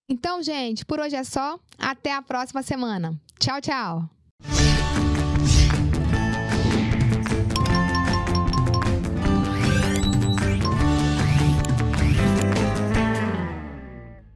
Então, 0.09 0.43
gente, 0.43 0.85
por 0.85 0.99
hoje 0.99 1.15
é 1.15 1.23
só. 1.23 1.59
Até 1.77 2.13
a 2.13 2.21
próxima 2.21 2.61
semana. 2.61 3.19
Tchau, 3.39 3.61
tchau. 3.61 4.09